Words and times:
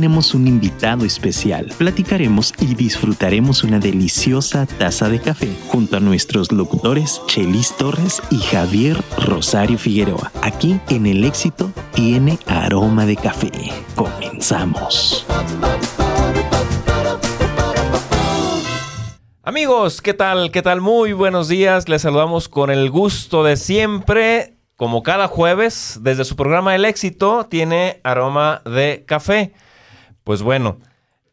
tenemos 0.00 0.32
un 0.32 0.48
invitado 0.48 1.04
especial. 1.04 1.70
Platicaremos 1.76 2.54
y 2.58 2.74
disfrutaremos 2.74 3.64
una 3.64 3.78
deliciosa 3.78 4.64
taza 4.64 5.10
de 5.10 5.20
café 5.20 5.54
junto 5.68 5.98
a 5.98 6.00
nuestros 6.00 6.50
locutores 6.52 7.20
Chelis 7.26 7.76
Torres 7.76 8.22
y 8.30 8.38
Javier 8.38 8.96
Rosario 9.18 9.76
Figueroa. 9.76 10.32
Aquí 10.40 10.80
en 10.88 11.04
El 11.04 11.22
Éxito 11.22 11.70
tiene 11.92 12.38
aroma 12.46 13.04
de 13.04 13.16
café. 13.16 13.50
Comenzamos. 13.94 15.26
Amigos, 19.42 20.00
¿qué 20.00 20.14
tal? 20.14 20.50
¿Qué 20.50 20.62
tal? 20.62 20.80
Muy 20.80 21.12
buenos 21.12 21.48
días. 21.48 21.90
Les 21.90 22.00
saludamos 22.00 22.48
con 22.48 22.70
el 22.70 22.88
gusto 22.88 23.44
de 23.44 23.58
siempre. 23.58 24.56
Como 24.76 25.02
cada 25.02 25.28
jueves, 25.28 25.98
desde 26.00 26.24
su 26.24 26.36
programa 26.36 26.74
El 26.74 26.86
Éxito, 26.86 27.44
tiene 27.50 28.00
aroma 28.02 28.62
de 28.64 29.04
café. 29.06 29.52
Pues 30.24 30.42
bueno, 30.42 30.78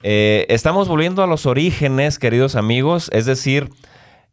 eh, 0.03 0.45
estamos 0.49 0.87
volviendo 0.87 1.23
a 1.23 1.27
los 1.27 1.45
orígenes, 1.45 2.19
queridos 2.19 2.55
amigos. 2.55 3.09
Es 3.13 3.25
decir, 3.25 3.69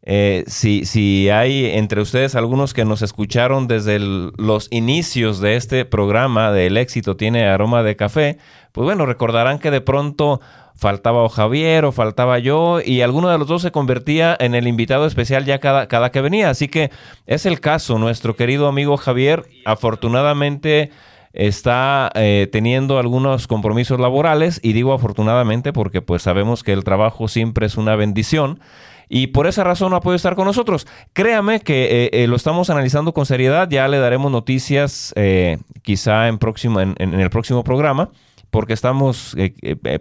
eh, 0.03 0.43
si, 0.47 0.85
si, 0.85 1.29
hay 1.29 1.65
entre 1.65 2.01
ustedes 2.01 2.35
algunos 2.35 2.73
que 2.73 2.85
nos 2.85 3.01
escucharon 3.01 3.67
desde 3.67 3.97
los 3.99 4.67
inicios 4.69 5.39
de 5.39 5.55
este 5.55 5.83
programa 5.83 6.51
de 6.51 6.67
El 6.67 6.77
Éxito 6.77 7.17
tiene 7.17 7.47
aroma 7.47 7.81
de 7.81 7.95
café, 7.95 8.37
pues 8.71 8.85
bueno, 8.85 9.05
recordarán 9.07 9.57
que 9.57 9.71
de 9.71 9.81
pronto 9.81 10.41
faltaba 10.75 11.23
o 11.23 11.29
Javier 11.29 11.85
o 11.85 11.91
faltaba 11.91 12.37
yo 12.37 12.81
y 12.81 13.01
alguno 13.01 13.29
de 13.29 13.37
los 13.37 13.47
dos 13.47 13.61
se 13.61 13.71
convertía 13.71 14.35
en 14.39 14.53
el 14.53 14.67
invitado 14.67 15.07
especial 15.07 15.45
ya 15.45 15.59
cada, 15.59 15.87
cada 15.87 16.11
que 16.11 16.21
venía. 16.21 16.49
Así 16.49 16.67
que 16.67 16.91
es 17.25 17.45
el 17.45 17.59
caso, 17.59 17.97
nuestro 17.97 18.35
querido 18.35 18.67
amigo 18.67 18.97
Javier 18.97 19.45
afortunadamente 19.65 20.91
está 21.35 22.09
eh, 22.15 22.47
teniendo 22.51 22.97
algunos 22.97 23.47
compromisos 23.47 23.99
laborales 23.99 24.59
y 24.63 24.73
digo 24.73 24.93
afortunadamente 24.93 25.73
porque 25.73 26.01
pues 26.01 26.23
sabemos 26.23 26.63
que 26.63 26.73
el 26.73 26.83
trabajo 26.83 27.27
siempre 27.27 27.65
es 27.65 27.77
una 27.77 27.95
bendición 27.95 28.59
y 29.07 29.27
por 29.27 29.45
esa 29.45 29.63
razón 29.63 29.91
no 29.91 29.97
ha 29.97 30.01
podido 30.01 30.15
estar 30.15 30.35
con 30.35 30.45
nosotros. 30.45 30.87
Créame 31.13 31.59
que 31.59 32.05
eh, 32.05 32.09
eh, 32.13 32.27
lo 32.27 32.35
estamos 32.35 32.69
analizando 32.69 33.13
con 33.13 33.25
seriedad, 33.25 33.69
ya 33.69 33.87
le 33.87 33.99
daremos 33.99 34.31
noticias 34.31 35.13
quizá 35.83 36.27
en, 36.27 36.37
próximo, 36.39 36.81
en 36.81 36.95
el 36.97 37.29
próximo 37.29 37.63
programa 37.63 38.09
porque 38.49 38.73
estamos 38.73 39.35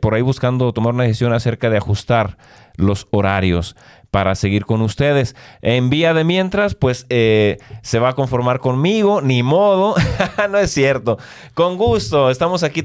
por 0.01 0.15
ahí 0.15 0.23
buscando 0.23 0.73
tomar 0.73 0.95
una 0.95 1.03
decisión 1.03 1.33
acerca 1.33 1.71
de 1.71 1.77
ajustar 1.77 2.39
los 2.77 3.09
horarios 3.11 3.75
para 4.15 4.37
seguir 4.37 4.65
con 4.65 4.81
ustedes. 4.81 5.35
En 5.61 5.91
vía 5.91 6.15
de 6.15 6.23
mientras, 6.23 6.77
pues 6.77 7.05
eh, 7.09 7.59
se 7.83 7.99
va 7.99 8.11
a 8.11 8.13
conformar 8.13 8.61
conmigo, 8.61 9.21
ni 9.21 9.43
modo, 9.43 9.97
no 10.51 10.59
es 10.59 10.71
cierto. 10.71 11.19
Con 11.55 11.77
gusto, 11.77 12.31
estamos 12.31 12.63
aquí 12.63 12.85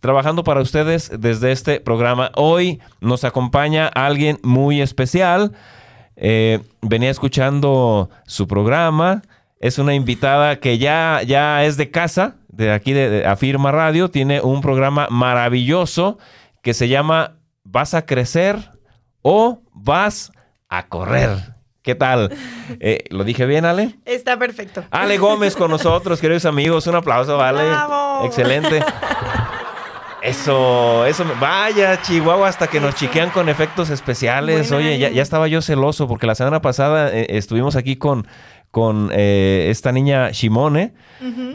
trabajando 0.00 0.42
para 0.42 0.60
ustedes 0.60 1.12
desde 1.16 1.52
este 1.52 1.78
programa. 1.78 2.32
Hoy 2.34 2.80
nos 3.00 3.22
acompaña 3.22 3.86
alguien 3.86 4.40
muy 4.42 4.80
especial. 4.80 5.52
venía 6.16 7.10
escuchando 7.12 8.10
su 8.26 8.48
programa. 8.48 9.22
Es 9.60 9.78
una 9.78 9.94
invitada 9.94 10.58
que 10.58 10.76
ya, 10.76 11.20
ya 11.24 11.64
es 11.64 11.76
de 11.76 11.92
casa, 11.92 12.34
de 12.48 12.72
aquí 12.72 12.92
de, 12.92 13.26
Afirma 13.26 13.70
Radio, 13.70 14.10
tiene 14.10 14.40
un 14.40 14.60
programa 14.60 15.06
maravilloso 15.08 16.18
que 16.62 16.74
se 16.74 16.88
llama 16.88 17.36
¿Vas 17.62 17.94
a 17.94 18.06
crecer 18.06 18.71
o 19.22 19.60
vas 19.72 20.32
a 20.68 20.88
correr? 20.88 21.30
¿Qué 21.82 21.96
tal? 21.96 22.32
Eh, 22.78 23.04
¿Lo 23.10 23.24
dije 23.24 23.44
bien, 23.44 23.64
Ale? 23.64 23.96
Está 24.04 24.38
perfecto. 24.38 24.84
Ale 24.90 25.18
Gómez 25.18 25.56
con 25.56 25.70
nosotros, 25.70 26.20
queridos 26.20 26.44
amigos. 26.44 26.86
Un 26.86 26.94
aplauso, 26.94 27.40
Ale. 27.40 27.68
¡Bravo! 27.68 28.24
Excelente. 28.24 28.84
Eso, 30.22 31.04
eso, 31.04 31.24
vaya, 31.40 32.00
Chihuahua, 32.00 32.46
hasta 32.46 32.68
que 32.68 32.78
nos 32.78 32.94
chiquean 32.94 33.30
con 33.30 33.48
efectos 33.48 33.90
especiales. 33.90 34.70
Oye, 34.70 34.96
ya, 34.96 35.20
estaba 35.20 35.48
yo 35.48 35.60
celoso 35.60 36.06
porque 36.06 36.28
la 36.28 36.36
semana 36.36 36.62
pasada 36.62 37.10
eh, 37.12 37.26
estuvimos 37.30 37.74
aquí 37.74 37.96
con, 37.96 38.28
con 38.72 39.10
eh, 39.12 39.66
esta 39.68 39.92
niña 39.92 40.30
Shimone 40.30 40.94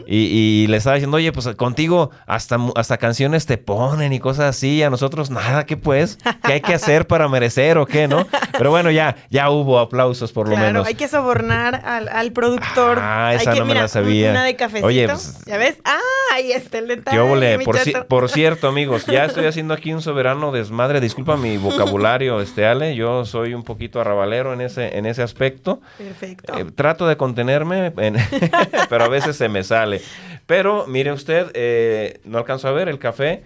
y, 0.06 0.66
le 0.68 0.76
estaba 0.78 0.94
diciendo, 0.94 1.18
oye, 1.18 1.32
pues 1.32 1.46
contigo 1.56 2.10
hasta, 2.26 2.56
hasta 2.76 2.96
canciones 2.96 3.44
te 3.44 3.58
ponen 3.58 4.12
y 4.12 4.20
cosas 4.20 4.56
así, 4.56 4.82
a 4.82 4.88
nosotros 4.88 5.28
nada, 5.28 5.66
¿qué 5.66 5.76
pues? 5.76 6.18
¿Qué 6.46 6.54
hay 6.54 6.60
que 6.60 6.72
hacer 6.72 7.06
para 7.06 7.28
merecer 7.28 7.76
o 7.76 7.86
qué, 7.86 8.08
no? 8.08 8.26
Pero 8.56 8.70
bueno, 8.70 8.90
ya, 8.90 9.16
ya 9.30 9.50
hubo 9.50 9.78
aplausos 9.78 10.32
por 10.32 10.48
lo 10.48 10.56
menos. 10.56 10.86
hay 10.86 10.94
que 10.94 11.08
sobornar 11.08 11.82
al, 11.84 12.32
productor. 12.32 12.98
Ah, 13.02 13.34
esa 13.34 13.54
no 13.54 13.64
me 13.64 13.74
la 13.74 13.88
sabía. 13.88 14.30
Una 14.30 14.44
de 14.44 14.56
cafecito. 14.56 14.86
Oye, 14.86 15.06
pues, 15.06 15.44
¿ya 15.44 15.58
ves? 15.58 15.76
Ah, 15.84 15.98
ahí 16.34 16.52
está 16.52 16.78
el 16.78 16.86
detalle. 16.86 17.18
Qué 17.58 17.64
por, 17.64 18.06
por, 18.06 18.28
cierto, 18.30 18.68
amigos, 18.68 19.06
ya 19.06 19.24
estoy 19.24 19.46
haciendo 19.46 19.74
aquí 19.74 19.92
un 19.92 20.02
soberano 20.02 20.52
desmadre. 20.52 21.00
Disculpa 21.00 21.36
mi 21.36 21.56
vocabulario, 21.56 22.40
este 22.40 22.64
Ale, 22.64 22.94
yo 22.94 23.24
soy 23.24 23.54
un 23.54 23.64
poquito 23.64 24.00
arrabalero 24.00 24.52
en 24.52 24.60
ese, 24.60 24.96
en 24.96 25.04
ese 25.04 25.22
aspecto. 25.22 25.80
Perfecto. 25.98 26.56
Eh, 26.56 26.66
trato 26.74 27.07
de 27.08 27.16
contenerme, 27.16 27.92
pero 28.88 29.04
a 29.04 29.08
veces 29.08 29.36
se 29.36 29.48
me 29.48 29.64
sale. 29.64 30.00
Pero 30.46 30.86
mire 30.86 31.12
usted, 31.12 31.50
eh, 31.54 32.20
no 32.24 32.38
alcanzo 32.38 32.68
a 32.68 32.72
ver 32.72 32.88
el 32.88 32.98
café, 32.98 33.42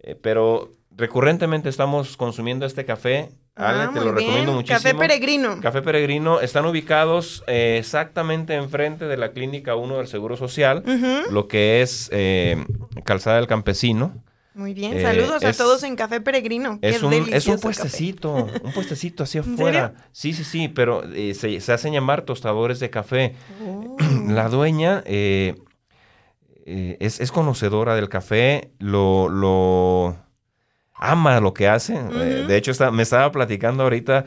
eh, 0.00 0.16
pero 0.20 0.72
recurrentemente 0.96 1.68
estamos 1.68 2.16
consumiendo 2.16 2.66
este 2.66 2.84
café. 2.84 3.30
Ale, 3.54 3.82
ah, 3.82 3.90
te 3.92 4.00
lo 4.00 4.12
recomiendo 4.12 4.52
muchísimo. 4.52 4.78
Café 4.78 4.94
Peregrino. 4.94 5.60
Café 5.60 5.82
Peregrino. 5.82 6.40
Están 6.40 6.64
ubicados 6.66 7.44
eh, 7.46 7.76
exactamente 7.78 8.54
enfrente 8.54 9.06
de 9.06 9.16
la 9.16 9.32
Clínica 9.32 9.76
1 9.76 9.98
del 9.98 10.06
Seguro 10.06 10.36
Social, 10.36 10.82
lo 11.30 11.48
que 11.48 11.82
es 11.82 12.10
Calzada 13.04 13.36
del 13.36 13.46
Campesino. 13.46 14.22
Muy 14.54 14.74
bien, 14.74 15.00
saludos 15.00 15.44
a 15.44 15.52
todos 15.52 15.82
en 15.82 15.96
Café 15.96 16.20
Peregrino. 16.20 16.78
Es, 16.82 17.02
un, 17.02 17.12
es 17.12 17.46
un 17.46 17.58
puestecito, 17.58 18.48
un 18.62 18.72
puestecito 18.72 19.22
hacia 19.22 19.40
afuera. 19.42 19.94
Sí, 20.12 20.34
sí, 20.34 20.44
sí, 20.44 20.68
pero 20.68 21.02
se, 21.34 21.60
se, 21.60 21.72
hacen 21.72 21.92
llamar 21.92 22.22
tostadores 22.22 22.78
de 22.80 22.90
café. 22.90 23.34
Oh. 23.66 23.96
La 24.28 24.48
dueña 24.48 25.02
eh, 26.64 26.96
es, 27.00 27.32
conocedora 27.32 27.94
del 27.94 28.08
café, 28.08 28.72
lo, 28.78 29.28
lo 29.28 30.16
ama 30.94 31.40
lo 31.40 31.54
que 31.54 31.68
hace. 31.68 31.94
Eh, 31.94 32.44
de 32.46 32.56
hecho, 32.56 32.72
me 32.92 33.02
estaba 33.02 33.32
platicando 33.32 33.82
ahorita, 33.82 34.26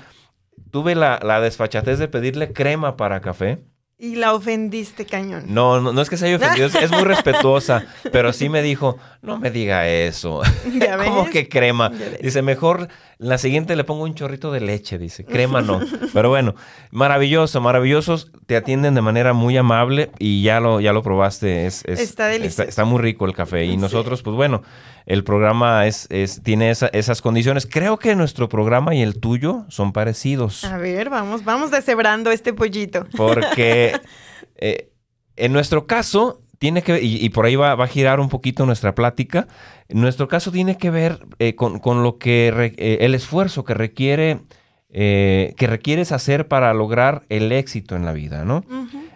tuve 0.71 0.95
la, 0.95 1.19
la 1.23 1.39
desfachatez 1.39 1.99
de 1.99 2.07
pedirle 2.07 2.51
crema 2.51 2.97
para 2.97 3.21
café. 3.21 3.63
Y 3.97 4.15
la 4.15 4.33
ofendiste, 4.33 5.05
cañón. 5.05 5.45
No, 5.47 5.79
no, 5.79 5.93
no 5.93 6.01
es 6.01 6.09
que 6.09 6.17
se 6.17 6.25
haya 6.25 6.35
ofendido, 6.35 6.67
es, 6.67 6.91
muy 6.91 7.03
respetuosa, 7.03 7.85
pero 8.11 8.33
sí 8.33 8.49
me 8.49 8.61
dijo, 8.61 8.97
no 9.21 9.39
me 9.39 9.51
diga 9.51 9.87
eso. 9.87 10.41
¿Cómo 11.05 11.29
que 11.29 11.47
crema? 11.47 11.91
Dice, 12.21 12.41
mejor 12.41 12.89
la 13.17 13.37
siguiente 13.37 13.75
le 13.75 13.83
pongo 13.83 14.03
un 14.03 14.13
chorrito 14.13 14.51
de 14.51 14.59
leche, 14.59 14.97
dice. 14.97 15.23
Crema 15.23 15.61
no. 15.61 15.79
Pero 16.13 16.29
bueno, 16.29 16.55
maravilloso, 16.91 17.61
maravillosos. 17.61 18.31
Te 18.45 18.57
atienden 18.57 18.93
de 18.93 19.01
manera 19.01 19.33
muy 19.33 19.55
amable 19.57 20.11
y 20.19 20.43
ya 20.43 20.59
lo, 20.59 20.81
ya 20.81 20.91
lo 20.91 21.01
probaste. 21.01 21.65
Es, 21.65 21.85
está 21.85 22.27
delicioso. 22.27 22.63
Está, 22.63 22.83
muy 22.83 23.01
rico 23.01 23.25
el 23.25 23.33
café. 23.33 23.65
Y 23.65 23.77
nosotros, 23.77 24.21
pues 24.21 24.35
bueno, 24.35 24.63
el 25.05 25.23
programa 25.23 25.87
es, 25.87 26.07
es 26.09 26.43
tiene 26.43 26.71
esas 26.71 27.21
condiciones. 27.21 27.65
Creo 27.65 27.97
que 27.97 28.15
nuestro 28.15 28.49
programa 28.49 28.93
y 28.93 29.01
el 29.01 29.19
tuyo 29.19 29.65
son 29.69 29.93
parecidos. 29.93 30.65
A 30.65 30.77
ver, 30.77 31.09
vamos, 31.09 31.45
vamos 31.45 31.71
deshebrando 31.71 32.31
este 32.31 32.53
pollito. 32.53 33.05
Porque 33.15 33.99
eh, 34.57 34.91
en 35.37 35.53
nuestro 35.53 35.85
caso, 35.85 36.41
tiene 36.65 36.81
que 36.81 37.01
y, 37.01 37.29
por 37.29 37.45
ahí 37.45 37.55
va, 37.55 37.71
a 37.71 37.87
girar 37.87 38.19
un 38.19 38.29
poquito 38.29 38.65
nuestra 38.65 38.95
plática. 38.95 39.47
Nuestro 39.89 40.27
caso 40.27 40.51
tiene 40.51 40.77
que 40.77 40.89
ver 40.89 41.19
eh, 41.39 41.55
con, 41.55 42.03
lo 42.03 42.17
que 42.17 42.73
eh, 42.77 42.97
el 43.01 43.15
esfuerzo 43.15 43.63
que 43.63 43.73
requiere 43.73 44.41
que 44.91 45.67
requieres 45.67 46.13
hacer 46.13 46.47
para 46.47 46.73
lograr 46.73 47.23
el 47.27 47.51
éxito 47.51 47.97
en 47.97 48.05
la 48.05 48.13
vida, 48.13 48.45
¿no? 48.45 48.63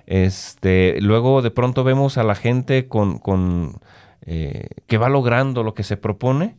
Este, 0.08 0.98
luego 1.00 1.42
de 1.42 1.52
pronto 1.52 1.86
vemos 1.86 2.18
a 2.18 2.26
la 2.26 2.36
gente 2.36 2.90
con 2.90 3.22
eh, 4.32 4.68
que 4.86 5.00
va 5.00 5.10
logrando 5.10 5.64
lo 5.64 5.74
que 5.74 5.82
se 5.82 5.98
propone. 5.98 6.56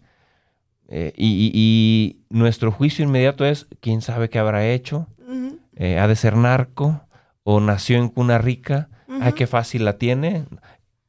Eh, 0.88 1.12
y, 1.16 2.24
nuestro 2.28 2.72
juicio 2.72 3.04
inmediato 3.04 3.44
es, 3.44 3.68
¿quién 3.80 4.00
sabe 4.00 4.28
qué 4.28 4.40
habrá 4.40 4.66
hecho? 4.66 5.06
Eh, 5.76 5.98
¿Ha 5.98 6.08
de 6.08 6.16
ser 6.16 6.36
narco? 6.36 7.02
¿O 7.44 7.60
nació 7.60 7.98
en 7.98 8.08
cuna 8.08 8.38
rica? 8.38 8.88
¿Ay, 9.20 9.34
qué 9.34 9.46
fácil 9.46 9.84
la 9.84 9.98
tiene? 9.98 10.46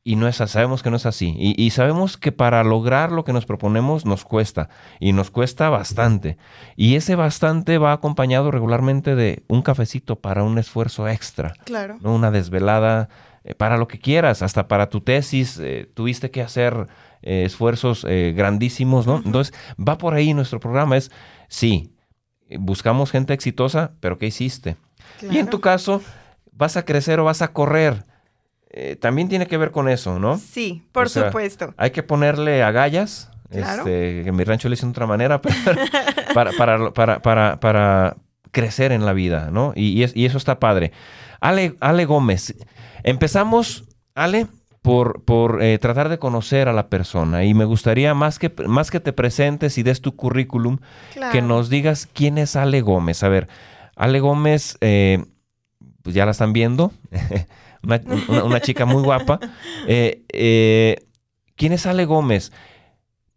Y 0.04 0.16
no 0.16 0.28
es 0.28 0.38
sabemos 0.38 0.82
que 0.82 0.90
no 0.90 0.96
es 0.96 1.06
así. 1.06 1.36
Y, 1.38 1.70
sabemos 1.70 2.18
que 2.18 2.32
para 2.32 2.64
lograr 2.64 3.12
lo 3.12 3.24
que 3.24 3.34
nos 3.34 3.46
proponemos 3.46 4.04
nos 4.04 4.26
cuesta. 4.26 4.70
Y 5.00 5.14
nos 5.14 5.30
cuesta 5.30 5.70
bastante. 5.70 6.38
Y 6.76 6.96
ese 6.96 7.16
bastante 7.16 7.78
va 7.78 7.94
acompañado 7.94 8.50
regularmente 8.50 9.16
de 9.16 9.44
un 9.48 9.62
cafecito 9.62 10.20
para 10.20 10.44
un 10.44 10.58
esfuerzo 10.58 11.08
extra. 11.08 11.54
Claro. 11.66 11.98
¿no? 12.02 12.16
Una 12.16 12.32
desvelada 12.32 13.10
eh, 13.44 13.54
para 13.54 13.78
lo 13.78 13.88
que 13.88 14.00
quieras, 14.00 14.42
hasta 14.42 14.68
para 14.68 14.90
tu 14.90 15.02
tesis 15.02 15.60
eh, 15.60 15.88
tuviste 15.94 16.32
que 16.32 16.42
hacer 16.42 16.88
eh, 17.22 17.44
esfuerzos 17.46 18.04
grandísimos, 18.04 19.06
¿no? 19.06 19.22
Entonces, 19.24 19.54
va 19.78 20.00
por 20.00 20.16
ahí 20.16 20.34
nuestro 20.34 20.60
programa, 20.60 20.98
es, 20.98 21.12
sí, 21.48 21.96
buscamos 22.60 23.12
gente 23.12 23.34
exitosa, 23.34 23.94
pero 24.00 24.18
¿qué 24.18 24.26
hiciste? 24.26 24.78
Y 25.30 25.38
en 25.38 25.48
tu 25.48 25.62
caso, 25.62 26.02
¿vas 26.52 26.78
a 26.78 26.86
crecer 26.86 27.20
o 27.20 27.26
vas 27.26 27.44
a 27.44 27.54
correr? 27.54 28.04
También 29.00 29.28
tiene 29.30 29.48
que 29.48 29.58
ver 29.58 29.72
con 29.72 29.90
eso, 29.90 30.20
¿no? 30.20 30.38
Sí, 30.38 30.84
por 30.92 31.10
supuesto. 31.10 31.74
Hay 31.78 31.92
que 31.92 32.04
ponerle 32.04 32.64
agallas, 32.64 33.28
Claro. 33.50 33.80
Este, 33.82 34.22
en 34.30 34.34
mi 34.38 34.46
rancho 34.46 34.70
le 34.70 34.74
dicen 34.76 34.90
de 34.90 34.92
otra 34.92 35.08
manera, 35.08 35.42
pero 35.66 35.82
para, 36.34 36.52
para, 36.54 36.92
para, 36.94 37.22
para, 37.22 37.60
para 37.60 38.16
crecer 38.52 38.94
en 38.94 39.06
la 39.06 39.12
vida, 39.12 39.50
¿no? 39.52 39.74
Y, 39.76 39.88
y 39.90 40.04
es- 40.04 40.16
y 40.16 40.26
eso 40.26 40.38
está 40.38 40.58
padre. 40.60 40.94
Ale, 41.42 41.76
Ale 41.82 42.06
Gómez, 42.06 42.56
empezamos, 43.04 43.84
Ale, 44.16 44.48
por, 44.82 45.24
por 45.26 45.62
eh, 45.62 45.78
tratar 45.80 46.08
de 46.08 46.18
conocer 46.18 46.70
a 46.70 46.74
la 46.74 46.88
persona 46.88 47.44
y 47.44 47.54
me 47.54 47.66
gustaría 47.66 48.14
más 48.14 48.40
que, 48.40 48.50
más 48.68 48.90
que 48.90 49.00
te 49.02 49.12
presentes 49.14 49.78
y 49.78 49.84
des 49.84 50.00
tu 50.02 50.16
currículum, 50.16 50.78
Claro. 51.14 51.34
que 51.34 51.42
nos 51.42 51.70
digas 51.70 52.08
quién 52.14 52.38
es 52.38 52.56
Ale 52.56 52.80
Gómez. 52.82 53.22
A 53.24 53.28
ver, 53.30 53.50
Ale 53.98 54.22
Gómez, 54.22 54.78
eh, 54.80 55.26
pues 56.04 56.16
ya 56.16 56.24
la 56.26 56.32
están 56.32 56.54
viendo, 56.54 56.94
una, 57.84 58.60
chica 58.62 58.86
muy 58.86 59.04
guapa. 59.04 59.40
Eh, 59.88 60.24
eh, 60.30 60.98
¿Quién 61.56 61.74
es 61.74 61.86
Ale 61.86 62.06
Gómez? 62.06 62.52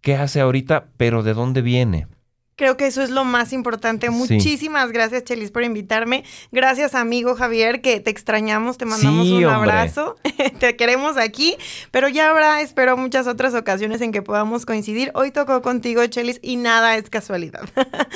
¿Qué 0.00 0.16
hace 0.16 0.40
ahorita? 0.40 0.88
Pero 0.96 1.22
¿de 1.22 1.34
dónde 1.34 1.62
viene? 1.62 2.06
Creo 2.56 2.76
que 2.76 2.86
eso 2.86 3.02
es 3.02 3.10
lo 3.10 3.24
más 3.24 3.52
importante. 3.52 4.06
Sí. 4.08 4.12
Muchísimas 4.12 4.92
gracias, 4.92 5.24
Chelis, 5.24 5.50
por 5.50 5.64
invitarme. 5.64 6.24
Gracias, 6.52 6.94
amigo 6.94 7.34
Javier, 7.34 7.80
que 7.80 7.98
te 8.00 8.10
extrañamos, 8.10 8.78
te 8.78 8.84
mandamos 8.84 9.26
Sí, 9.26 9.32
un 9.32 9.44
hombre. 9.46 9.72
abrazo. 9.72 10.16
te 10.60 10.76
queremos 10.76 11.16
aquí, 11.16 11.56
pero 11.90 12.08
ya 12.08 12.30
habrá, 12.30 12.60
espero, 12.60 12.96
muchas 12.96 13.26
otras 13.26 13.54
ocasiones 13.54 14.00
en 14.00 14.12
que 14.12 14.22
podamos 14.22 14.66
coincidir. 14.66 15.10
Hoy 15.14 15.30
tocó 15.32 15.62
contigo, 15.62 16.06
Chelis, 16.06 16.38
y 16.42 16.56
nada 16.56 16.96
es 16.96 17.10
casualidad. 17.10 17.62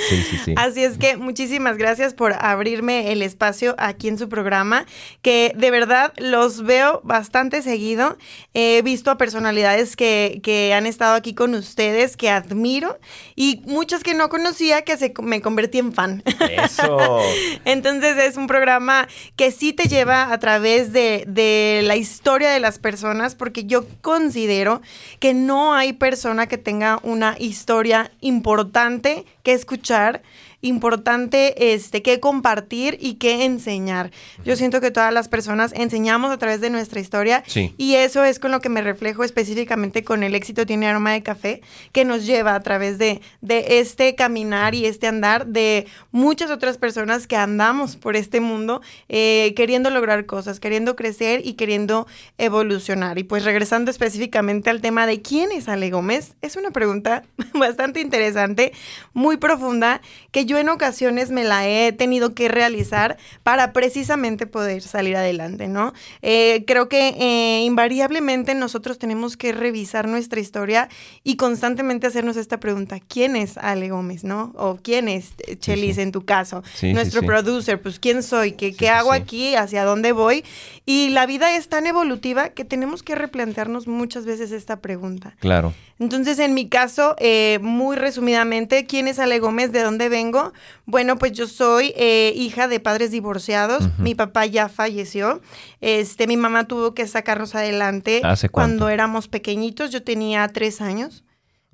Sí, 0.08 0.22
sí, 0.22 0.38
sí. 0.44 0.54
Así 0.56 0.84
es 0.84 0.98
que 0.98 1.16
muchísimas 1.16 1.76
gracias 1.76 2.14
por 2.14 2.32
abrirme 2.34 3.12
el 3.12 3.22
espacio 3.22 3.74
aquí 3.78 4.08
en 4.08 4.18
su 4.18 4.28
programa, 4.28 4.86
que 5.22 5.52
de 5.56 5.70
verdad 5.70 6.12
los 6.16 6.62
veo 6.62 7.00
bastante 7.02 7.60
seguido. 7.62 8.16
He 8.54 8.82
visto 8.82 9.10
a 9.10 9.18
personalidades 9.18 9.96
que, 9.96 10.40
que 10.42 10.72
han 10.74 10.86
estado 10.86 11.14
aquí 11.14 11.34
con 11.34 11.54
ustedes, 11.54 12.16
que 12.16 12.30
admiro, 12.30 12.98
y 13.34 13.62
muchas 13.66 14.02
que 14.04 14.14
no 14.14 14.27
conocía, 14.28 14.82
que 14.82 14.96
se, 14.96 15.12
me 15.22 15.40
convertí 15.40 15.78
en 15.78 15.92
fan. 15.92 16.22
Eso. 16.50 17.20
Entonces 17.64 18.16
es 18.18 18.36
un 18.36 18.46
programa 18.46 19.08
que 19.36 19.50
sí 19.50 19.72
te 19.72 19.84
lleva 19.88 20.32
a 20.32 20.38
través 20.38 20.92
de, 20.92 21.24
de 21.26 21.82
la 21.84 21.96
historia 21.96 22.50
de 22.50 22.60
las 22.60 22.78
personas, 22.78 23.34
porque 23.34 23.64
yo 23.64 23.86
considero 24.00 24.82
que 25.20 25.34
no 25.34 25.74
hay 25.74 25.92
persona 25.92 26.46
que 26.46 26.58
tenga 26.58 27.00
una 27.02 27.36
historia 27.38 28.10
importante 28.20 29.24
que 29.42 29.52
escuchar, 29.52 30.22
importante 30.60 31.72
este, 31.74 32.02
que 32.02 32.20
compartir 32.20 32.98
y 33.00 33.14
que 33.14 33.44
enseñar. 33.44 34.10
Yo 34.44 34.56
siento 34.56 34.80
que 34.80 34.90
todas 34.90 35.12
las 35.12 35.28
personas 35.28 35.72
enseñamos 35.74 36.30
a 36.32 36.38
través 36.38 36.60
de 36.60 36.70
nuestra 36.70 37.00
historia 37.00 37.44
Sí. 37.46 37.74
y 37.78 37.94
eso 37.94 38.24
es 38.24 38.38
con 38.38 38.50
lo 38.50 38.60
que 38.60 38.68
me 38.68 38.82
reflejo 38.82 39.22
específicamente 39.24 40.02
con 40.04 40.22
el 40.22 40.34
éxito 40.34 40.66
tiene 40.66 40.88
aroma 40.88 41.12
de 41.12 41.22
café, 41.22 41.60
que 41.92 42.04
nos 42.04 42.26
lleva 42.26 42.54
a 42.54 42.60
través 42.60 42.98
de, 42.98 43.20
de 43.40 43.78
este 43.80 44.14
caminar 44.14 44.74
y 44.74 44.86
este 44.86 45.06
andar 45.06 45.46
de 45.46 45.86
muchas 46.10 46.50
otras 46.50 46.76
personas 46.78 47.26
que 47.26 47.36
andamos 47.36 47.96
por 47.96 48.16
este 48.16 48.40
mundo 48.40 48.80
eh, 49.08 49.52
queriendo 49.56 49.90
lograr 49.90 50.26
cosas, 50.26 50.58
queriendo 50.60 50.96
crecer 50.96 51.42
y 51.44 51.54
queriendo 51.54 52.06
evolucionar. 52.38 53.18
Y 53.18 53.24
pues 53.24 53.44
regresando 53.44 53.90
específicamente 53.90 54.70
al 54.70 54.80
tema 54.80 55.06
de 55.06 55.22
quién 55.22 55.52
es 55.52 55.68
Ale 55.68 55.90
Gómez, 55.90 56.34
es 56.42 56.56
una 56.56 56.70
pregunta 56.70 57.24
bastante 57.54 58.00
interesante, 58.00 58.72
muy 59.12 59.36
profunda, 59.36 60.00
que 60.32 60.46
yo 60.48 60.58
en 60.58 60.70
ocasiones 60.70 61.30
me 61.30 61.44
la 61.44 61.68
he 61.68 61.92
tenido 61.92 62.34
que 62.34 62.48
realizar 62.48 63.18
para 63.42 63.72
precisamente 63.72 64.46
poder 64.46 64.82
salir 64.82 65.14
adelante, 65.14 65.68
¿no? 65.68 65.92
Eh, 66.22 66.64
creo 66.66 66.88
que 66.88 67.08
eh, 67.08 67.64
invariablemente 67.64 68.54
nosotros 68.54 68.98
tenemos 68.98 69.36
que 69.36 69.52
revisar 69.52 70.08
nuestra 70.08 70.40
historia 70.40 70.88
y 71.22 71.36
constantemente 71.36 72.06
hacernos 72.06 72.36
esta 72.38 72.58
pregunta, 72.58 72.98
¿quién 73.06 73.36
es 73.36 73.58
Ale 73.58 73.90
Gómez, 73.90 74.24
no? 74.24 74.52
O 74.56 74.78
¿quién 74.82 75.08
es 75.08 75.34
Chelis 75.60 75.96
sí. 75.96 76.02
en 76.02 76.12
tu 76.12 76.24
caso? 76.24 76.64
Sí, 76.74 76.94
Nuestro 76.94 77.22
producer, 77.22 77.80
pues 77.80 77.98
¿quién 77.98 78.22
soy? 78.22 78.52
¿Qué, 78.52 78.74
qué 78.74 78.88
hago 78.88 79.12
aquí? 79.12 79.54
¿Hacia 79.54 79.84
dónde 79.84 80.12
voy? 80.12 80.44
Y 80.86 81.10
la 81.10 81.26
vida 81.26 81.54
es 81.54 81.68
tan 81.68 81.86
evolutiva 81.86 82.48
que 82.48 82.64
tenemos 82.64 83.02
que 83.02 83.14
replantearnos 83.14 83.86
muchas 83.86 84.24
veces 84.24 84.50
esta 84.52 84.80
pregunta. 84.80 85.36
Claro. 85.40 85.74
Entonces, 86.00 86.38
en 86.38 86.54
mi 86.54 86.68
caso, 86.68 87.16
eh, 87.18 87.58
muy 87.60 87.96
resumidamente, 87.96 88.86
¿quién 88.86 89.08
es 89.08 89.18
Ale 89.18 89.40
Gómez? 89.40 89.72
¿De 89.72 89.82
dónde 89.82 90.08
vengo? 90.08 90.37
Bueno, 90.86 91.16
pues 91.18 91.32
yo 91.32 91.46
soy 91.46 91.92
eh, 91.96 92.32
hija 92.34 92.68
de 92.68 92.80
padres 92.80 93.10
divorciados. 93.10 93.88
Mi 93.98 94.14
papá 94.14 94.46
ya 94.46 94.68
falleció. 94.68 95.40
Este, 95.80 96.26
mi 96.26 96.36
mamá 96.36 96.66
tuvo 96.66 96.94
que 96.94 97.06
sacarnos 97.06 97.54
adelante 97.54 98.22
cuando 98.50 98.88
éramos 98.88 99.28
pequeñitos. 99.28 99.90
Yo 99.90 100.02
tenía 100.02 100.46
tres 100.48 100.80
años. 100.80 101.24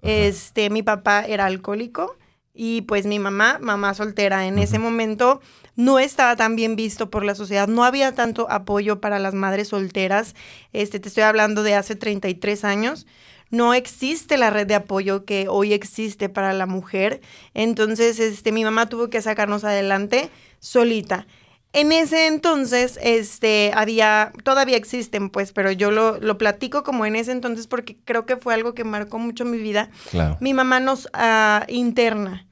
Este, 0.03 0.69
mi 0.71 0.83
papá 0.83 1.25
era 1.25 1.47
alcohólico 1.47 2.17
y 2.53 2.83
pues 2.83 3.05
mi 3.05 3.19
mamá, 3.19 3.59
mamá 3.61 3.95
soltera, 3.95 4.47
en 4.47 4.61
ese 4.61 4.79
momento 4.79 5.41
no 5.75 5.99
estaba 5.99 6.37
tan 6.37 6.55
bien 6.55 6.77
visto 6.77 7.11
por 7.11 7.25
la 7.25 7.35
sociedad, 7.35 7.67
no 7.67 7.85
había 7.85 8.15
tanto 8.15 8.47
apoyo 8.49 9.01
para 9.01 9.19
las 9.19 9.35
madres 9.35 9.69
solteras. 9.69 10.37
Este, 10.73 11.01
te 11.01 11.09
estoy 11.09 11.25
hablando 11.25 11.65
de 11.65 11.75
hace 11.75 11.97
33 11.97 12.65
años. 12.65 13.07
No 13.55 13.73
existe 13.73 14.37
la 14.37 14.51
red 14.51 14.67
de 14.67 14.75
apoyo 14.75 15.25
que 15.25 15.47
hoy 15.49 15.73
existe 15.73 16.29
para 16.29 16.53
la 16.53 16.67
mujer. 16.67 17.21
Entonces, 17.55 18.19
este, 18.19 18.53
mi 18.53 18.65
mamá 18.65 18.89
tuvo 18.89 19.09
que 19.09 19.23
sacarnos 19.23 19.65
adelante 19.65 20.29
solita. 20.59 21.27
En 21.73 21.93
ese 21.93 22.27
entonces, 22.27 22.99
este, 23.03 23.73
había, 23.75 24.33
todavía 24.43 24.77
existen, 24.77 25.31
pues, 25.31 25.53
pero 25.53 25.73
yo 25.73 25.91
lo, 25.91 26.19
lo 26.21 26.39
platico 26.39 26.83
como 26.83 27.07
en 27.07 27.17
ese 27.17 27.33
entonces 27.33 27.67
porque 27.67 27.97
creo 28.05 28.27
que 28.27 28.37
fue 28.37 28.55
algo 28.55 28.75
que 28.75 28.85
marcó 28.85 29.19
mucho 29.19 29.45
mi 29.45 29.59
vida. 29.59 29.91
Claro. 30.11 30.37
Mi 30.41 30.55
mamá 30.55 30.81
nos 30.81 31.09
ah, 31.13 31.65
interna 31.69 32.47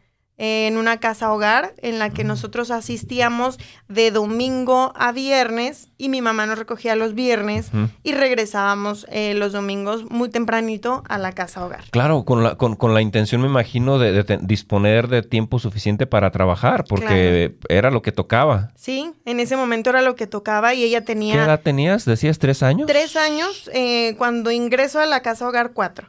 en 0.44 0.76
una 0.76 0.98
casa 0.98 1.32
hogar 1.32 1.72
en 1.78 2.00
la 2.00 2.10
que 2.10 2.24
nosotros 2.24 2.72
asistíamos 2.72 3.60
de 3.86 4.10
domingo 4.10 4.92
a 4.96 5.12
viernes 5.12 5.88
y 5.98 6.08
mi 6.08 6.20
mamá 6.20 6.46
nos 6.46 6.58
recogía 6.58 6.96
los 6.96 7.14
viernes 7.14 7.70
y 8.02 8.12
regresábamos 8.12 9.06
eh, 9.08 9.34
los 9.34 9.52
domingos 9.52 10.10
muy 10.10 10.30
tempranito 10.30 11.04
a 11.08 11.18
la 11.18 11.30
casa 11.30 11.64
hogar. 11.64 11.84
Claro, 11.92 12.24
con 12.24 12.42
la, 12.42 12.56
con, 12.56 12.74
con 12.74 12.92
la 12.92 13.02
intención, 13.02 13.40
me 13.40 13.46
imagino, 13.46 14.00
de, 14.00 14.24
disponer 14.42 15.06
de 15.06 15.22
tiempo 15.22 15.60
suficiente 15.60 16.08
para 16.08 16.32
trabajar, 16.32 16.86
porque 16.88 17.54
era 17.68 17.92
lo 17.92 18.02
que 18.02 18.10
tocaba. 18.10 18.72
Sí, 18.74 19.12
en 19.24 19.38
ese 19.38 19.56
momento 19.56 19.90
era 19.90 20.02
lo 20.02 20.16
que 20.16 20.26
tocaba 20.26 20.74
y 20.74 20.82
ella 20.82 21.02
¿Qué 21.02 21.06
tenía 21.06 21.44
edad 21.44 21.60
tenías? 21.60 22.04
¿Decías 22.04 22.40
tres 22.40 22.64
años? 22.64 22.88
tres 22.88 23.14
años 23.14 23.70
eh, 23.72 24.16
cuando 24.18 24.50
ingreso 24.50 24.98
a 24.98 25.06
la 25.06 25.22
casa 25.22 25.46
hogar 25.46 25.72
cuatro. 25.72 26.08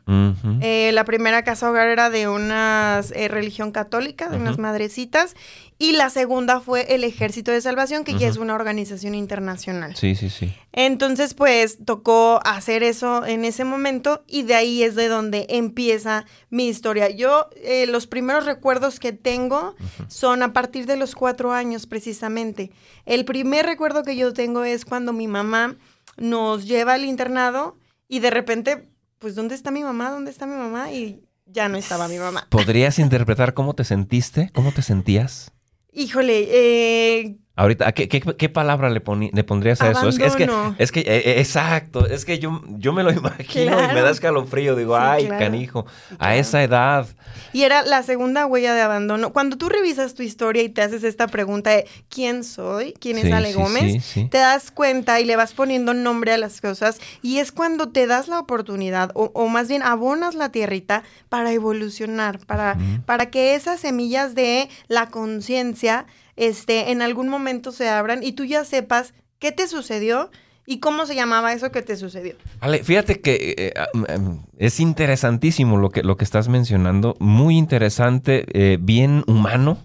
Eh, 0.61 0.91
la 0.93 1.05
primera 1.05 1.43
casa 1.43 1.69
hogar 1.69 1.87
era 1.87 2.09
de 2.09 2.27
una 2.27 3.01
eh, 3.13 3.27
religión 3.27 3.71
católica, 3.71 4.22
de 4.29 4.37
unas 4.37 4.53
Ujú. 4.53 4.61
madrecitas, 4.61 5.35
y 5.77 5.93
la 5.93 6.09
segunda 6.09 6.59
fue 6.59 6.93
el 6.95 7.03
Ejército 7.03 7.51
de 7.51 7.59
Salvación, 7.61 8.03
que 8.03 8.17
ya 8.17 8.27
es 8.27 8.37
una 8.37 8.55
organización 8.55 9.15
internacional. 9.15 9.95
Sí, 9.95 10.15
sí, 10.15 10.29
sí. 10.29 10.53
Entonces, 10.71 11.33
pues 11.33 11.79
tocó 11.85 12.39
hacer 12.45 12.83
eso 12.83 13.25
en 13.25 13.43
ese 13.45 13.65
momento 13.65 14.23
y 14.27 14.43
de 14.43 14.55
ahí 14.55 14.83
es 14.83 14.95
de 14.95 15.07
donde 15.07 15.45
empieza 15.49 16.25
mi 16.49 16.67
historia. 16.67 17.09
Yo, 17.09 17.49
eh, 17.57 17.85
los 17.87 18.07
primeros 18.07 18.45
recuerdos 18.45 18.99
que 18.99 19.11
tengo 19.13 19.75
son 20.07 20.41
a 20.41 20.53
partir 20.53 20.85
de 20.85 20.95
los 20.95 21.15
cuatro 21.15 21.51
años 21.51 21.85
precisamente. 21.85 22.71
El 23.05 23.25
primer 23.25 23.65
recuerdo 23.65 24.03
que 24.03 24.15
yo 24.15 24.33
tengo 24.33 24.63
es 24.63 24.85
cuando 24.85 25.11
mi 25.13 25.27
mamá 25.27 25.75
nos 26.17 26.65
lleva 26.65 26.93
al 26.93 27.05
internado 27.05 27.77
y 28.07 28.19
de 28.19 28.29
repente, 28.29 28.87
pues, 29.19 29.35
¿dónde 29.35 29.55
está 29.55 29.71
mi 29.71 29.83
mamá? 29.83 30.11
¿Dónde 30.11 30.31
está 30.31 30.45
mi 30.45 30.55
mamá? 30.55 30.91
Y 30.91 31.23
ya 31.45 31.69
no 31.69 31.77
estaba 31.77 32.07
mi 32.07 32.17
mamá. 32.17 32.47
¿Podrías 32.49 32.99
interpretar 32.99 33.53
cómo 33.53 33.73
te 33.73 33.83
sentiste? 33.83 34.49
¿Cómo 34.53 34.71
te 34.71 34.81
sentías? 34.81 35.51
Híjole, 35.91 36.47
eh, 36.49 37.37
Ahorita, 37.55 37.87
¿a 37.87 37.91
¿qué, 37.91 38.07
qué, 38.07 38.19
qué 38.19 38.49
palabra 38.49 38.89
le, 38.89 39.03
poni- 39.03 39.29
le 39.31 39.43
pondrías 39.43 39.79
a 39.81 39.91
eso? 39.91 40.09
Es 40.09 40.17
que, 40.17 40.25
es 40.25 40.35
que, 40.35 40.49
es 40.79 40.91
que 40.91 41.01
eh, 41.01 41.05
eh, 41.07 41.35
exacto, 41.39 42.07
es 42.07 42.25
que 42.25 42.39
yo, 42.39 42.63
yo 42.67 42.93
me 42.93 43.03
lo 43.03 43.11
imagino 43.13 43.73
y 43.83 43.93
me 43.93 44.01
da 44.01 44.09
escalofrío. 44.09 44.75
Digo, 44.75 44.95
Sí, 44.95 45.01
ay, 45.05 45.25
claro. 45.27 45.43
canijo, 45.45 45.85
Sí, 46.09 46.15
a 46.17 46.35
esa 46.35 46.63
edad. 46.63 47.05
Y 47.51 47.61
era 47.61 47.83
la 47.83 48.01
segunda 48.01 48.47
huella 48.47 48.73
de 48.73 48.81
abandono. 48.81 49.33
Cuando 49.33 49.57
tú 49.59 49.69
revisas 49.69 50.15
tu 50.15 50.23
historia 50.23 50.63
y 50.63 50.69
te 50.69 50.81
haces 50.81 51.03
esta 51.03 51.27
pregunta 51.27 51.69
de 51.69 51.85
¿quién 52.09 52.43
soy? 52.43 52.93
¿Quién 52.99 53.19
es 53.19 53.31
Ale 53.31 53.53
Gómez? 53.53 53.91
sí, 53.93 53.99
sí. 53.99 54.27
Te 54.31 54.39
das 54.39 54.71
cuenta 54.71 55.19
y 55.19 55.25
le 55.25 55.35
vas 55.35 55.53
poniendo 55.53 55.93
nombre 55.93 56.33
a 56.33 56.39
las 56.39 56.59
cosas 56.59 56.99
y 57.21 57.37
es 57.37 57.51
cuando 57.51 57.89
te 57.89 58.07
das 58.07 58.27
la 58.29 58.39
oportunidad 58.39 59.11
o, 59.13 59.29
o 59.35 59.47
más 59.47 59.67
bien 59.67 59.83
abonas 59.83 60.33
la 60.33 60.49
tierrita 60.51 61.03
para 61.29 61.51
evolucionar, 61.51 62.39
para, 62.47 62.77
para 63.05 63.27
que 63.29 63.53
esas 63.53 63.79
semillas 63.79 64.33
de 64.33 64.69
la 64.87 65.09
conciencia 65.11 66.07
este, 66.35 66.91
en 66.91 67.01
algún 67.01 67.29
momento 67.29 67.71
se 67.71 67.89
abran 67.89 68.23
y 68.23 68.33
tú 68.33 68.45
ya 68.45 68.63
sepas 68.65 69.13
qué 69.39 69.51
te 69.51 69.67
sucedió 69.67 70.31
y 70.65 70.79
cómo 70.79 71.05
se 71.05 71.15
llamaba 71.15 71.53
eso 71.53 71.71
que 71.71 71.81
te 71.81 71.95
sucedió. 71.97 72.35
Ale, 72.61 72.83
fíjate 72.83 73.19
que 73.21 73.33
eh, 73.35 73.55
eh, 73.57 73.73
ah, 73.77 73.87
mm, 73.93 74.21
mm, 74.29 74.45
es 74.57 74.79
interesantísimo 74.79 75.77
lo 75.77 75.89
que, 75.89 76.03
lo 76.03 76.15
que 76.15 76.23
estás 76.23 76.47
mencionando. 76.47 77.15
Muy 77.19 77.57
interesante, 77.57 78.45
eh, 78.53 78.77
bien 78.79 79.23
humano, 79.27 79.77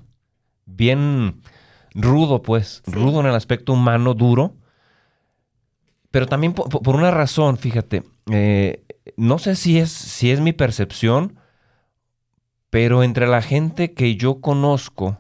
bien 0.67 1.43
rudo, 1.95 2.43
pues. 2.43 2.83
Sí. 2.87 2.93
Rudo 2.93 3.21
en 3.21 3.27
el 3.27 3.35
aspecto 3.35 3.73
humano, 3.73 4.15
duro. 4.15 4.55
Pero 6.11 6.27
también 6.27 6.55
po- 6.55 6.69
po- 6.69 6.81
por, 6.83 6.95
una 6.95 7.11
razón, 7.11 7.59
fíjate. 7.59 8.03
eh, 8.31 8.85
no 9.17 9.39
sé 9.39 9.57
si 9.57 9.79
es, 9.79 9.91
si 9.91 10.31
es 10.31 10.41
mi 10.41 10.53
percepción 10.53 11.39
Pero 12.71 13.03
entre 13.03 13.27
la 13.27 13.41
gente 13.43 13.95
que 13.95 14.17
yo 14.17 14.41
conozco, 14.41 15.19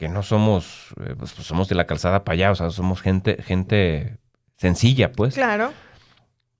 que 0.00 0.08
no 0.08 0.24
somos, 0.24 0.88
eh, 1.04 1.14
pues, 1.16 1.32
pues, 1.34 1.46
somos 1.46 1.68
de 1.68 1.76
la 1.76 1.86
calzada 1.86 2.24
para 2.24 2.34
allá, 2.34 2.50
o 2.50 2.54
sea, 2.56 2.70
somos 2.70 3.00
gente, 3.02 3.40
gente 3.42 4.18
sencilla, 4.56 5.12
pues. 5.12 5.34
Claro. 5.34 5.72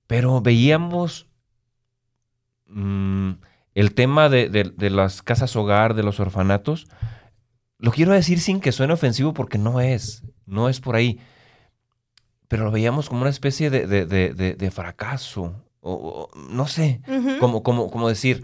Pero 0.07 0.39
veíamos 0.41 1.27
mm, 2.67 3.31
el 3.75 3.93
tema 3.93 4.29
de, 4.29 4.49
de- 4.49 4.71
de 4.75 4.89
las 4.89 5.21
casas 5.21 5.55
hogar, 5.55 5.93
de 5.95 6.03
los 6.03 6.19
orfanatos. 6.19 6.87
Lo 7.79 7.91
quiero 7.91 8.13
decir 8.13 8.39
sin 8.39 8.59
que 8.61 8.71
suene 8.71 8.93
ofensivo 8.93 9.33
porque 9.33 9.57
no 9.57 9.81
es, 9.81 10.23
no 10.45 10.69
es 10.69 10.79
por 10.79 10.95
ahí. 10.95 11.19
Pero 12.47 12.65
lo 12.65 12.71
veíamos 12.71 13.09
como 13.09 13.21
una 13.21 13.29
especie 13.29 13.69
de, 13.69 13.87
de- 13.87 14.05
fracaso. 14.71 15.55
O, 15.79 16.29
o- 16.31 16.39
no 16.51 16.67
sé, 16.67 17.01
como, 17.39 17.63
como, 17.63 17.89
como 17.89 18.07
decir, 18.07 18.43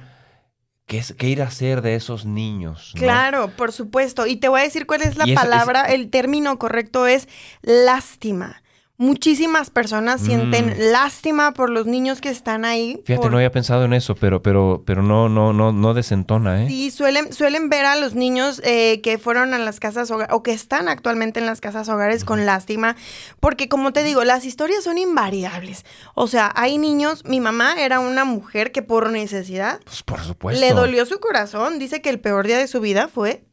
¿qué, 0.88 0.98
es, 0.98 1.14
¿qué 1.14 1.28
ir 1.28 1.42
a 1.42 1.46
hacer 1.48 1.82
de 1.84 1.94
esos 1.96 2.26
niños? 2.26 2.92
no? 2.96 3.00
Claro, 3.02 3.50
por 3.56 3.72
supuesto. 3.72 4.26
Y 4.26 4.38
te 4.38 4.48
voy 4.48 4.62
a 4.62 4.64
decir 4.64 4.88
cuál 4.88 5.04
es 5.04 5.16
la 5.18 5.28
Y 5.28 5.34
eso 5.34 5.42
es- 5.42 5.48
palabra, 5.48 5.84
el 5.86 6.10
término 6.10 6.58
correcto 6.58 7.06
es 7.06 7.28
lástima. 7.62 8.64
Muchísimas 9.00 9.70
personas 9.70 10.22
sienten 10.22 10.70
Mm. 10.70 10.92
lástima 10.92 11.54
por 11.54 11.70
los 11.70 11.86
niños 11.86 12.20
que 12.20 12.30
están 12.30 12.66
ahí. 12.66 13.00
Fíjate, 13.06 13.22
por- 13.22 13.32
no 13.32 13.38
había 13.38 13.52
pensado 13.52 13.86
en 13.86 13.94
eso, 13.94 14.16
pero, 14.16 14.42
pero, 14.42 14.82
pero 14.88 15.04
no, 15.04 15.30
no, 15.30 15.54
no, 15.54 15.72
no 15.72 15.94
desentona, 15.94 16.64
¿eh? 16.64 16.68
Sí, 16.68 16.90
suelen, 16.90 17.32
suelen 17.32 17.70
ver 17.70 17.86
a 17.86 17.96
los 17.96 18.16
niños 18.16 18.60
eh, 18.64 19.00
que 19.02 19.20
fueron 19.20 19.54
a 19.54 19.60
las 19.60 19.80
casas 19.80 20.10
hogares 20.10 20.34
o 20.34 20.42
que 20.42 20.52
están 20.52 20.90
actualmente 20.90 21.40
en 21.40 21.46
las 21.46 21.62
casas 21.62 21.90
hogares 21.90 22.26
con 22.26 22.48
lástima, 22.48 22.96
porque 23.40 23.70
como 23.70 23.94
te 23.94 24.04
digo, 24.04 24.24
las 24.24 24.46
historias 24.46 24.84
son 24.84 24.98
invariables. 24.98 25.86
O 26.16 26.26
sea, 26.28 26.52
hay 26.56 26.80
niños, 26.80 27.24
mi 27.24 27.40
mamá 27.40 27.76
era 27.80 28.00
una 28.00 28.26
mujer 28.26 28.72
que 28.72 28.82
por 28.82 29.12
necesidad 29.12 29.80
Pues 29.86 30.02
por 30.02 30.22
supuesto. 30.22 30.60
le 30.60 30.74
dolió 30.74 31.06
su 31.06 31.20
corazón, 31.20 31.78
dice 31.78 32.02
que 32.02 32.10
el 32.10 32.20
peor 32.20 32.48
día 32.48 32.58
de 32.58 32.68
su 32.68 32.82
vida 32.82 33.08
fue, 33.08 33.44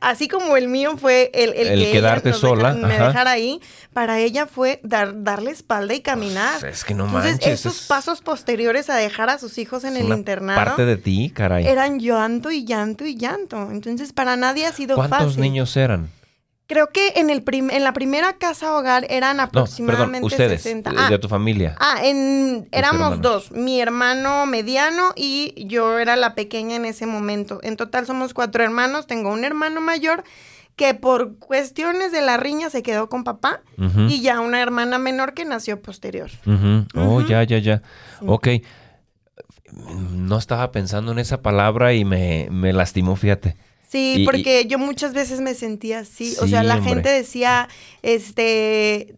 así 0.00 0.28
como 0.28 0.56
el 0.56 0.68
mío 0.68 0.96
fue 0.98 1.30
el, 1.34 1.50
el, 1.54 1.66
El 1.68 1.84
que 1.84 1.92
quedarte 1.92 2.32
sola, 2.32 2.74
deja- 2.74 2.86
me 2.86 2.98
dejara 2.98 3.30
ahí, 3.30 3.60
para 3.92 4.18
ella 4.18 4.46
fue 4.46 4.80
dar, 4.82 5.22
darle 5.24 5.50
espalda 5.50 5.94
y 5.94 6.00
caminar. 6.00 6.60
Pues, 6.60 6.78
es 6.78 6.84
que 6.84 6.94
no 6.94 7.06
Entonces, 7.06 7.32
manches. 7.32 7.60
esos 7.60 7.80
es- 7.82 7.86
pasos 7.86 8.20
posteriores 8.20 8.90
a 8.90 8.96
dejar 8.96 9.30
a 9.30 9.38
sus 9.38 9.58
hijos 9.58 9.84
en 9.84 9.96
es 9.96 10.04
el 10.04 10.08
internado 10.12 10.56
Parte 10.62 10.84
de 10.84 10.96
ti, 10.96 11.30
caray. 11.34 11.66
eran 11.66 11.98
llanto 12.00 12.50
y 12.50 12.64
llanto 12.64 13.04
y 13.06 13.16
llanto. 13.16 13.70
Entonces, 13.70 14.12
para 14.12 14.36
nadie 14.36 14.66
ha 14.66 14.72
sido 14.72 14.96
¿Cuántos 14.96 15.18
fácil. 15.18 15.40
niños 15.40 15.76
eran? 15.76 16.10
Creo 16.68 16.88
que 16.90 17.14
en, 17.16 17.30
el 17.30 17.42
prim- 17.42 17.70
en 17.70 17.82
la 17.82 17.94
primera 17.94 18.34
casa 18.34 18.76
hogar 18.76 19.06
eran 19.08 19.38
No, 19.38 19.44
perdón, 19.44 19.62
aproximadamente 19.62 20.26
ustedes, 20.26 20.60
60. 20.62 20.90
de, 20.90 20.96
Ah, 21.00 21.08
de 21.08 21.18
tu 21.18 21.26
familia. 21.26 21.74
ah, 21.80 22.00
en, 22.04 22.68
éramos 22.72 23.22
dos. 23.22 23.50
Mi 23.52 23.80
hermano 23.80 24.44
mediano 24.44 25.12
y 25.16 25.54
yo 25.66 25.98
era 25.98 26.14
la 26.16 26.34
pequeña 26.34 26.76
en 26.76 26.84
ese 26.84 27.06
momento. 27.06 27.58
En 27.62 27.76
total 27.78 28.04
somos 28.06 28.34
cuatro 28.34 28.62
hermanos. 28.62 29.06
Tengo 29.06 29.32
un 29.32 29.44
hermano 29.44 29.80
mayor 29.80 30.24
que 30.76 30.92
por 30.92 31.38
cuestiones 31.38 32.12
de 32.12 32.20
la 32.20 32.36
riña 32.36 32.68
se 32.68 32.82
quedó 32.82 33.08
con 33.08 33.24
papá 33.24 33.62
y 34.08 34.20
ya 34.20 34.38
una 34.40 34.60
hermana 34.60 34.98
menor 34.98 35.32
que 35.32 35.46
nació 35.46 35.80
posterior. 35.80 36.30
ujú. 36.46 36.84
Oh, 36.94 37.22
ya, 37.22 37.42
ya, 37.44 37.58
ya. 37.58 37.78
Sí. 38.20 38.26
Ok. 38.28 38.48
No 39.72 40.36
estaba 40.38 40.70
pensando 40.70 41.12
en 41.12 41.18
esa 41.18 41.40
palabra 41.42 41.94
y 41.94 42.04
me, 42.04 42.48
me 42.50 42.72
lastimó, 42.72 43.16
fíjate. 43.16 43.56
Sí, 43.90 44.16
Y- 44.18 44.24
porque 44.26 44.66
yo 44.66 44.78
muchas 44.78 45.14
veces 45.14 45.40
me 45.40 45.54
sentía 45.54 46.00
así. 46.00 46.36
o 46.42 46.46
sea, 46.46 46.62
la 46.62 46.74
hombre. 46.76 46.90
gente 46.90 47.08
decía, 47.08 47.68
este, 48.02 49.14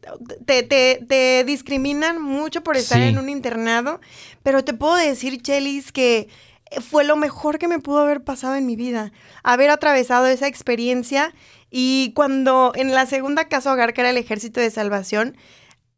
te, 0.47 0.63
te, 0.63 1.05
te 1.09 1.45
discriminan 1.45 2.23
mucho 2.23 2.63
por 2.63 2.77
estar 2.77 2.99
Sí. 2.99 3.05
en 3.09 3.19
un 3.19 3.29
internado, 3.29 4.01
pero 4.45 4.63
te 4.65 4.73
puedo 4.73 4.95
decir, 4.95 5.43
Chelis, 5.43 5.91
que 5.91 6.29
fue 6.89 7.03
lo 7.03 7.17
mejor 7.17 7.59
que 7.59 7.67
me 7.67 7.81
pudo 7.81 7.99
haber 7.99 8.23
pasado 8.23 8.55
en 8.55 8.65
mi 8.67 8.77
vida, 8.77 9.11
haber 9.43 9.71
atravesado 9.71 10.27
esa 10.29 10.47
experiencia 10.47 11.35
y 11.71 12.13
cuando 12.15 12.71
en 12.77 12.95
la 12.95 13.07
segunda 13.07 13.49
casa 13.49 13.73
hogar, 13.73 13.93
que 13.93 14.03
era 14.03 14.11
el 14.11 14.17
Ejército 14.19 14.61
de 14.61 14.71
Salvación, 14.71 15.37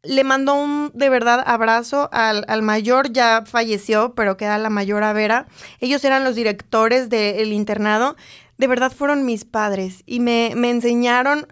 le 0.05 0.23
mandó 0.25 0.55
un 0.55 0.91
de 0.93 1.07
verdad 1.09 1.41
abrazo 1.45 2.09
al, 2.11 2.43
al 2.49 2.61
mayor, 2.61 3.13
ya 3.13 3.43
falleció, 3.45 4.13
pero 4.15 4.35
queda 4.35 4.57
la 4.57 4.69
mayor 4.69 5.03
a 5.03 5.13
Vera. 5.13 5.45
Ellos 5.79 6.03
eran 6.03 6.23
los 6.25 6.35
directores 6.35 7.07
del 7.09 7.53
internado. 7.53 8.17
De 8.57 8.67
verdad 8.67 8.91
fueron 8.91 9.25
mis 9.25 9.45
padres 9.45 10.03
y 10.05 10.19
me, 10.19 10.53
me 10.55 10.69
enseñaron 10.69 11.47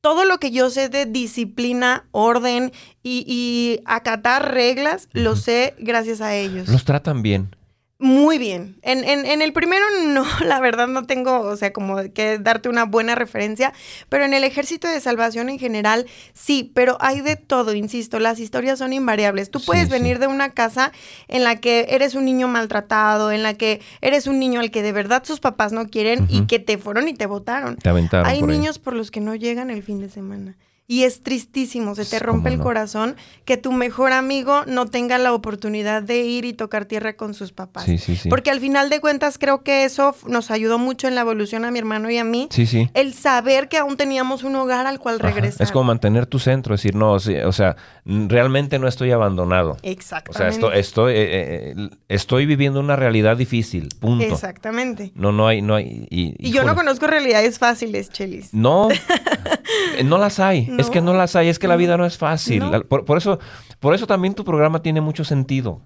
todo 0.00 0.26
lo 0.26 0.38
que 0.38 0.50
yo 0.50 0.68
sé 0.68 0.90
de 0.90 1.06
disciplina, 1.06 2.06
orden 2.10 2.72
y, 3.02 3.24
y 3.26 3.80
acatar 3.86 4.52
reglas, 4.52 5.08
lo 5.12 5.34
sé 5.34 5.74
gracias 5.78 6.20
a 6.20 6.34
ellos. 6.34 6.68
Los 6.68 6.84
tratan 6.84 7.22
bien. 7.22 7.56
Muy 8.04 8.36
bien. 8.36 8.76
En, 8.82 9.02
en, 9.02 9.24
en 9.24 9.40
el 9.40 9.54
primero 9.54 9.82
no, 10.08 10.26
la 10.44 10.60
verdad 10.60 10.88
no 10.88 11.06
tengo, 11.06 11.40
o 11.40 11.56
sea, 11.56 11.72
como 11.72 11.96
que 12.12 12.38
darte 12.38 12.68
una 12.68 12.84
buena 12.84 13.14
referencia, 13.14 13.72
pero 14.10 14.26
en 14.26 14.34
el 14.34 14.44
ejército 14.44 14.86
de 14.86 15.00
salvación 15.00 15.48
en 15.48 15.58
general 15.58 16.04
sí, 16.34 16.70
pero 16.74 16.98
hay 17.00 17.22
de 17.22 17.36
todo, 17.36 17.72
insisto, 17.72 18.20
las 18.20 18.40
historias 18.40 18.78
son 18.78 18.92
invariables. 18.92 19.50
Tú 19.50 19.58
puedes 19.58 19.86
sí. 19.86 19.90
venir 19.90 20.18
de 20.18 20.26
una 20.26 20.50
casa 20.50 20.92
en 21.28 21.44
la 21.44 21.56
que 21.56 21.86
eres 21.88 22.14
un 22.14 22.26
niño 22.26 22.46
maltratado, 22.46 23.32
en 23.32 23.42
la 23.42 23.54
que 23.54 23.80
eres 24.02 24.26
un 24.26 24.38
niño 24.38 24.60
al 24.60 24.70
que 24.70 24.82
de 24.82 24.92
verdad 24.92 25.24
sus 25.24 25.40
papás 25.40 25.72
no 25.72 25.88
quieren 25.88 26.26
y 26.28 26.46
que 26.46 26.58
te 26.58 26.76
fueron 26.76 27.08
y 27.08 27.14
te 27.14 27.24
votaron. 27.24 27.76
Te 27.76 27.88
aventaron 27.88 28.26
Hay 28.26 28.40
por 28.40 28.50
niños 28.50 28.78
por 28.78 28.92
los 28.92 29.10
que 29.10 29.20
no 29.20 29.34
llegan 29.34 29.70
el 29.70 29.82
fin 29.82 30.00
de 30.00 30.10
semana. 30.10 30.58
Y 30.86 31.04
es 31.04 31.22
tristísimo, 31.22 31.94
se 31.94 32.04
te 32.04 32.18
rompe 32.18 32.50
¿cómo 32.50 32.52
el 32.52 32.58
no? 32.58 32.64
corazón 32.64 33.16
que 33.46 33.56
tu 33.56 33.72
mejor 33.72 34.12
amigo 34.12 34.64
no 34.66 34.84
tenga 34.84 35.16
la 35.16 35.32
oportunidad 35.32 36.02
de 36.02 36.18
ir 36.18 36.44
y 36.44 36.52
tocar 36.52 36.84
tierra 36.84 37.14
con 37.16 37.32
sus 37.32 37.52
papás. 37.52 37.84
Sí, 37.84 37.96
sí, 37.96 38.16
sí. 38.16 38.28
Porque 38.28 38.50
al 38.50 38.60
final 38.60 38.90
de 38.90 39.00
cuentas 39.00 39.38
creo 39.38 39.62
que 39.62 39.84
eso 39.84 40.14
nos 40.26 40.50
ayudó 40.50 40.78
mucho 40.78 41.08
en 41.08 41.14
la 41.14 41.22
evolución 41.22 41.64
a 41.64 41.70
mi 41.70 41.78
hermano 41.78 42.10
y 42.10 42.18
a 42.18 42.24
mí. 42.24 42.48
Sí, 42.50 42.66
sí. 42.66 42.90
El 42.92 43.14
saber 43.14 43.68
que 43.68 43.78
aún 43.78 43.96
teníamos 43.96 44.44
un 44.44 44.56
hogar 44.56 44.86
al 44.86 44.98
cual 44.98 45.16
Ajá. 45.20 45.28
regresar. 45.28 45.62
Es 45.62 45.72
como 45.72 45.84
mantener 45.84 46.26
tu 46.26 46.38
centro, 46.38 46.74
decir, 46.74 46.94
no, 46.94 47.12
o 47.12 47.18
sea, 47.18 47.76
realmente 48.04 48.78
no 48.78 48.86
estoy 48.86 49.10
abandonado. 49.10 49.72
O 49.72 49.78
Exactamente. 49.82 50.38
sea, 50.38 50.48
esto, 50.48 50.70
estoy, 50.70 51.14
eh, 51.14 51.72
eh, 51.76 51.88
estoy 52.08 52.44
viviendo 52.44 52.80
una 52.80 52.96
realidad 52.96 53.38
difícil, 53.38 53.88
punto. 54.00 54.24
Exactamente. 54.24 55.12
No, 55.14 55.32
no 55.32 55.48
hay, 55.48 55.62
no 55.62 55.74
hay. 55.76 56.06
Y, 56.10 56.34
Y 56.38 56.50
yo 56.50 56.64
no 56.64 56.74
conozco 56.74 57.06
realidades 57.06 57.58
fáciles, 57.58 58.10
Chelis. 58.10 58.52
No, 58.52 58.88
eh, 59.96 60.04
no 60.04 60.18
las 60.18 60.40
hay. 60.40 60.73
Es 60.78 60.90
que 60.90 61.00
No. 61.00 61.14
las 61.14 61.36
hay. 61.36 61.48
Es 61.48 61.58
que 61.58 61.68
la 61.68 61.76
vida 61.76 61.96
no 61.96 62.04
es 62.06 62.18
fácil. 62.18 62.58
No. 62.70 62.82
Por, 62.82 63.04
por 63.04 63.18
eso, 63.18 63.38
por 63.80 63.94
eso 63.94 64.06
también 64.06 64.34
tu 64.34 64.44
programa 64.44 64.82
tiene 64.82 65.00
mucho 65.00 65.24
sentido. 65.24 65.82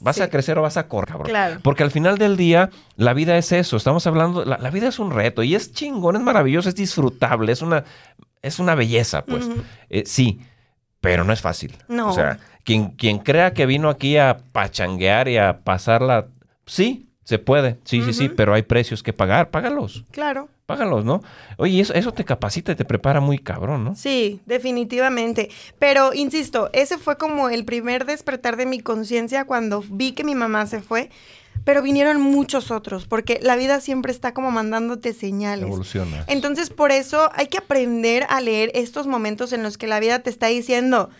Vas 0.00 0.16
Sí. 0.16 0.22
a 0.22 0.28
crecer 0.28 0.58
o 0.58 0.62
vas 0.62 0.76
a 0.76 0.88
correr, 0.88 1.08
cabrón. 1.12 1.28
Claro. 1.28 1.60
Porque 1.62 1.82
al 1.82 1.90
final 1.90 2.18
del 2.18 2.36
día, 2.36 2.70
la 2.96 3.14
vida 3.14 3.38
es 3.38 3.52
eso. 3.52 3.76
Estamos 3.76 4.06
hablando, 4.06 4.44
la, 4.44 4.58
la 4.58 4.70
vida 4.70 4.88
es 4.88 4.98
un 4.98 5.12
reto 5.12 5.42
y 5.42 5.54
es 5.54 5.72
chingón, 5.72 6.16
es 6.16 6.22
maravilloso, 6.22 6.68
es 6.68 6.74
disfrutable, 6.74 7.52
es 7.52 7.62
una, 7.62 7.84
es 8.42 8.58
una 8.58 8.74
belleza, 8.74 9.24
pues. 9.24 9.48
Eh, 9.90 10.02
sí, 10.04 10.40
pero 11.00 11.24
no 11.24 11.32
es 11.32 11.40
fácil. 11.40 11.76
No. 11.88 12.08
O 12.10 12.12
sea, 12.12 12.38
quien, 12.64 12.88
quien 12.90 13.18
crea 13.18 13.54
que 13.54 13.66
vino 13.66 13.88
aquí 13.88 14.16
a 14.16 14.38
pachanguear 14.52 15.28
y 15.28 15.38
a 15.38 15.60
pasarla, 15.62 16.26
sí, 16.66 17.08
se 17.22 17.38
puede. 17.38 17.78
Sí, 17.84 18.02
sí, 18.02 18.12
sí, 18.12 18.28
pero 18.28 18.52
hay 18.52 18.62
precios 18.62 19.02
que 19.02 19.12
pagar. 19.12 19.50
Págalos. 19.50 20.04
Claro. 20.10 20.48
Págalos, 20.66 21.04
¿no? 21.04 21.22
Oye, 21.58 21.80
eso, 21.80 21.92
eso 21.92 22.12
te 22.12 22.24
capacita 22.24 22.72
y 22.72 22.74
te 22.74 22.84
prepara 22.86 23.20
muy 23.20 23.38
cabrón, 23.38 23.84
¿no? 23.84 23.94
Sí, 23.94 24.40
definitivamente. 24.46 25.50
Pero, 25.78 26.14
insisto, 26.14 26.70
ese 26.72 26.96
fue 26.96 27.18
como 27.18 27.50
el 27.50 27.64
primer 27.66 28.06
despertar 28.06 28.56
de 28.56 28.64
mi 28.64 28.80
conciencia 28.80 29.44
cuando 29.44 29.84
vi 29.88 30.12
que 30.12 30.24
mi 30.24 30.34
mamá 30.34 30.66
se 30.66 30.80
fue. 30.80 31.10
Pero 31.64 31.82
vinieron 31.82 32.20
muchos 32.20 32.70
otros, 32.70 33.06
porque 33.06 33.38
la 33.42 33.56
vida 33.56 33.80
siempre 33.80 34.10
está 34.12 34.34
como 34.34 34.50
mandándote 34.50 35.12
señales. 35.14 35.66
Evoluciona. 35.66 36.24
Entonces, 36.28 36.68
por 36.70 36.90
eso 36.92 37.30
hay 37.34 37.46
que 37.46 37.58
aprender 37.58 38.26
a 38.28 38.40
leer 38.40 38.70
estos 38.74 39.06
momentos 39.06 39.52
en 39.52 39.62
los 39.62 39.78
que 39.78 39.86
la 39.86 40.00
vida 40.00 40.18
te 40.18 40.30
está 40.30 40.48
diciendo 40.48 41.10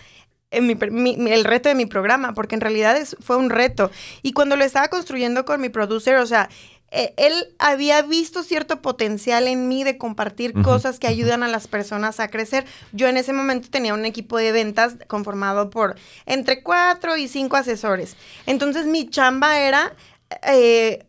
en 0.51 0.67
mi 0.67 0.75
per- 0.75 0.91
mi- 0.91 1.17
mi- 1.17 1.33
el 1.33 1.45
reto 1.45 1.69
de 1.69 1.75
mi 1.75 1.87
programa, 1.87 2.33
porque 2.35 2.55
en 2.55 2.61
realidad 2.61 2.97
es- 2.97 3.17
fue 3.21 3.37
un 3.37 3.49
reto. 3.51 3.91
Y 4.23 4.33
cuando 4.33 4.57
lo 4.57 4.65
estaba 4.65 4.89
construyendo 4.89 5.45
con 5.45 5.61
mi 5.61 5.69
producer, 5.69 6.17
o 6.17 6.27
sea, 6.27 6.49
eh, 6.95 7.13
él 7.17 7.55
había 7.59 8.03
visto 8.03 8.45
cierto 8.45 8.81
potencial 8.81 9.49
en 9.49 9.67
mí 9.67 9.83
de 9.83 9.99
compartir 9.99 10.55
cosas 10.63 11.01
que 11.01 11.09
ayudan 11.09 11.43
a 11.43 11.49
las 11.49 11.67
personas 11.67 12.21
a 12.21 12.29
crecer. 12.29 12.65
Yo 12.93 13.09
en 13.09 13.17
ese 13.17 13.33
momento 13.33 13.69
tenía 13.69 13.95
un 13.95 14.05
equipo 14.05 14.39
de 14.39 14.53
ventas 14.53 14.97
conformado 15.09 15.71
por 15.71 15.97
entre 16.25 16.63
cuatro 16.63 17.17
y 17.17 17.27
cinco 17.27 17.57
asesores. 17.57 18.17
Entonces 18.47 18.87
mi 18.87 19.09
chamba 19.11 19.59
era 19.59 19.93
eh, 20.47 21.05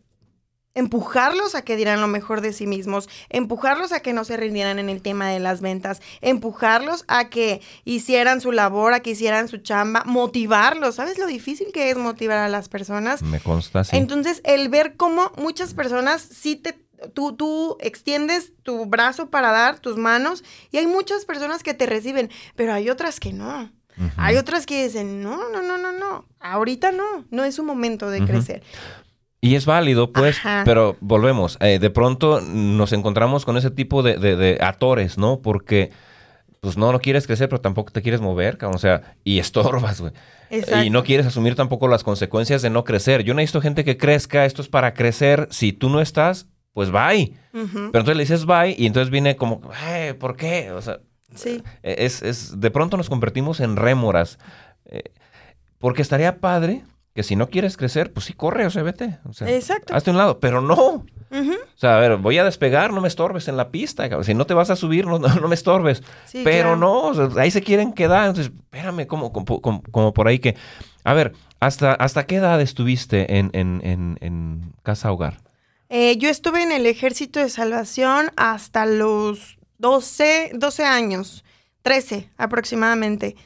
empujarlos 0.76 1.54
a 1.54 1.62
que 1.62 1.74
dieran 1.74 2.00
lo 2.00 2.06
mejor 2.06 2.42
de 2.42 2.52
sí 2.52 2.66
mismos, 2.66 3.08
empujarlos 3.30 3.90
a 3.92 4.00
que 4.00 4.12
no 4.12 4.24
se 4.24 4.36
rindieran 4.36 4.78
en 4.78 4.88
el 4.88 5.02
tema 5.02 5.28
de 5.28 5.40
las 5.40 5.60
ventas, 5.60 6.00
empujarlos 6.20 7.04
a 7.08 7.28
que 7.28 7.60
hicieran 7.84 8.40
su 8.40 8.52
labor, 8.52 8.92
a 8.92 9.00
que 9.00 9.10
hicieran 9.10 9.48
su 9.48 9.58
chamba, 9.58 10.04
motivarlos. 10.04 10.96
¿Sabes 10.96 11.18
lo 11.18 11.26
difícil 11.26 11.68
que 11.72 11.90
es 11.90 11.96
motivar 11.96 12.38
a 12.38 12.48
las 12.48 12.68
personas? 12.68 13.22
Me 13.22 13.40
consta, 13.40 13.82
sí. 13.84 13.96
Entonces, 13.96 14.42
el 14.44 14.68
ver 14.68 14.96
cómo 14.96 15.32
muchas 15.36 15.74
personas 15.74 16.22
sí 16.22 16.56
te... 16.56 16.78
Tú, 17.12 17.36
tú 17.36 17.76
extiendes 17.80 18.52
tu 18.62 18.86
brazo 18.86 19.28
para 19.28 19.50
dar, 19.50 19.80
tus 19.80 19.96
manos, 19.96 20.44
y 20.70 20.78
hay 20.78 20.86
muchas 20.86 21.24
personas 21.24 21.62
que 21.62 21.74
te 21.74 21.86
reciben, 21.86 22.30
pero 22.54 22.72
hay 22.72 22.88
otras 22.88 23.20
que 23.20 23.32
no. 23.32 23.70
Hay 24.16 24.36
otras 24.36 24.66
que 24.66 24.84
dicen, 24.84 25.22
no, 25.22 25.48
no, 25.48 25.62
no, 25.62 25.78
no, 25.78 25.92
no, 25.92 26.26
ahorita 26.38 26.92
no, 26.92 27.24
no 27.30 27.44
es 27.44 27.54
su 27.54 27.64
momento 27.64 28.10
de 28.10 28.24
crecer. 28.26 28.62
Y 29.40 29.54
es 29.54 29.66
válido, 29.66 30.12
pues, 30.12 30.38
Ajá. 30.38 30.62
pero 30.64 30.96
volvemos. 31.00 31.58
eh, 31.60 31.78
de 31.78 31.90
pronto 31.90 32.40
nos 32.40 32.92
encontramos 32.92 33.44
con 33.44 33.56
ese 33.56 33.70
tipo 33.70 34.02
de, 34.02 34.16
de- 34.18 34.34
de 34.36 34.58
atores, 34.60 35.18
¿no? 35.18 35.40
Porque, 35.40 35.90
pues, 36.60 36.76
no, 36.76 36.90
no 36.90 36.98
quieres 37.00 37.26
crecer, 37.26 37.48
pero 37.48 37.60
tampoco 37.60 37.92
te 37.92 38.02
quieres 38.02 38.20
mover, 38.20 38.56
cabrón. 38.58 38.76
O 38.76 38.78
sea, 38.80 39.14
y 39.24 39.38
estorbas, 39.38 40.00
güey. 40.00 40.12
Y 40.84 40.90
no 40.90 41.02
quieres 41.04 41.26
asumir 41.26 41.54
tampoco 41.54 41.86
las 41.88 42.02
consecuencias 42.04 42.62
de 42.62 42.70
no 42.70 42.84
crecer. 42.84 43.24
Yo 43.24 43.34
necesito 43.34 43.60
gente 43.60 43.84
que 43.84 43.96
crezca, 43.96 44.44
esto 44.46 44.62
es 44.62 44.68
para 44.68 44.94
crecer. 44.94 45.48
Si 45.50 45.72
tú 45.72 45.90
no 45.90 46.00
estás, 46.00 46.46
pues 46.72 46.90
bye. 46.90 47.34
Pero 47.52 47.84
entonces 47.86 48.16
le 48.16 48.22
dices 48.22 48.46
bye 48.46 48.74
y 48.78 48.86
entonces 48.86 49.10
viene 49.10 49.36
como, 49.36 49.60
"Eh, 49.88 50.14
¿por 50.18 50.36
qué? 50.36 50.70
O 50.72 50.80
sea, 50.82 51.00
Sí. 51.34 51.62
es, 51.82 52.22
es- 52.22 52.60
de 52.60 52.70
pronto 52.70 52.96
nos 52.96 53.08
convertimos 53.08 53.60
en 53.60 53.76
rémoras. 53.76 54.38
Eh, 54.86 55.02
porque 55.78 56.00
estaría 56.02 56.38
padre 56.38 56.82
que 57.16 57.24
si 57.24 57.34
no 57.34 57.48
quieres 57.48 57.76
crecer, 57.76 58.12
pues 58.12 58.26
sí 58.26 58.34
corre, 58.34 58.64
o 58.66 58.70
sea, 58.70 58.84
vete. 58.84 59.18
O 59.24 59.32
sea, 59.32 59.48
Exacto. 59.50 59.92
Hazte 59.96 60.10
un 60.12 60.18
lado, 60.18 60.38
pero 60.38 60.60
no. 60.60 60.76
O 60.76 61.04
sea, 61.78 61.96
a 61.96 62.00
ver, 62.00 62.16
voy 62.18 62.38
a 62.38 62.44
despegar, 62.44 62.92
no 62.92 63.00
me 63.00 63.08
estorbes 63.08 63.48
en 63.48 63.56
la 63.56 63.70
pista. 63.70 64.04
cabrón. 64.08 64.24
Si 64.24 64.34
no 64.34 64.46
te 64.46 64.54
vas 64.54 64.70
a 64.70 64.76
subir, 64.76 65.06
no, 65.06 65.18
no, 65.18 65.48
me 65.48 65.54
estorbes. 65.54 66.02
Sí, 66.26 66.42
pero 66.44 66.62
claro. 66.70 66.76
no, 66.76 67.00
o 67.08 67.14
sea, 67.30 67.42
ahí 67.42 67.50
se 67.50 67.62
quieren 67.62 67.92
quedar. 67.92 68.28
Entonces, 68.28 68.52
espérame, 68.70 69.06
como, 69.06 69.32
como, 69.32 69.60
como- 69.60 69.82
como 69.90 70.12
por 70.14 70.28
ahí 70.28 70.38
que... 70.38 70.54
A 71.04 71.14
ver, 71.14 71.32
¿hasta, 71.58 71.92
hasta 71.94 72.26
qué 72.26 72.36
edad 72.36 72.60
estuviste 72.60 73.38
en, 73.38 73.50
en, 73.54 73.80
en, 73.84 74.18
en 74.20 74.72
casa 74.82 75.10
hogar? 75.10 75.40
Eh, 75.88 76.16
yo 76.18 76.28
estuve 76.28 76.62
en 76.62 76.70
el 76.72 76.84
Ejército 76.86 77.40
de 77.40 77.48
Salvación 77.48 78.30
hasta 78.36 78.86
los 78.86 79.58
12, 79.78 80.52
12 80.54 80.84
años, 80.84 81.44
13 81.82 82.30
aproximadamente. 82.36 83.36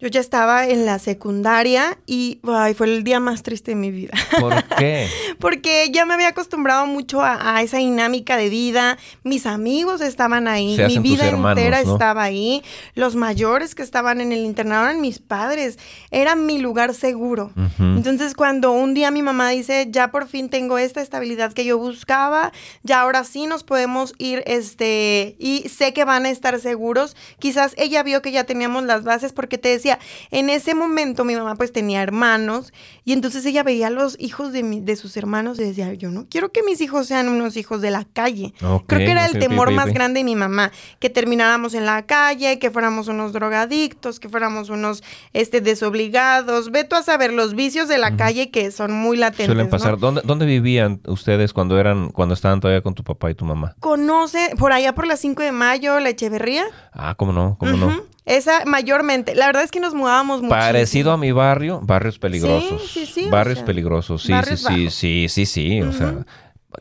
Yo 0.00 0.06
ya 0.08 0.20
estaba 0.20 0.68
en 0.68 0.86
la 0.86 1.00
secundaria 1.00 1.98
y 2.06 2.40
ay, 2.44 2.74
fue 2.74 2.86
el 2.86 3.02
día 3.02 3.18
más 3.18 3.42
triste 3.42 3.72
de 3.72 3.74
mi 3.74 3.90
vida. 3.90 4.12
¿Por 4.38 4.62
qué? 4.78 5.08
Porque 5.40 5.90
ya 5.92 6.06
me 6.06 6.14
había 6.14 6.28
acostumbrado 6.28 6.86
mucho 6.86 7.20
a, 7.20 7.56
a 7.56 7.62
esa 7.62 7.78
dinámica 7.78 8.36
de 8.36 8.48
vida. 8.48 8.96
Mis 9.24 9.44
amigos 9.44 10.00
estaban 10.00 10.46
ahí, 10.46 10.76
Se 10.76 10.86
mi 10.86 10.98
vida 11.00 11.26
hermanos, 11.26 11.58
entera 11.58 11.82
¿no? 11.82 11.92
estaba 11.94 12.22
ahí. 12.22 12.62
Los 12.94 13.16
mayores 13.16 13.74
que 13.74 13.82
estaban 13.82 14.20
en 14.20 14.30
el 14.30 14.40
internado 14.44 14.84
eran 14.84 15.00
mis 15.00 15.18
padres. 15.18 15.78
Era 16.12 16.36
mi 16.36 16.58
lugar 16.58 16.94
seguro. 16.94 17.52
Entonces, 17.78 18.34
cuando 18.34 18.72
un 18.72 18.94
día 18.94 19.10
mi 19.10 19.22
mamá 19.22 19.48
dice, 19.50 19.88
ya 19.90 20.10
por 20.12 20.28
fin 20.28 20.48
tengo 20.48 20.78
esta 20.78 21.00
estabilidad 21.00 21.52
que 21.52 21.64
yo 21.64 21.76
buscaba, 21.78 22.52
ya 22.82 23.00
ahora 23.00 23.24
sí 23.24 23.46
nos 23.46 23.64
podemos 23.64 24.14
ir, 24.18 24.42
este, 24.46 25.34
y 25.38 25.68
sé 25.68 25.92
que 25.92 26.04
van 26.04 26.26
a 26.26 26.30
estar 26.30 26.58
seguros. 26.60 27.16
Quizás 27.38 27.74
ella 27.78 28.02
vio 28.02 28.22
que 28.22 28.30
ya 28.30 28.44
teníamos 28.44 28.84
las 28.84 29.02
bases 29.04 29.32
porque 29.32 29.58
te 29.58 29.68
decía, 29.70 29.87
en 30.30 30.50
ese 30.50 30.74
momento 30.74 31.24
mi 31.24 31.34
mamá 31.34 31.54
pues 31.54 31.72
tenía 31.72 32.02
hermanos 32.02 32.72
y 33.04 33.12
entonces 33.12 33.46
ella 33.46 33.62
veía 33.62 33.86
a 33.86 33.90
los 33.90 34.16
hijos 34.20 34.52
de, 34.52 34.62
mi- 34.62 34.80
de 34.80 34.96
sus 34.96 35.16
hermanos 35.16 35.58
y 35.58 35.64
decía, 35.64 35.94
yo 35.94 36.10
no 36.10 36.26
quiero 36.28 36.52
que 36.52 36.62
mis 36.62 36.80
hijos 36.80 37.06
sean 37.06 37.28
unos 37.28 37.56
hijos 37.56 37.80
de 37.80 37.90
la 37.90 38.04
calle. 38.04 38.52
Creo 38.58 38.84
que 38.86 39.10
era 39.10 39.26
el 39.26 39.38
temor 39.38 39.70
más 39.70 39.92
grande 39.94 40.20
de 40.20 40.24
mi 40.24 40.36
mamá, 40.36 40.72
que 40.98 41.08
termináramos 41.10 41.74
en 41.74 41.86
la 41.86 42.04
calle, 42.06 42.58
que 42.58 42.70
fuéramos 42.70 43.08
unos 43.08 43.32
drogadictos, 43.32 44.18
que 44.20 44.28
fuéramos 44.28 44.68
unos 44.68 45.02
este, 45.32 45.60
desobligados. 45.60 46.70
Ve 46.70 46.84
tú 46.84 46.96
a 46.96 47.02
saber 47.02 47.32
los 47.32 47.54
vicios 47.54 47.88
de 47.88 47.98
la 47.98 48.16
calle 48.16 48.50
que 48.50 48.70
son 48.70 48.92
muy 48.92 49.16
latentes. 49.16 49.46
Suelen 49.46 49.66
¿no? 49.66 49.70
pasar. 49.70 49.98
¿Dónde, 49.98 50.22
¿Dónde 50.24 50.46
vivían 50.46 51.00
ustedes 51.06 51.52
cuando 51.52 51.78
eran, 51.78 52.10
cuando 52.10 52.34
estaban 52.34 52.60
todavía 52.60 52.82
con 52.82 52.94
tu 52.94 53.04
papá 53.04 53.30
y 53.30 53.34
tu 53.34 53.44
mamá? 53.44 53.74
Conoce 53.80 54.50
por 54.58 54.72
allá 54.72 54.94
por 54.94 55.06
las 55.06 55.20
5 55.20 55.42
de 55.42 55.52
mayo, 55.52 55.98
la 56.00 56.10
Echeverría. 56.10 56.64
Ah, 56.92 57.14
¿cómo 57.16 57.32
no? 57.32 57.56
¿Cómo 57.58 57.76
no? 57.76 58.02
Esa 58.28 58.64
mayormente. 58.66 59.34
La 59.34 59.46
verdad 59.46 59.62
es 59.62 59.70
que 59.70 59.80
nos 59.80 59.94
mudábamos 59.94 60.42
mucho. 60.42 60.50
Parecido 60.50 61.12
a 61.12 61.16
mi 61.16 61.32
barrio, 61.32 61.80
barrios 61.82 62.18
peligrosos. 62.18 62.88
sí, 62.90 63.06
sí, 63.06 63.26
o 63.26 63.30
Barrios 63.30 63.58
sea, 63.58 63.66
peligrosos, 63.66 64.22
sí, 64.22 64.32
barrios 64.32 64.60
sí, 64.60 64.90
sí, 64.90 65.28
sí, 65.28 65.28
sí, 65.28 65.46
sí, 65.46 65.82
o 65.82 65.92
sea, 65.92 66.14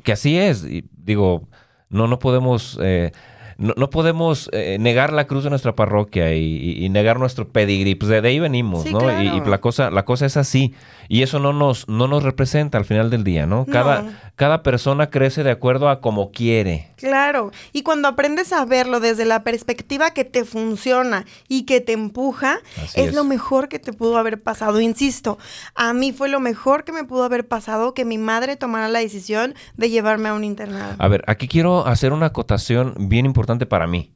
que 0.03 0.11
así 0.11 0.37
es. 0.37 0.63
y 0.65 0.83
digo, 0.91 1.47
no, 1.89 2.07
no 2.07 2.19
podemos, 2.19 2.77
eh, 2.81 3.11
no, 3.57 3.73
no 3.77 3.89
podemos 3.89 4.49
eh, 4.53 4.77
negar 4.79 5.13
la 5.13 5.25
cruz 5.25 5.43
de 5.45 5.49
nuestra 5.49 5.73
parroquia 5.73 6.33
y, 6.35 6.43
y- 6.57 6.85
y 6.85 6.89
negar 6.89 7.17
nuestro 7.19 7.47
pedigrí. 7.47 7.95
Pues 7.95 8.09
de, 8.09 8.21
de 8.21 8.27
ahí 8.29 8.39
venimos, 8.39 8.83
Sí, 8.83 8.91
¿no? 8.93 8.99
Y- 9.21 9.41
la 9.49 9.59
cosa, 9.61 9.89
la 9.89 10.05
cosa 10.05 10.25
es 10.27 10.37
así. 10.37 10.75
Y 11.07 11.23
eso 11.23 11.39
no 11.39 11.53
nos, 11.53 11.87
no 11.87 12.07
nos 12.07 12.23
representa 12.23 12.77
al 12.77 12.85
final 12.85 13.09
del 13.09 13.23
día, 13.23 13.47
¿no? 13.47 13.65
Cada, 13.65 14.01
No. 14.03 14.11
Cada 14.37 14.61
persona 14.63 15.09
crece 15.09 15.43
de 15.43 15.51
acuerdo 15.51 15.89
a 15.89 15.99
como 15.99 16.31
quiere. 16.31 16.91
Claro, 16.95 17.51
y 17.73 17.81
cuando 17.81 18.07
aprendes 18.07 18.53
a 18.53 18.63
verlo 18.65 18.99
desde 18.99 19.25
la 19.25 19.43
perspectiva 19.43 20.11
que 20.11 20.23
te 20.25 20.45
funciona 20.45 21.25
y 21.49 21.63
que 21.63 21.81
te 21.81 21.91
empuja, 21.93 22.59
es, 22.83 22.95
es. 22.97 23.13
lo 23.15 23.23
mejor 23.23 23.67
que 23.67 23.79
te 23.79 23.93
pudo 23.93 24.17
haber 24.17 24.41
pasado. 24.41 24.79
Insisto, 24.79 25.39
a 25.73 25.91
mí 25.93 26.13
fue 26.13 26.29
lo 26.29 26.39
mejor 26.39 26.83
que 26.85 26.91
me 26.93 27.03
pudo 27.03 27.23
haber 27.23 27.47
pasado 27.47 27.93
que 27.95 28.05
mi 28.05 28.17
madre 28.19 28.55
tomara 28.55 28.87
la 28.87 28.99
decisión 28.99 29.55
de 29.75 29.89
llevarme 29.89 30.29
a 30.29 30.33
un 30.35 30.43
internado. 30.43 30.95
A 30.99 31.07
ver, 31.07 31.23
aquí 31.27 31.47
quiero 31.47 31.85
hacer 31.87 32.13
una 32.13 32.27
acotación 32.27 32.93
bien 33.09 33.25
importante 33.25 33.65
para 33.65 33.87
mí. 33.87 34.13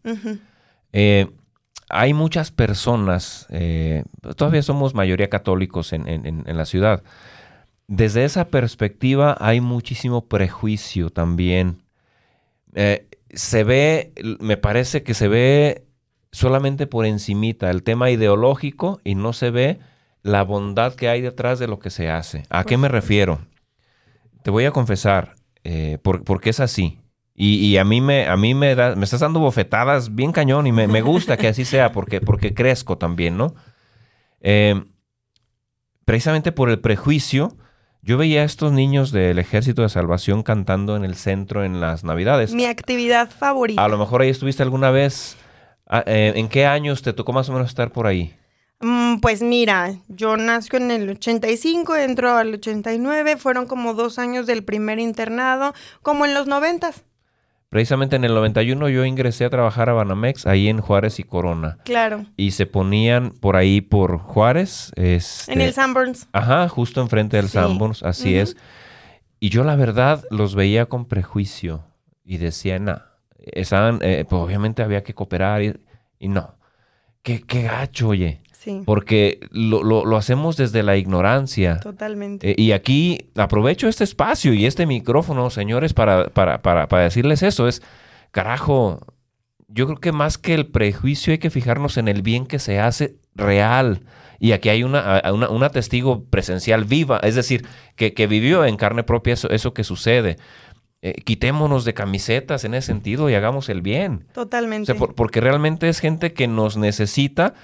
Eh, 0.93 1.27
hay 1.89 2.13
muchas 2.13 2.51
personas, 2.51 3.47
eh, 3.49 4.03
todavía 4.35 4.61
somos 4.61 4.93
mayoría 4.93 5.29
católicos 5.29 5.93
en, 5.93 6.07
en- 6.07 6.25
en- 6.25 6.43
en 6.45 6.57
la 6.57 6.65
ciudad. 6.65 7.01
Desde 7.93 8.23
esa 8.23 8.47
perspectiva 8.47 9.35
hay 9.37 9.59
muchísimo 9.59 10.27
prejuicio 10.29 11.09
también. 11.09 11.81
Eh, 12.73 13.09
se 13.31 13.65
ve, 13.65 14.13
me 14.39 14.55
parece 14.55 15.03
que 15.03 15.13
se 15.13 15.27
ve 15.27 15.83
solamente 16.31 16.87
por 16.87 17.05
encimita 17.05 17.69
el 17.69 17.83
tema 17.83 18.09
ideológico 18.09 19.01
y 19.03 19.15
no 19.15 19.33
se 19.33 19.51
ve 19.51 19.79
la 20.23 20.43
bondad 20.43 20.93
que 20.95 21.09
hay 21.09 21.19
detrás 21.19 21.59
de 21.59 21.67
lo 21.67 21.79
que 21.79 21.89
se 21.89 22.09
hace. 22.09 22.43
¿A 22.49 22.63
qué 22.63 22.77
me 22.77 22.87
refiero? 22.87 23.41
Te 24.41 24.51
voy 24.51 24.63
a 24.63 24.71
confesar, 24.71 25.35
eh, 25.65 25.97
por- 26.01 26.23
porque 26.23 26.51
es 26.51 26.61
así. 26.61 26.97
Y, 27.35 27.55
y 27.57 27.75
a 27.75 27.83
mí, 27.83 27.99
me, 27.99 28.25
a 28.25 28.37
mí 28.37 28.53
me, 28.53 28.73
da- 28.73 28.95
me 28.95 29.03
estás 29.03 29.19
dando 29.19 29.41
bofetadas 29.41 30.15
bien 30.15 30.31
cañón 30.31 30.65
y 30.65 30.71
me, 30.71 30.87
me 30.87 31.01
gusta 31.01 31.35
que 31.35 31.49
así 31.49 31.65
sea 31.65 31.91
porque, 31.91 32.21
porque 32.21 32.53
crezco 32.53 32.97
también, 32.97 33.35
¿no? 33.35 33.53
Eh, 34.39 34.81
precisamente 36.05 36.53
por 36.53 36.69
el 36.69 36.79
prejuicio, 36.79 37.57
yo 38.01 38.17
veía 38.17 38.41
a 38.41 38.45
estos 38.45 38.71
niños 38.71 39.11
del 39.11 39.37
Ejército 39.37 39.83
de 39.83 39.89
Salvación 39.89 40.43
cantando 40.43 40.95
en 40.95 41.05
el 41.05 41.15
centro 41.15 41.63
en 41.63 41.79
las 41.79 42.03
Navidades. 42.03 42.53
Mi 42.53 42.65
actividad 42.65 43.29
favorita. 43.29 43.83
A 43.83 43.87
lo 43.87 43.97
mejor 43.97 44.21
ahí 44.21 44.29
estuviste 44.29 44.63
alguna 44.63 44.89
vez. 44.91 45.37
Ah, 45.87 46.03
eh, 46.07 46.33
¿En 46.35 46.49
qué 46.49 46.65
años 46.65 47.01
te 47.01 47.13
tocó 47.13 47.33
más 47.33 47.49
o 47.49 47.53
menos 47.53 47.69
estar 47.69 47.91
por 47.91 48.07
ahí? 48.07 48.33
Mm, 48.79 49.19
pues 49.19 49.43
mira, 49.43 49.93
yo 50.07 50.37
nazco 50.37 50.77
en 50.77 50.89
el 50.89 51.09
85, 51.09 51.95
entro 51.97 52.35
al 52.35 52.55
89, 52.55 53.37
fueron 53.37 53.67
como 53.67 53.93
dos 53.93 54.17
años 54.17 54.47
del 54.47 54.63
primer 54.63 54.97
internado, 54.97 55.75
como 56.01 56.25
en 56.25 56.33
los 56.33 56.47
90. 56.47 56.91
Precisamente 57.71 58.17
en 58.17 58.25
el 58.25 58.33
91 58.33 58.89
yo 58.89 59.05
ingresé 59.05 59.45
a 59.45 59.49
trabajar 59.49 59.89
a 59.89 59.93
Banamex, 59.93 60.45
ahí 60.45 60.67
en 60.67 60.81
Juárez 60.81 61.19
y 61.19 61.23
Corona. 61.23 61.77
Claro, 61.85 62.25
Y 62.35 62.51
se 62.51 62.65
ponían 62.65 63.31
por 63.31 63.55
ahí 63.55 63.79
por 63.79 64.17
Juárez. 64.17 64.91
Este, 64.97 65.53
en 65.53 65.61
el 65.61 65.71
Sanborns. 65.71 66.27
Ajá, 66.33 66.67
justo 66.67 66.99
enfrente 67.01 67.37
del 67.37 67.45
Sí. 67.47 67.53
Sanborns, 67.53 68.03
así 68.03 68.35
es. 68.37 68.57
Y 69.39 69.47
yo 69.49 69.63
la 69.63 69.77
verdad 69.77 70.21
los 70.29 70.53
veía 70.53 70.87
con 70.87 71.05
prejuicio 71.05 71.85
y 72.25 72.39
decía, 72.39 72.77
nah, 72.77 72.97
estaban, 73.39 73.99
eh, 74.01 74.25
pues 74.29 74.41
obviamente 74.41 74.83
había 74.83 75.01
que 75.03 75.13
cooperar 75.13 75.63
y, 75.63 75.73
y 76.19 76.27
no. 76.27 76.55
Qué, 77.23 77.41
qué 77.41 77.61
gacho, 77.63 78.09
oye. 78.09 78.41
Sí, 78.63 78.83
Porque 78.85 79.39
lo, 79.49 79.81
lo- 79.81 80.05
lo 80.05 80.17
hacemos 80.17 80.55
desde 80.55 80.83
la 80.83 80.95
ignorancia. 80.95 81.79
totalmente. 81.79 82.51
Eh, 82.51 82.55
y 82.57 82.73
aquí 82.73 83.31
aprovecho 83.35 83.87
este 83.87 84.03
espacio 84.03 84.53
y 84.53 84.67
este 84.67 84.85
micrófono, 84.85 85.49
señores, 85.49 85.93
para, 85.93 86.27
para, 86.29 86.61
para, 86.61 86.87
para 86.87 87.03
decirles 87.03 87.41
eso. 87.41 87.67
Es, 87.67 87.81
carajo, 88.29 88.99
yo 89.67 89.87
creo 89.87 89.97
que 89.99 90.11
más 90.11 90.37
que 90.37 90.53
el 90.53 90.67
prejuicio 90.67 91.31
hay 91.33 91.39
que 91.39 91.49
fijarnos 91.49 91.97
en 91.97 92.07
el 92.07 92.21
bien 92.21 92.45
que 92.45 92.59
se 92.59 92.79
hace 92.79 93.15
real. 93.33 94.01
Y 94.39 94.51
aquí 94.51 94.69
hay 94.69 94.83
una, 94.83 95.21
una, 95.33 95.49
una 95.49 95.69
testigo 95.69 96.25
presencial 96.25 96.85
viva, 96.85 97.19
es 97.23 97.33
decir, 97.35 97.65
que, 97.95 98.13
que 98.13 98.27
vivió 98.27 98.65
en 98.65 98.75
carne 98.77 99.03
propia 99.03 99.33
eso, 99.33 99.49
eso 99.49 99.73
que 99.73 99.83
sucede. 99.83 100.37
Eh, 101.03 101.13
quitémonos 101.23 101.83
de 101.83 101.95
camisetas 101.95 102.63
en 102.63 102.75
ese 102.75 102.87
sentido 102.87 103.27
y 103.29 103.33
hagamos 103.33 103.69
el 103.69 103.81
bien. 103.81 104.25
O 104.29 104.33
Totalmente. 104.33 104.85
sea, 104.85 104.95
por- 104.95 105.15
porque 105.15 105.41
realmente 105.41 105.89
es 105.89 105.99
gente 105.99 106.33
que 106.33 106.47
nos 106.47 106.77
necesita 106.77 107.55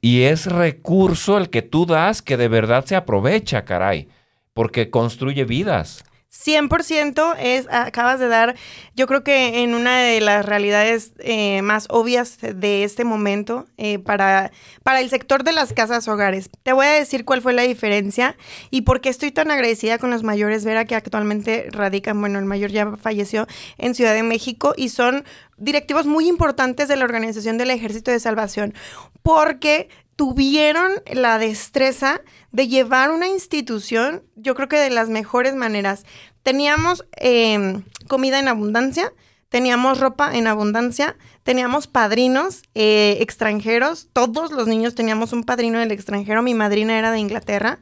y 0.00 0.22
es 0.22 0.46
recurso 0.46 1.38
el 1.38 1.50
que 1.50 1.62
tú 1.62 1.86
das 1.86 2.22
que 2.22 2.36
de 2.36 2.48
verdad 2.48 2.84
se 2.84 2.96
aprovecha, 2.96 3.64
caray. 3.64 4.08
Porque 4.54 4.90
construye 4.90 5.44
vidas. 5.44 6.04
100% 6.32 7.36
es, 7.38 7.66
acabas 7.70 8.20
de 8.20 8.28
dar, 8.28 8.56
yo 8.94 9.06
creo 9.06 9.24
que 9.24 9.62
en 9.62 9.74
una 9.74 9.98
de 9.98 10.20
las 10.20 10.44
realidades 10.44 11.12
eh, 11.18 11.62
más 11.62 11.86
obvias 11.88 12.38
de 12.40 12.84
este 12.84 13.04
momento 13.04 13.66
eh, 13.76 13.98
para, 13.98 14.52
para 14.82 15.00
el 15.00 15.08
sector 15.08 15.44
de 15.44 15.52
las 15.52 15.72
casas 15.72 16.08
hogares. 16.08 16.50
Te 16.62 16.72
voy 16.72 16.86
a 16.86 16.90
decir 16.90 17.24
cuál 17.24 17.42
fue 17.42 17.52
la 17.52 17.62
diferencia 17.62 18.36
y 18.70 18.82
por 18.82 19.00
qué 19.00 19.08
estoy 19.08 19.30
tan 19.30 19.50
agradecida 19.50 19.98
con 19.98 20.10
los 20.10 20.22
mayores 20.22 20.64
Vera 20.64 20.84
que 20.84 20.94
actualmente 20.94 21.68
radican, 21.70 22.20
bueno, 22.20 22.38
el 22.38 22.44
mayor 22.44 22.70
ya 22.70 22.96
falleció 22.96 23.46
en 23.78 23.94
Ciudad 23.94 24.14
de 24.14 24.22
México 24.22 24.74
y 24.76 24.90
son 24.90 25.24
directivos 25.56 26.06
muy 26.06 26.28
importantes 26.28 26.88
de 26.88 26.96
la 26.96 27.04
Organización 27.04 27.56
del 27.58 27.70
Ejército 27.70 28.10
de 28.10 28.20
Salvación, 28.20 28.74
porque 29.22 29.88
tuvieron 30.16 30.92
la 31.12 31.38
destreza 31.38 32.22
de 32.50 32.68
llevar 32.68 33.10
una 33.10 33.28
institución, 33.28 34.22
yo 34.34 34.54
creo 34.54 34.68
que 34.68 34.78
de 34.78 34.90
las 34.90 35.08
mejores 35.08 35.54
maneras. 35.54 36.04
Teníamos 36.42 37.06
em, 37.16 37.84
comida 38.08 38.38
en 38.38 38.48
abundancia, 38.48 39.12
teníamos 39.48 40.00
ropa 40.00 40.34
en 40.34 40.46
abundancia, 40.46 41.16
teníamos 41.42 41.86
padrinos 41.86 42.62
eh, 42.74 43.18
extranjeros, 43.20 44.08
todos 44.12 44.50
los 44.50 44.66
niños 44.66 44.94
teníamos 44.94 45.32
un 45.32 45.44
padrino 45.44 45.78
del 45.78 45.92
extranjero, 45.92 46.42
mi 46.42 46.54
madrina 46.54 46.98
era 46.98 47.12
de 47.12 47.18
Inglaterra, 47.18 47.78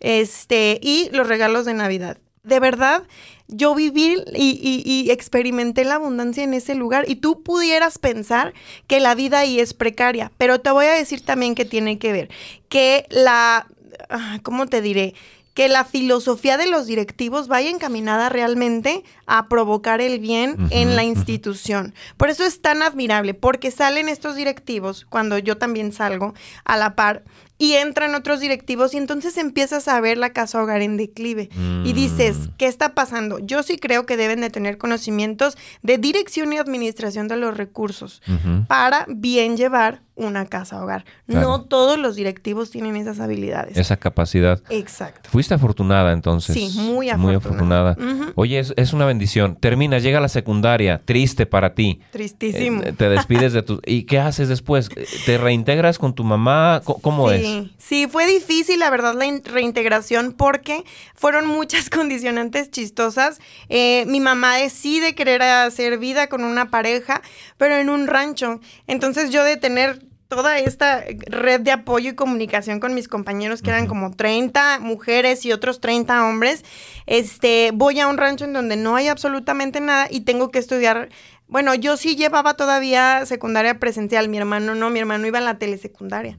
este, 0.00 0.78
y 0.82 1.08
los 1.10 1.26
regalos 1.26 1.64
de 1.64 1.74
Navidad. 1.74 2.18
De 2.48 2.60
verdad, 2.60 3.04
yo 3.46 3.74
viví 3.74 4.16
y, 4.34 5.10
experimenté 5.10 5.84
la 5.84 5.96
abundancia 5.96 6.44
en 6.44 6.54
ese 6.54 6.74
lugar 6.74 7.04
y 7.08 7.16
tú 7.16 7.42
pudieras 7.42 7.98
pensar 7.98 8.52
que 8.86 9.00
la 9.00 9.14
vida 9.14 9.40
ahí 9.40 9.60
es 9.60 9.74
precaria, 9.74 10.32
pero 10.38 10.60
te 10.60 10.70
voy 10.70 10.86
a 10.86 10.92
decir 10.92 11.24
también 11.24 11.54
que 11.54 11.64
tiene 11.64 11.98
que 11.98 12.12
ver, 12.12 12.28
que 12.68 13.06
la, 13.10 13.66
ah, 14.10 14.38
¿cómo 14.42 14.66
te 14.66 14.82
diré? 14.82 15.14
que 15.58 15.68
la 15.68 15.84
filosofía 15.84 16.56
de 16.56 16.70
los 16.70 16.86
directivos 16.86 17.48
vaya 17.48 17.68
encaminada 17.68 18.28
realmente 18.28 19.02
a 19.26 19.48
provocar 19.48 20.00
el 20.00 20.20
bien 20.20 20.56
en 20.70 20.94
la 20.94 21.02
institución. 21.02 21.94
Por 22.16 22.30
eso 22.30 22.44
es 22.44 22.62
tan 22.62 22.80
admirable, 22.80 23.34
porque 23.34 23.72
salen 23.72 24.08
estos 24.08 24.36
directivos, 24.36 25.04
cuando 25.10 25.36
yo 25.36 25.58
también 25.58 25.90
salgo 25.90 26.32
a 26.64 26.76
la 26.76 26.94
par, 26.94 27.24
y 27.58 27.74
entran 27.74 28.14
otros 28.14 28.40
directivos 28.40 28.94
y 28.94 28.96
entonces 28.96 29.36
empiezas 29.36 29.88
a 29.88 30.00
ver 30.00 30.16
la 30.16 30.32
casa 30.32 30.62
hogar 30.62 30.80
en 30.80 30.96
declive 30.96 31.50
y 31.84 31.92
dices, 31.92 32.36
mm. 32.38 32.50
¿qué 32.56 32.66
está 32.66 32.94
pasando? 32.94 33.38
Yo 33.40 33.62
sí 33.62 33.78
creo 33.78 34.06
que 34.06 34.16
deben 34.16 34.40
de 34.40 34.50
tener 34.50 34.78
conocimientos 34.78 35.56
de 35.82 35.98
dirección 35.98 36.52
y 36.52 36.58
administración 36.58 37.28
de 37.28 37.36
los 37.36 37.56
recursos 37.56 38.22
para 38.68 39.06
bien 39.08 39.56
llevar 39.56 40.02
una 40.18 40.46
casa 40.46 40.82
hogar. 40.82 41.04
No 41.26 41.62
todos 41.62 41.98
los 41.98 42.16
directivos 42.16 42.70
tienen 42.70 42.96
esas 42.96 43.20
habilidades. 43.20 43.76
Esa 43.76 43.96
capacidad. 43.96 44.60
Exacto. 44.68 45.30
Fuiste 45.30 45.54
afortunada 45.54 46.12
entonces. 46.12 46.54
Sí, 46.54 46.78
muy 46.80 47.08
afortunada. 47.08 47.26
Muy 47.26 47.34
afortunada. 47.34 48.32
Oye, 48.34 48.58
es, 48.58 48.92
una 48.92 49.06
bendición. 49.06 49.56
Termina, 49.56 49.98
llega 49.98 50.20
la 50.20 50.28
secundaria, 50.28 51.00
triste 51.04 51.46
para 51.46 51.74
ti. 51.74 52.00
Tristísimo. 52.10 52.82
Eh, 52.82 52.92
te 52.92 53.08
despides 53.08 53.52
de 53.52 53.62
tu... 53.62 53.80
¿Y 53.86 54.04
qué 54.04 54.18
haces 54.18 54.48
después? 54.48 54.88
¿Te 55.24 55.38
reintegras 55.38 55.98
con 55.98 56.14
tu 56.14 56.24
mamá? 56.24 56.82
¿Cómo 56.84 57.30
es? 57.30 57.68
Sí, 57.78 58.06
fue 58.10 58.26
difícil, 58.26 58.80
la 58.80 58.90
verdad, 58.90 59.14
la 59.14 59.26
reintegración 59.44 60.32
porque 60.32 60.84
fueron 61.14 61.46
muchas 61.46 61.90
condicionantes 61.90 62.70
chistosas. 62.70 63.40
Eh, 63.68 64.04
mi 64.06 64.20
mamá 64.20 64.56
decide 64.56 65.14
querer 65.14 65.42
hacer 65.42 65.98
vida 65.98 66.28
con 66.28 66.44
una 66.44 66.70
pareja, 66.70 67.22
pero 67.56 67.76
en 67.76 67.88
un 67.88 68.06
rancho. 68.06 68.60
Entonces 68.86 69.30
yo 69.30 69.44
de 69.44 69.56
tener 69.56 70.07
toda 70.28 70.58
esta 70.58 71.04
red 71.26 71.60
de 71.60 71.72
apoyo 71.72 72.10
y 72.10 72.14
comunicación 72.14 72.80
con 72.80 72.94
mis 72.94 73.08
compañeros, 73.08 73.62
que 73.62 73.70
eran 73.70 73.86
como 73.86 74.14
30 74.14 74.78
mujeres 74.80 75.44
y 75.46 75.52
otros 75.52 75.80
30 75.80 76.26
hombres, 76.26 76.64
este, 77.06 77.70
voy 77.72 77.98
a 77.98 78.08
un 78.08 78.18
rancho 78.18 78.44
en 78.44 78.52
donde 78.52 78.76
no 78.76 78.94
hay 78.94 79.08
absolutamente 79.08 79.80
nada 79.80 80.06
y 80.10 80.20
tengo 80.20 80.50
que 80.50 80.58
estudiar. 80.58 81.08
Bueno, 81.48 81.74
yo 81.74 81.96
sí 81.96 82.14
llevaba 82.14 82.54
todavía 82.54 83.24
secundaria 83.24 83.78
presencial, 83.78 84.28
mi 84.28 84.36
hermano 84.36 84.74
no, 84.74 84.90
mi 84.90 85.00
hermano 85.00 85.26
iba 85.26 85.38
a 85.38 85.42
la 85.42 85.58
telesecundaria. 85.58 86.38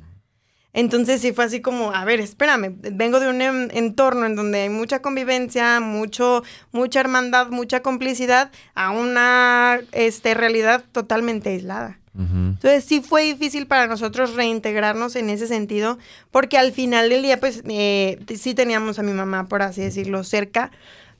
Entonces 0.71 1.19
sí 1.21 1.33
fue 1.33 1.45
así 1.45 1.61
como, 1.61 1.91
a 1.93 2.05
ver, 2.05 2.19
espérame, 2.19 2.75
vengo 2.91 3.19
de 3.19 3.27
un 3.27 3.41
entorno 3.41 4.27
en 4.27 4.35
donde 4.35 4.61
hay 4.61 4.69
mucha 4.69 5.01
convivencia, 5.01 5.79
mucho, 5.79 6.43
mucha 6.71 6.99
hermandad, 6.99 7.47
mucha 7.49 7.81
complicidad, 7.81 8.51
a 8.75 8.91
una 8.91 9.79
este, 9.93 10.35
realidad 10.35 10.83
totalmente 10.91 11.49
aislada. 11.49 11.99
Entonces 12.19 12.83
sí 12.83 13.01
fue 13.01 13.23
difícil 13.23 13.65
para 13.65 13.87
nosotros 13.87 14.35
reintegrarnos 14.35 15.15
en 15.15 15.29
ese 15.29 15.47
sentido, 15.47 15.97
porque 16.31 16.57
al 16.57 16.73
final 16.73 17.09
del 17.09 17.21
día, 17.21 17.39
pues 17.39 17.63
eh, 17.69 18.19
sí 18.35 18.53
teníamos 18.53 18.99
a 18.99 19.03
mi 19.03 19.13
mamá, 19.13 19.47
por 19.47 19.61
así 19.61 19.81
decirlo, 19.81 20.25
cerca, 20.25 20.69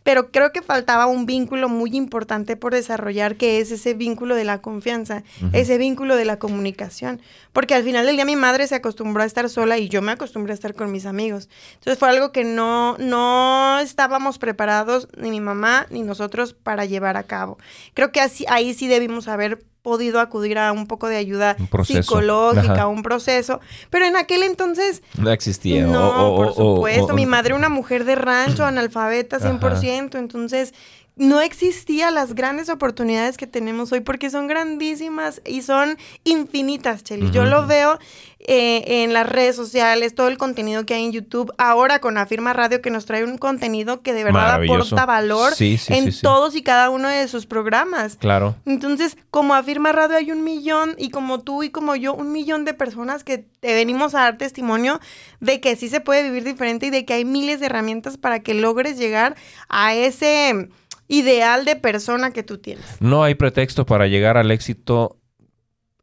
pero 0.04 0.32
creo 0.32 0.52
que 0.52 0.62
faltaba 0.62 1.06
un 1.06 1.26
vínculo 1.26 1.70
muy 1.70 1.96
importante 1.96 2.56
por 2.56 2.74
desarrollar, 2.74 3.36
que 3.36 3.60
es 3.60 3.72
ese 3.72 3.94
vínculo 3.94 4.36
de 4.36 4.44
la 4.44 4.62
confianza, 4.62 5.24
ese 5.54 5.78
vínculo 5.78 6.16
de 6.16 6.26
la 6.26 6.40
comunicación, 6.40 7.22
porque 7.54 7.76
al 7.76 7.84
final 7.84 8.06
del 8.06 8.16
día 8.16 8.26
mi 8.26 8.36
madre 8.36 8.66
se 8.68 8.76
acostumbró 8.76 9.24
a 9.24 9.26
estar 9.26 9.48
sola 9.50 9.78
y 9.78 9.90
yo 9.90 10.02
me 10.02 10.12
acostumbré 10.12 10.54
a 10.54 10.56
estar 10.56 10.74
con 10.74 10.92
mis 10.92 11.06
amigos. 11.06 11.50
Entonces 11.76 12.00
fue 12.00 12.10
algo 12.10 12.32
que 12.32 12.44
no, 12.44 12.98
no 12.98 13.80
estábamos 13.80 14.40
preparados, 14.40 15.10
ni 15.18 15.30
mi 15.30 15.42
mamá 15.42 15.86
ni 15.90 16.02
nosotros, 16.02 16.54
para 16.54 16.86
llevar 16.86 17.18
a 17.18 17.24
cabo. 17.24 17.58
Creo 17.94 18.12
que 18.12 18.22
así, 18.22 18.46
ahí 18.50 18.74
sí 18.74 18.88
debimos 18.88 19.28
haber 19.28 19.64
podido 19.90 20.20
acudir 20.20 20.60
a 20.60 20.72
un 20.72 20.86
poco 20.86 21.08
de 21.08 21.18
ayuda 21.18 21.58
psicológica, 21.84 22.86
un 22.86 23.02
proceso, 23.02 23.60
pero 23.90 24.06
en 24.06 24.16
aquel 24.16 24.44
entonces... 24.44 25.02
No 25.18 25.32
existía. 25.32 25.88
No, 25.88 26.36
por 26.36 26.54
supuesto. 26.54 27.14
Mi 27.16 27.26
madre 27.26 27.56
una 27.56 27.70
mujer 27.70 28.06
de 28.06 28.14
rancho, 28.14 28.66
analfabeta 28.66 29.40
100%, 29.40 30.20
entonces 30.20 30.76
no 31.20 31.42
existía 31.42 32.12
las 32.12 32.34
grandes 32.34 32.70
oportunidades 32.70 33.38
que 33.38 33.46
tenemos 33.46 33.92
hoy 33.92 34.00
porque 34.00 34.30
son 34.30 34.48
grandísimas 34.48 35.42
y 35.46 35.62
son 35.62 35.98
infinitas, 36.24 37.04
Cheli. 37.04 37.30
Yo 37.32 37.44
lo 37.44 37.68
veo 37.68 38.00
eh, 38.40 39.04
en 39.04 39.12
las 39.12 39.28
redes 39.28 39.54
sociales, 39.58 40.16
todo 40.16 40.30
el 40.30 40.38
contenido 40.38 40.86
que 40.86 40.94
hay 40.94 41.04
en 41.04 41.12
YouTube, 41.12 41.54
ahora 41.58 42.00
con 42.00 42.18
Afirma 42.18 42.54
Radio 42.54 42.82
que 42.82 42.90
nos 42.90 43.06
trae 43.06 43.26
un 43.26 43.38
contenido 43.38 44.02
que 44.02 44.14
de 44.14 44.24
verdad 44.24 44.64
aporta 44.64 45.06
valor 45.06 45.54
en 45.60 46.18
todos 46.22 46.56
y 46.56 46.64
cada 46.64 46.90
uno 46.90 47.10
de 47.10 47.28
sus 47.28 47.46
programas. 47.46 48.16
Claro. 48.16 48.56
Entonces, 48.66 49.18
como 49.30 49.56
Afirma 49.56 49.92
Radio 49.92 50.16
hay 50.16 50.32
un 50.32 50.46
millón 50.46 50.96
y 50.98 51.10
como 51.10 51.42
tú 51.42 51.64
y 51.64 51.70
como 51.70 51.98
yo, 51.98 52.14
un 52.14 52.32
millón 52.32 52.64
de 52.64 52.74
personas 52.74 53.26
que 53.26 53.40
te 53.60 53.74
venimos 53.74 54.16
a 54.16 54.22
dar 54.22 54.38
testimonio 54.38 55.02
de 55.42 55.60
que 55.60 55.76
sí 55.76 55.90
se 55.90 56.00
puede 56.00 56.24
vivir 56.24 56.46
diferente 56.46 56.86
y 56.86 56.92
de 56.92 57.04
que 57.04 57.16
hay 57.16 57.26
miles 57.26 57.60
de 57.60 57.66
herramientas 57.66 58.18
para 58.18 58.40
que 58.40 58.54
logres 58.54 58.98
llegar 58.98 59.36
a 59.68 59.94
ese 59.94 60.70
ideal 61.10 61.66
de 61.66 61.76
persona 61.76 62.32
que 62.32 62.44
tú 62.44 62.60
tienes. 62.60 62.86
No 63.02 63.24
hay 63.24 63.36
pretexto 63.36 63.86
para 63.86 64.08
llegar 64.08 64.38
al 64.38 64.52
éxito 64.52 65.18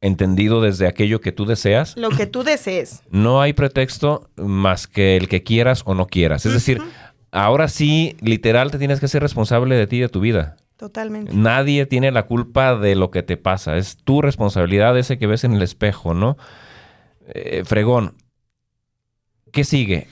entendido 0.02 0.60
desde 0.60 0.86
aquello 0.86 1.20
que 1.22 1.32
tú 1.32 1.46
deseas. 1.46 1.96
Lo 1.96 2.10
que 2.10 2.26
tú 2.26 2.42
desees. 2.42 3.02
No 3.10 3.40
hay 3.40 3.54
pretexto 3.54 4.28
más 4.36 4.86
que 4.86 5.16
el 5.16 5.28
que 5.28 5.42
quieras 5.42 5.82
o 5.86 5.94
no 5.94 6.06
quieras. 6.06 6.44
Es 6.44 6.52
decir, 6.52 6.82
ahora 7.30 7.68
sí, 7.68 8.16
literal, 8.20 8.70
te 8.70 8.78
tienes 8.78 9.00
que 9.00 9.08
ser 9.08 9.22
responsable 9.22 9.76
de 9.76 9.86
ti 9.86 9.96
y 9.96 10.00
de 10.00 10.08
tu 10.08 10.20
vida. 10.20 10.56
Totalmente. 10.76 11.32
Nadie 11.34 11.86
tiene 11.86 12.10
la 12.10 12.26
culpa 12.26 12.76
de 12.76 12.96
lo 12.96 13.10
que 13.10 13.22
te 13.22 13.38
pasa. 13.38 13.76
Es 13.76 13.96
tu 13.96 14.20
responsabilidad 14.20 14.98
ese 14.98 15.16
que 15.16 15.26
ves 15.26 15.44
en 15.44 15.54
el 15.54 15.62
espejo, 15.62 16.12
¿no? 16.12 16.36
Eh, 17.28 17.62
fregón. 17.64 18.16
¿Qué 19.52 19.64
sigue? 19.64 20.08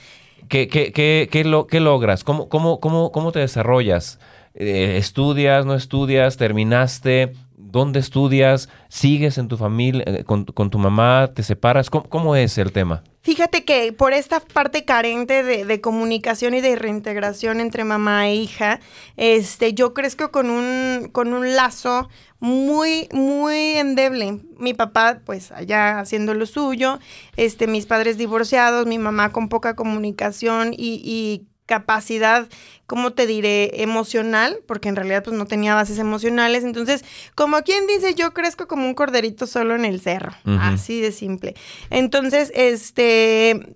¿Qué, 0.49 0.69
qué, 0.69 0.93
qué, 0.93 1.29
qué, 1.31 1.45
lo, 1.45 1.67
logras? 1.71 2.25
¿Cómo, 2.25 2.49
cómo, 2.49 2.81
cómo, 2.81 3.13
¿Cómo 3.13 3.33
te 3.33 3.41
desarrollas? 3.41 4.19
Eh, 4.55 4.97
¿Estudias, 4.99 5.67
no 5.67 5.75
estudias? 5.75 6.37
¿Terminaste? 6.37 7.33
¿Dónde 7.57 7.99
estudias? 7.99 8.69
¿Sigues 8.89 9.37
en 9.39 9.49
tu 9.49 9.57
familia, 9.57 10.05
eh, 10.07 10.25
con, 10.25 10.45
tu 10.45 10.79
mamá? 10.79 11.33
¿Te 11.35 11.43
separas? 11.43 11.91
¿Cómo, 11.91 12.37
es 12.37 12.57
el 12.59 12.71
tema? 12.71 13.03
Fíjate 13.23 13.65
que 13.65 13.93
por 13.93 14.13
esta 14.13 14.39
parte 14.39 14.85
carente 14.85 15.43
de, 15.43 15.81
comunicación 15.81 16.55
y 16.55 16.61
de 16.61 16.77
reintegración 16.77 17.61
entre 17.61 17.83
mamá 17.83 18.29
e 18.29 18.37
hija, 18.37 18.79
este, 19.17 19.75
yo 19.75 19.93
crezco 19.93 20.31
con 20.31 20.51
un, 20.51 21.09
con 21.11 21.33
un 21.33 21.57
lazo 21.57 22.09
muy, 22.39 23.09
muy 23.13 23.77
endeble. 23.77 24.39
Mi 24.59 24.73
papá, 24.73 25.21
pues, 25.25 25.51
allá 25.51 25.99
haciendo 25.99 26.33
lo 26.35 26.47
suyo, 26.47 27.01
este, 27.37 27.67
mis 27.67 27.87
padres 27.87 28.19
divorciados, 28.19 28.87
mi 28.87 28.99
mamá 28.99 29.33
con 29.33 29.49
poca 29.49 29.75
comunicación 29.75 30.75
y, 30.77 31.01
y 31.03 31.49
capacidad, 31.67 32.47
¿cómo 32.87 33.13
te 33.13 33.27
diré? 33.27 33.83
Emocional, 33.83 34.59
porque 34.67 34.89
en 34.89 34.97
realidad 34.97 35.23
pues 35.23 35.37
no 35.37 35.47
tenía 35.47 35.75
bases 35.75 35.99
emocionales. 35.99 36.65
Entonces, 36.65 37.05
como 37.35 37.63
quien 37.63 37.87
dice, 37.87 38.15
yo 38.15 38.35
crezco 38.35 38.67
como 38.67 38.87
un 38.87 38.95
corderito 38.95 39.47
solo 39.47 39.75
en 39.75 39.85
el 39.85 40.01
cerro, 40.01 40.35
así 40.61 41.01
de 41.01 41.13
simple. 41.13 41.55
Entonces, 41.91 42.53
este, 42.55 43.67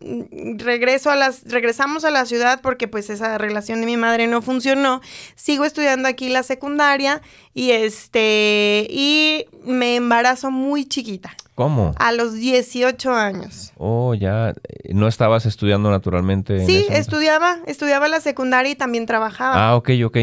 regreso 0.56 1.10
a 1.10 1.16
las, 1.16 1.44
regresamos 1.44 2.04
a 2.04 2.10
la 2.10 2.26
ciudad 2.26 2.60
porque 2.60 2.88
pues 2.88 3.10
esa 3.10 3.38
relación 3.38 3.80
de 3.80 3.86
mi 3.86 3.96
madre 3.96 4.26
no 4.26 4.42
funcionó. 4.42 5.00
Sigo 5.34 5.64
estudiando 5.64 6.08
aquí 6.08 6.28
la 6.28 6.42
secundaria 6.42 7.22
y 7.54 7.70
este, 7.70 8.86
y 8.90 9.46
me 9.64 9.96
embarazo 9.96 10.50
muy 10.50 10.84
chiquita. 10.84 11.34
¿Cómo? 11.58 11.92
A 11.98 12.12
los 12.12 12.34
18 12.34 13.12
años. 13.12 13.72
Oh, 13.78 14.14
ya. 14.14 14.54
¿No 14.90 15.08
estabas 15.08 15.44
estudiando 15.44 15.90
naturalmente? 15.90 16.64
Sí, 16.64 16.86
estudiaba, 16.88 17.58
estudiaba 17.66 18.06
la 18.06 18.20
secundaria 18.20 18.70
y 18.70 18.76
también 18.76 19.06
trabajaba. 19.06 19.70
Ah, 19.70 19.74
ok, 19.74 19.90
ok. 20.04 20.18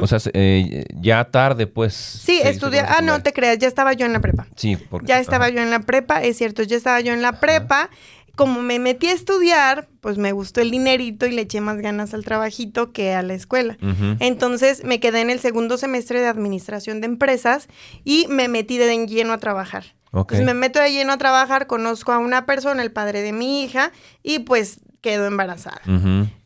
O 0.00 0.06
sea, 0.06 0.20
eh, 0.32 0.84
ya 0.94 1.24
tarde, 1.24 1.66
pues. 1.66 1.92
Sí, 1.92 2.40
estudiaba. 2.40 2.88
Ah, 2.96 3.02
no 3.02 3.20
te 3.20 3.32
creas, 3.32 3.58
ya 3.58 3.66
estaba 3.66 3.94
yo 3.94 4.06
en 4.06 4.12
la 4.12 4.20
prepa. 4.20 4.46
Sí, 4.54 4.76
porque. 4.76 5.08
Ya 5.08 5.18
estaba 5.18 5.48
yo 5.48 5.60
en 5.60 5.70
la 5.70 5.80
prepa, 5.80 6.22
es 6.22 6.38
cierto, 6.38 6.62
ya 6.62 6.76
estaba 6.76 7.00
yo 7.00 7.12
en 7.12 7.20
la 7.20 7.40
prepa. 7.40 7.90
Como 8.36 8.62
me 8.62 8.78
metí 8.78 9.08
a 9.08 9.12
estudiar, 9.12 9.88
pues 10.00 10.18
me 10.18 10.30
gustó 10.30 10.60
el 10.60 10.70
dinerito 10.70 11.26
y 11.26 11.32
le 11.32 11.42
eché 11.42 11.60
más 11.60 11.78
ganas 11.78 12.14
al 12.14 12.24
trabajito 12.24 12.92
que 12.92 13.12
a 13.12 13.22
la 13.22 13.34
escuela. 13.34 13.76
Entonces 14.20 14.84
me 14.84 15.00
quedé 15.00 15.20
en 15.22 15.30
el 15.30 15.40
segundo 15.40 15.78
semestre 15.78 16.20
de 16.20 16.28
administración 16.28 17.00
de 17.00 17.06
empresas 17.06 17.66
y 18.04 18.28
me 18.28 18.46
metí 18.46 18.78
de 18.78 18.92
en 18.92 19.08
lleno 19.08 19.32
a 19.32 19.38
trabajar. 19.38 19.96
Ok. 20.16 20.32
Entonces 20.32 20.46
me 20.46 20.54
meto 20.54 20.80
de 20.80 20.92
lleno 20.92 21.12
a 21.12 21.18
trabajar, 21.18 21.66
conozco 21.66 22.12
a 22.12 22.18
una 22.18 22.46
persona, 22.46 22.82
el 22.82 22.90
padre 22.90 23.20
de 23.20 23.32
mi 23.32 23.62
hija, 23.62 23.92
y 24.22 24.38
pues 24.40 24.80
quedo 25.02 25.26
embarazada. 25.26 25.82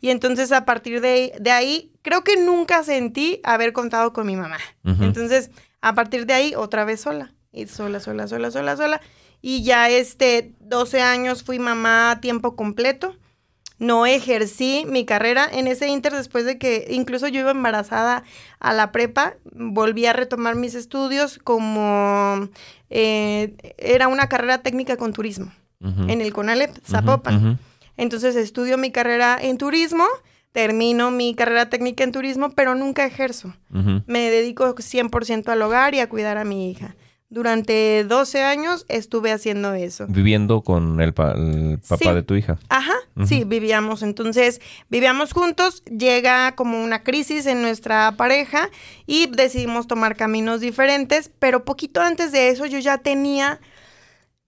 Y 0.01 0.11
entonces 0.11 0.51
a 0.51 0.65
partir 0.65 1.01
de, 1.01 1.33
de 1.41 1.51
ahí, 1.53 1.93
creo 2.03 2.25
que 2.25 2.37
nunca 2.37 2.83
sentí 2.83 3.41
haber 3.45 3.73
contado 3.73 4.13
con 4.13 4.27
mi 4.27 4.37
mamá. 4.37 4.59
Entonces, 4.85 5.51
a 5.81 5.95
partir 5.95 6.27
de 6.27 6.35
ahí, 6.35 6.55
otra 6.57 6.85
vez 6.85 7.01
sola. 7.01 7.33
Y 7.53 7.67
sola, 7.67 8.01
sola, 8.01 8.27
sola, 8.27 8.51
sola, 8.51 8.77
sola. 8.77 9.01
Y 9.41 9.63
ya 9.63 9.89
este, 9.89 10.53
12 10.61 11.01
años 11.01 11.43
fui 11.43 11.59
mamá 11.59 12.11
a 12.11 12.21
tiempo 12.21 12.57
completo. 12.57 13.17
No 13.81 14.05
ejercí 14.05 14.85
mi 14.87 15.07
carrera 15.07 15.49
en 15.51 15.67
ese 15.67 15.89
inter 15.89 16.13
después 16.13 16.45
de 16.45 16.59
que 16.59 16.87
incluso 16.91 17.29
yo 17.29 17.41
iba 17.41 17.51
embarazada 17.51 18.25
a 18.59 18.75
la 18.75 18.93
prepa, 18.93 19.37
volví 19.53 20.05
a 20.05 20.13
retomar 20.13 20.55
mis 20.55 20.75
estudios 20.75 21.39
como 21.43 22.49
eh, 22.91 23.55
era 23.79 24.07
una 24.09 24.29
carrera 24.29 24.59
técnica 24.59 24.99
con 24.99 25.15
turismo 25.15 25.51
en 25.81 26.21
el 26.21 26.35
CONALEP, 26.35 26.77
Zapopan. 26.87 27.59
Entonces 27.97 28.37
estudio 28.37 28.77
mi 28.77 28.91
carrera 28.93 29.39
en 29.41 29.57
turismo, 29.57 30.05
termino 30.53 31.11
mi 31.11 31.35
carrera 31.35 31.71
técnica 31.71 32.05
en 32.05 32.13
turismo, 32.13 32.51
pero 32.51 32.75
nunca 32.75 33.07
ejerzo. 33.07 33.55
Me 34.07 34.31
dedico 34.31 34.75
100% 34.75 35.49
al 35.49 35.63
hogar 35.63 35.95
y 35.95 36.01
a 36.01 36.09
cuidar 36.11 36.37
a 36.37 36.45
mi 36.45 36.71
hija. 36.71 36.97
Durante 37.33 38.03
12 38.05 38.43
años 38.43 38.85
estuve 38.89 39.31
haciendo 39.31 39.73
eso. 39.73 40.07
Viviendo 40.09 40.63
con 40.63 41.01
el, 41.01 41.15
pa- 41.15 41.33
el 41.37 41.79
papá 41.79 41.97
Sí. 42.11 42.15
de 42.15 42.23
tu 42.25 42.35
hija. 42.35 42.59
Ajá, 42.69 42.95
sí, 43.25 43.45
vivíamos. 43.45 44.03
Entonces, 44.03 44.61
vivíamos 44.89 45.33
juntos, 45.33 45.85
llega 45.85 46.57
como 46.57 46.83
una 46.83 47.05
crisis 47.05 47.47
en 47.47 47.63
nuestra 47.63 48.13
pareja 48.17 48.69
y 49.07 49.29
decidimos 49.29 49.87
tomar 49.87 50.17
caminos 50.17 50.61
diferentes, 50.61 51.31
pero 51.39 51.65
poquito 51.65 52.01
antes 52.01 52.33
de 52.33 52.49
eso 52.49 52.67
yo 52.67 52.81
ya 52.81 52.99
tenía 52.99 53.61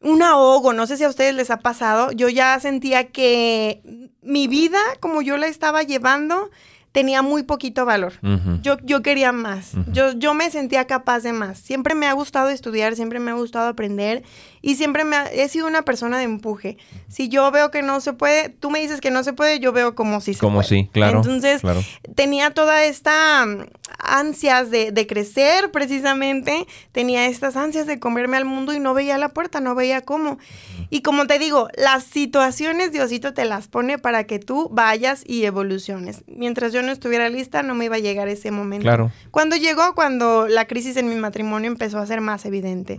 un 0.00 0.20
ahogo, 0.24 0.72
no 0.72 0.88
sé 0.88 0.96
si 0.96 1.04
a 1.04 1.08
ustedes 1.08 1.32
les 1.36 1.52
ha 1.52 1.58
pasado, 1.60 2.10
yo 2.10 2.28
ya 2.28 2.58
sentía 2.58 3.12
que 3.12 4.10
mi 4.22 4.48
vida, 4.48 4.80
como 4.98 5.22
yo 5.22 5.36
la 5.36 5.46
estaba 5.46 5.84
llevando, 5.84 6.50
tenía 6.92 7.22
muy 7.22 7.42
poquito 7.42 7.84
valor. 7.86 8.12
Yo, 8.62 8.76
yo 8.82 9.00
quería 9.02 9.32
más. 9.32 9.72
Yo, 9.92 10.12
yo 10.12 10.34
me 10.34 10.50
sentía 10.50 10.86
capaz 10.86 11.20
de 11.20 11.32
más. 11.32 11.58
Siempre 11.58 11.94
me 11.94 12.06
ha 12.06 12.12
gustado 12.12 12.50
estudiar, 12.50 12.94
siempre 12.96 13.18
me 13.18 13.30
ha 13.30 13.34
gustado 13.34 13.68
aprender 13.68 14.22
y 14.60 14.74
siempre 14.76 15.04
me 15.04 15.16
ha- 15.16 15.32
he 15.32 15.48
sido 15.48 15.66
una 15.66 15.82
persona 15.82 16.18
de 16.18 16.24
empuje. 16.24 16.76
Si 17.08 17.28
yo 17.28 17.50
veo 17.50 17.70
que 17.70 17.82
no 17.82 18.00
se 18.00 18.12
puede, 18.12 18.50
tú 18.50 18.70
me 18.70 18.80
dices 18.80 19.00
que 19.00 19.10
no 19.10 19.24
se 19.24 19.32
puede, 19.32 19.58
yo 19.58 19.72
veo 19.72 19.94
como 19.94 20.20
si 20.20 20.34
se 20.34 20.40
Como 20.40 20.56
puede. 20.58 20.68
sí, 20.68 20.88
claro. 20.92 21.18
Entonces, 21.18 21.62
claro. 21.62 21.80
tenía 22.14 22.50
toda 22.50 22.84
esta 22.84 23.46
mm, 23.46 23.64
ansias 23.98 24.70
de, 24.70 24.92
de 24.92 25.06
crecer 25.06 25.70
precisamente, 25.70 26.66
tenía 26.92 27.26
estas 27.26 27.56
ansias 27.56 27.86
de 27.86 27.98
comerme 27.98 28.36
al 28.36 28.44
mundo 28.44 28.72
y 28.74 28.80
no 28.80 28.94
veía 28.94 29.16
la 29.18 29.30
puerta, 29.30 29.60
no 29.60 29.74
veía 29.74 30.00
cómo. 30.02 30.38
Y 30.94 31.00
como 31.00 31.26
te 31.26 31.38
digo, 31.38 31.68
las 31.74 32.04
situaciones 32.04 32.92
Diosito 32.92 33.32
te 33.32 33.46
las 33.46 33.66
pone 33.66 33.96
para 33.96 34.24
que 34.24 34.38
tú 34.38 34.68
vayas 34.70 35.22
y 35.26 35.44
evoluciones. 35.46 36.22
Mientras 36.26 36.74
yo 36.74 36.82
no 36.82 36.92
estuviera 36.92 37.30
lista, 37.30 37.62
no 37.62 37.74
me 37.74 37.86
iba 37.86 37.96
a 37.96 37.98
llegar 37.98 38.28
ese 38.28 38.50
momento. 38.50 38.82
Claro. 38.82 39.10
Cuando 39.30 39.56
llegó, 39.56 39.94
cuando 39.94 40.46
la 40.48 40.66
crisis 40.66 40.98
en 40.98 41.08
mi 41.08 41.14
matrimonio 41.14 41.70
empezó 41.70 41.98
a 41.98 42.06
ser 42.06 42.20
más 42.20 42.44
evidente. 42.44 42.98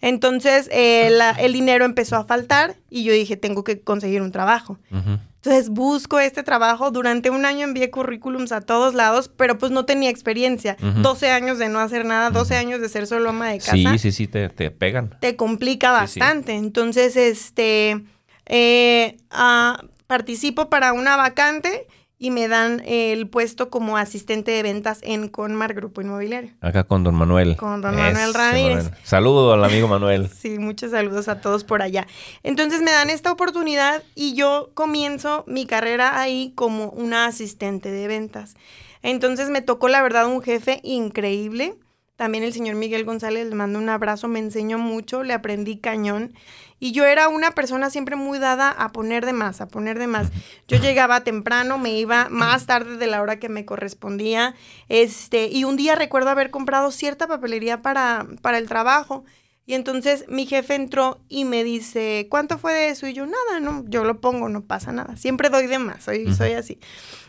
Entonces, 0.00 0.68
eh, 0.72 1.08
la- 1.10 1.32
el 1.32 1.52
dinero 1.52 1.84
empezó 1.84 2.14
a 2.14 2.24
faltar 2.24 2.76
y 2.92 3.04
yo 3.04 3.12
dije, 3.12 3.36
tengo 3.36 3.64
que 3.64 3.80
conseguir 3.80 4.20
un 4.22 4.30
trabajo. 4.32 4.78
Entonces 4.90 5.70
busco 5.70 6.20
este 6.20 6.42
trabajo. 6.42 6.90
Durante 6.92 7.30
un 7.30 7.44
año 7.46 7.64
envié 7.64 7.90
currículums 7.90 8.52
a 8.52 8.60
todos 8.60 8.94
lados, 8.94 9.28
pero 9.36 9.58
pues 9.58 9.72
no 9.72 9.84
tenía 9.84 10.10
experiencia. 10.10 10.76
Ujú. 10.80 11.00
12 11.02 11.30
años 11.30 11.58
de 11.58 11.68
no 11.68 11.80
hacer 11.80 12.04
nada, 12.04 12.30
12 12.30 12.54
años 12.56 12.80
de 12.80 12.88
ser 12.88 13.06
solo 13.08 13.30
ama 13.30 13.48
de 13.48 13.58
casa. 13.58 13.72
Sí, 13.72 13.98
sí, 13.98 14.12
sí, 14.12 14.28
te, 14.28 14.48
te 14.50 14.70
pegan. 14.70 15.16
Te 15.20 15.34
complica 15.34 16.06
Sí, 16.06 16.14
sí. 16.14 16.20
bastante. 16.20 16.52
Entonces, 16.54 17.16
este, 17.16 18.04
eh, 18.46 19.16
ah, 19.30 19.82
participo 20.06 20.68
para 20.70 20.92
una 20.92 21.16
vacante 21.16 21.86
y 22.22 22.30
me 22.30 22.46
dan 22.46 22.80
el 22.86 23.26
puesto 23.26 23.68
como 23.68 23.96
asistente 23.96 24.52
de 24.52 24.62
ventas 24.62 25.00
en 25.02 25.26
Conmar 25.26 25.74
Grupo 25.74 26.02
Inmobiliario. 26.02 26.52
Acá 26.60 26.84
con 26.84 27.02
don 27.02 27.16
Manuel. 27.16 27.56
Con 27.56 27.82
don 27.82 27.96
Manuel 27.96 28.32
Ramírez. 28.32 28.92
Saludo 29.02 29.52
al 29.52 29.64
amigo 29.64 29.88
Manuel. 29.88 30.30
Sí, 30.42 30.60
muchos 30.60 30.92
saludos 30.92 31.26
a 31.26 31.40
todos 31.40 31.64
por 31.64 31.82
allá. 31.82 32.06
Entonces 32.44 32.80
me 32.80 32.92
dan 32.92 33.10
esta 33.10 33.32
oportunidad 33.32 34.04
y 34.14 34.34
yo 34.34 34.70
comienzo 34.74 35.42
mi 35.48 35.66
carrera 35.66 36.20
ahí 36.20 36.52
como 36.54 36.90
una 36.90 37.26
asistente 37.26 37.90
de 37.90 38.06
ventas. 38.06 38.54
Entonces 39.02 39.50
me 39.50 39.60
tocó, 39.60 39.88
la 39.88 40.00
verdad, 40.00 40.26
un 40.26 40.42
jefe 40.42 40.78
increíble. 40.84 41.74
También 42.14 42.44
el 42.44 42.52
señor 42.52 42.76
Miguel 42.76 43.04
González, 43.04 43.48
le 43.48 43.54
mando 43.56 43.80
un 43.80 43.88
abrazo, 43.88 44.28
me 44.28 44.38
enseñó 44.38 44.78
mucho, 44.78 45.24
le 45.24 45.32
aprendí 45.32 45.78
cañón. 45.78 46.34
Y 46.82 46.90
yo 46.90 47.04
era 47.04 47.28
una 47.28 47.52
persona 47.52 47.90
siempre 47.90 48.16
muy 48.16 48.40
dada 48.40 48.68
a 48.72 48.90
poner 48.90 49.24
de 49.24 49.32
más, 49.32 49.60
a 49.60 49.68
poner 49.68 50.00
de 50.00 50.08
más. 50.08 50.32
Yo 50.66 50.78
llegaba 50.78 51.22
temprano, 51.22 51.78
me 51.78 51.96
iba 51.96 52.28
más 52.28 52.66
tarde 52.66 52.96
de 52.96 53.06
la 53.06 53.22
hora 53.22 53.38
que 53.38 53.48
me 53.48 53.64
correspondía. 53.64 54.56
Este, 54.88 55.46
y 55.46 55.62
un 55.62 55.76
día 55.76 55.94
recuerdo 55.94 56.30
haber 56.30 56.50
comprado 56.50 56.90
cierta 56.90 57.28
papelería 57.28 57.82
para, 57.82 58.26
para 58.40 58.58
el 58.58 58.66
trabajo. 58.66 59.24
Y 59.64 59.74
entonces 59.74 60.24
mi 60.26 60.44
jefe 60.44 60.74
entró 60.74 61.20
y 61.28 61.44
me 61.44 61.62
dice, 61.62 62.26
¿cuánto 62.28 62.58
fue 62.58 62.74
de 62.74 62.88
eso? 62.88 63.06
Y 63.06 63.12
yo, 63.12 63.26
nada, 63.26 63.60
no, 63.60 63.84
yo 63.86 64.02
lo 64.02 64.20
pongo, 64.20 64.48
no 64.48 64.64
pasa 64.64 64.90
nada. 64.90 65.16
Siempre 65.16 65.50
doy 65.50 65.68
de 65.68 65.78
más, 65.78 66.02
soy, 66.02 66.34
soy 66.34 66.54
así. 66.54 66.80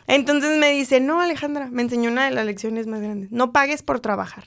Entonces 0.07 0.57
me 0.57 0.71
dice, 0.71 0.99
no, 0.99 1.21
Alejandra, 1.21 1.69
me 1.69 1.83
enseñó 1.83 2.09
una 2.09 2.25
de 2.25 2.31
las 2.31 2.47
lecciones 2.47 2.87
más 2.87 3.01
grandes. 3.01 3.31
No 3.31 3.51
pagues 3.51 3.83
por 3.83 3.99
trabajar. 3.99 4.45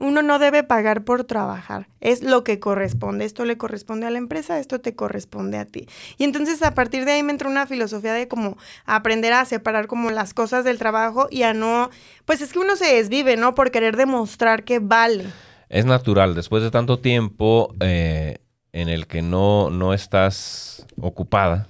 Uno 0.00 0.22
no 0.22 0.38
debe 0.38 0.62
pagar 0.62 1.04
por 1.04 1.24
trabajar. 1.24 1.86
Es 2.00 2.22
lo 2.22 2.42
que 2.42 2.58
corresponde. 2.58 3.24
Esto 3.26 3.44
le 3.44 3.58
corresponde 3.58 4.06
a 4.06 4.10
la 4.10 4.18
empresa, 4.18 4.58
esto 4.58 4.80
te 4.80 4.96
corresponde 4.96 5.58
a 5.58 5.66
ti. 5.66 5.86
Y 6.18 6.24
entonces 6.24 6.62
a 6.62 6.74
partir 6.74 7.04
de 7.04 7.12
ahí 7.12 7.22
me 7.22 7.32
entró 7.32 7.50
una 7.50 7.66
filosofía 7.66 8.14
de 8.14 8.26
como 8.26 8.56
aprender 8.86 9.34
a 9.34 9.44
separar 9.44 9.86
como 9.86 10.10
las 10.10 10.34
cosas 10.34 10.64
del 10.64 10.78
trabajo 10.78 11.28
y 11.30 11.42
a 11.42 11.52
no, 11.52 11.90
pues 12.24 12.40
es 12.40 12.52
que 12.52 12.58
uno 12.58 12.76
se 12.76 12.94
desvive, 12.94 13.36
¿no? 13.36 13.54
Por 13.54 13.70
querer 13.70 13.96
demostrar 13.96 14.64
que 14.64 14.78
vale. 14.78 15.26
Es 15.68 15.84
natural, 15.84 16.34
después 16.34 16.62
de 16.62 16.70
tanto 16.70 16.98
tiempo 16.98 17.72
eh, 17.80 18.38
en 18.72 18.88
el 18.88 19.06
que 19.06 19.22
no, 19.22 19.70
no 19.70 19.94
estás 19.94 20.86
ocupada, 21.00 21.68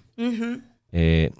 eh, 0.92 1.32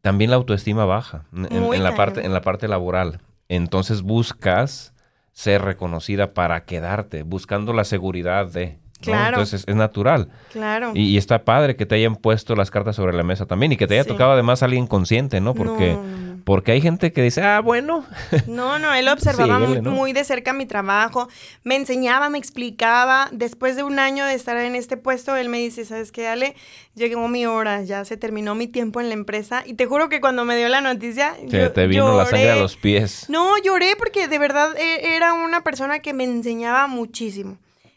también 0.00 0.30
la 0.30 0.36
autoestima 0.36 0.84
baja 0.84 1.24
en, 1.32 1.82
la 1.82 1.96
parte, 1.96 2.24
en 2.24 2.32
la 2.32 2.40
parte 2.40 2.68
laboral. 2.68 3.20
Entonces 3.48 4.02
buscas 4.02 4.93
ser 5.34 5.62
reconocida 5.62 6.32
para 6.32 6.64
quedarte, 6.64 7.22
buscando 7.24 7.74
la 7.74 7.84
seguridad 7.84 8.46
de... 8.46 8.78
¿no? 9.10 9.12
Claro. 9.16 9.36
Entonces 9.36 9.64
es, 9.66 9.74
natural. 9.74 10.28
Claro. 10.52 10.92
Y, 10.94 11.02
y 11.10 11.16
está 11.16 11.44
padre 11.44 11.76
que 11.76 11.86
te 11.86 11.94
hayan 11.96 12.16
puesto 12.16 12.54
las 12.56 12.70
cartas 12.70 12.96
sobre 12.96 13.12
la 13.16 13.22
mesa 13.22 13.46
también 13.46 13.72
y 13.72 13.76
que 13.76 13.86
te 13.86 13.94
haya 13.94 14.04
Sí. 14.04 14.08
tocado 14.08 14.32
además 14.32 14.62
alguien 14.62 14.86
consciente, 14.86 15.40
¿no? 15.40 15.54
Porque, 15.54 15.92
No, 15.94 16.34
porque 16.44 16.72
hay 16.72 16.80
gente 16.80 17.12
que 17.12 17.22
dice, 17.22 17.42
ah, 17.42 17.60
bueno, 17.60 18.04
No, 18.46 18.78
no, 18.78 18.92
él 18.94 19.08
observaba 19.08 19.58
muy, 19.58 19.80
¿no? 19.80 19.90
muy 19.92 20.12
de 20.12 20.24
cerca 20.24 20.52
mi 20.52 20.66
trabajo, 20.66 21.28
me 21.62 21.76
enseñaba, 21.76 22.28
me 22.28 22.38
explicaba. 22.38 23.28
Después 23.32 23.76
de 23.76 23.82
un 23.82 23.98
año 23.98 24.24
de 24.26 24.34
estar 24.34 24.56
en 24.58 24.74
este 24.76 24.96
puesto, 24.96 25.36
él 25.36 25.48
me 25.48 25.58
dice, 25.58 25.84
¿sabes 25.84 26.12
qué, 26.12 26.28
Ale? 26.28 26.54
Llegó 26.94 27.26
mi 27.28 27.46
hora, 27.46 27.82
ya 27.82 28.04
se 28.04 28.16
terminó 28.16 28.54
mi 28.54 28.66
tiempo 28.68 29.00
en 29.00 29.08
la 29.08 29.14
empresa. 29.14 29.62
Y 29.66 29.74
te 29.74 29.86
juro 29.86 30.08
que 30.08 30.20
cuando 30.20 30.44
me 30.44 30.56
dio 30.56 30.68
la 30.68 30.80
noticia, 30.80 31.34
te, 31.50 31.58
yo 31.60 31.72
te 31.72 31.86
vino 31.86 32.16
la 32.16 32.26
sangre 32.26 32.50
a 32.50 32.56
los 32.56 32.76
pies. 32.76 33.26
No, 33.28 33.54
lloré 33.64 33.96
porque 33.98 34.28
de 34.28 34.38
verdad 34.38 34.76
e- 34.76 35.16
era 35.16 35.32
una 35.32 35.62
persona 35.62 35.98
que 36.00 36.12
me 36.12 36.24
enseñaba 36.24 36.86
muchísimo. 36.86 37.56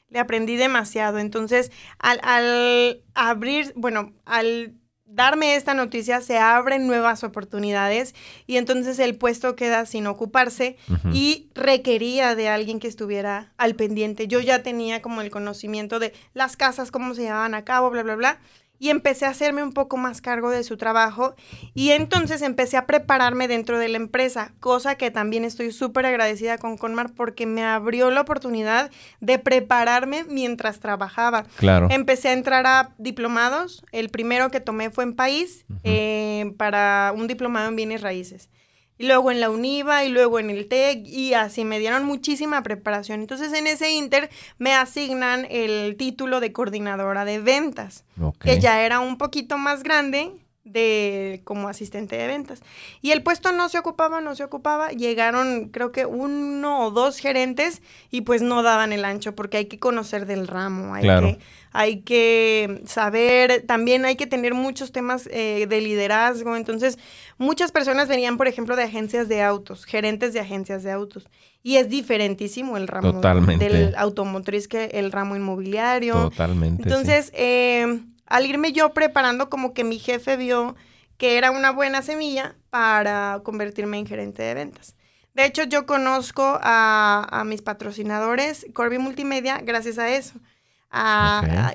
Le 0.10 0.20
aprendí 0.20 0.56
demasiado. 0.56 1.20
Entonces, 1.20 1.72
al, 2.00 2.20
al 2.24 3.04
abrir, 3.14 3.74
bueno, 3.76 4.14
al 4.26 4.76
darme 5.08 5.56
esta 5.56 5.74
noticia, 5.74 6.22
se 6.22 6.38
abren 6.38 6.86
nuevas 6.86 7.24
oportunidades 7.24 8.14
y 8.46 8.58
entonces 8.58 9.00
el 9.00 9.18
puesto 9.18 9.56
queda 9.56 9.86
sin 9.86 10.06
ocuparse 10.06 10.78
y 11.14 11.50
requería 11.56 12.36
de 12.36 12.50
alguien 12.50 12.80
que 12.80 12.88
estuviera 12.88 13.54
al 13.58 13.76
pendiente. 13.76 14.28
Yo 14.28 14.42
ya 14.42 14.64
tenía 14.64 15.02
como 15.02 15.22
el 15.22 15.32
conocimiento 15.32 16.00
de 16.00 16.14
las 16.34 16.58
casas, 16.58 16.92
cómo 16.92 17.16
se 17.16 17.24
llevaban 17.24 17.56
a 17.56 17.64
cabo, 17.64 17.90
bla, 17.90 18.04
bla, 18.04 18.16
bla. 18.16 18.40
Y 18.80 18.90
empecé 18.90 19.26
a 19.26 19.30
hacerme 19.30 19.64
un 19.64 19.74
poco 19.74 19.98
más 19.98 20.22
cargo 20.22 20.50
de 20.50 20.64
su 20.64 20.78
trabajo 20.78 21.36
y 21.74 21.92
entonces 21.92 22.42
empecé 22.42 22.78
a 22.78 22.86
prepararme 22.86 23.48
dentro 23.48 23.80
de 23.80 23.88
la 23.88 23.98
empresa, 23.98 24.54
cosa 24.60 24.96
que 24.96 25.12
también 25.12 25.46
estoy 25.46 25.72
súper 25.72 26.06
agradecida 26.06 26.58
con 26.58 26.78
Conmar 26.78 27.12
porque 27.14 27.46
me 27.46 27.64
abrió 27.64 28.12
la 28.12 28.22
oportunidad 28.22 28.92
de 29.20 29.40
prepararme 29.40 30.26
mientras 30.26 30.80
trabajaba. 30.80 31.46
Claro. 31.58 31.88
Empecé 31.90 32.30
a 32.30 32.34
entrar 32.34 32.68
a 32.68 32.94
diplomados. 32.98 33.84
El 33.92 34.10
primero 34.10 34.52
que 34.52 34.60
tomé 34.60 34.90
fue 34.90 35.04
en 35.04 35.16
País 35.16 35.66
eh, 35.84 36.54
para 36.58 37.14
un 37.16 37.28
diplomado 37.28 37.70
en 37.70 37.76
bienes 37.76 38.02
raíces. 38.02 38.50
Y 38.98 39.06
luego 39.06 39.32
en 39.32 39.40
la 39.40 39.50
UNIVA 39.50 40.06
y 40.06 40.10
luego 40.10 40.40
en 40.40 40.50
el 40.50 40.68
TEC 40.68 41.06
y 41.06 41.34
así 41.34 41.66
me 41.66 41.80
dieron 41.80 42.06
muchísima 42.06 42.64
preparación. 42.64 43.22
Entonces 43.22 43.54
en 43.54 43.68
ese 43.68 43.92
inter 43.92 44.30
me 44.58 44.74
asignan 44.74 45.46
el 45.50 45.96
título 45.98 46.40
de 46.40 46.52
coordinadora 46.52 47.26
de 47.26 47.40
ventas, 47.40 48.06
que 48.40 48.60
ya 48.60 48.84
era 48.84 49.00
un 49.00 49.18
poquito 49.18 49.58
más 49.58 49.84
grande 49.84 50.32
de 50.72 51.42
como 51.44 51.68
asistente 51.68 52.18
de 52.18 52.28
ventas. 52.28 52.62
Y 53.02 53.12
el 53.12 53.24
puesto 53.24 53.52
no 53.52 53.70
se 53.70 53.80
ocupaba, 53.80 54.22
no 54.22 54.36
se 54.36 54.44
ocupaba. 54.44 54.90
Llegaron, 54.90 55.70
creo 55.70 55.92
que 55.92 56.06
uno 56.06 56.86
o 56.86 56.92
dos 56.92 57.18
gerentes 57.18 57.82
y 58.12 58.22
pues 58.22 58.42
no 58.42 58.64
daban 58.64 58.94
el 58.94 59.06
ancho 59.06 59.36
porque 59.36 59.58
hay 59.58 59.66
que 59.66 59.80
conocer 59.80 60.26
del 60.26 60.48
ramo, 60.48 60.94
hay, 60.94 61.04
que, 61.04 61.40
hay 61.72 62.02
que 62.02 62.82
saber, 62.86 63.64
también 63.68 64.06
hay 64.06 64.16
que 64.16 64.28
tener 64.28 64.54
muchos 64.54 64.92
temas 64.92 65.28
eh, 65.32 65.66
de 65.68 65.82
liderazgo. 65.82 66.56
Entonces, 66.56 66.98
muchas 67.38 67.72
personas 67.72 68.08
venían, 68.08 68.38
por 68.38 68.48
ejemplo, 68.48 68.76
de 68.76 68.84
agencias 68.84 69.28
de 69.28 69.42
autos, 69.42 69.86
gerentes 69.86 70.34
de 70.34 70.40
agencias 70.40 70.84
de 70.84 70.92
autos. 70.92 71.28
Y 71.64 71.76
es 71.78 71.90
diferentísimo 71.90 72.78
el 72.78 72.88
ramo 72.88 73.20
del 73.22 73.94
automotriz 73.98 74.68
que 74.68 74.86
el 74.94 75.12
ramo 75.12 75.36
inmobiliario. 75.36 76.14
Totalmente. 76.30 76.84
Entonces, 76.84 77.32
eh, 77.36 78.00
al 78.28 78.46
irme 78.46 78.72
yo 78.72 78.94
preparando, 78.94 79.50
como 79.50 79.74
que 79.74 79.84
mi 79.84 80.00
jefe 80.00 80.38
vio 80.38 80.76
que 81.18 81.38
era 81.38 81.52
una 81.52 81.72
buena 81.72 82.02
semilla 82.02 82.56
para 82.70 83.42
convertirme 83.44 83.98
en 83.98 84.06
gerente 84.06 84.44
de 84.44 84.54
ventas. 84.54 84.96
De 85.34 85.46
hecho, 85.46 85.64
yo 85.64 85.86
conozco 85.86 86.60
a, 86.62 87.44
mis 87.46 87.62
patrocinadores, 87.62 88.66
Corby 88.74 88.98
Multimedia, 88.98 89.60
gracias 89.64 90.00
a 90.00 90.10
eso 90.10 90.40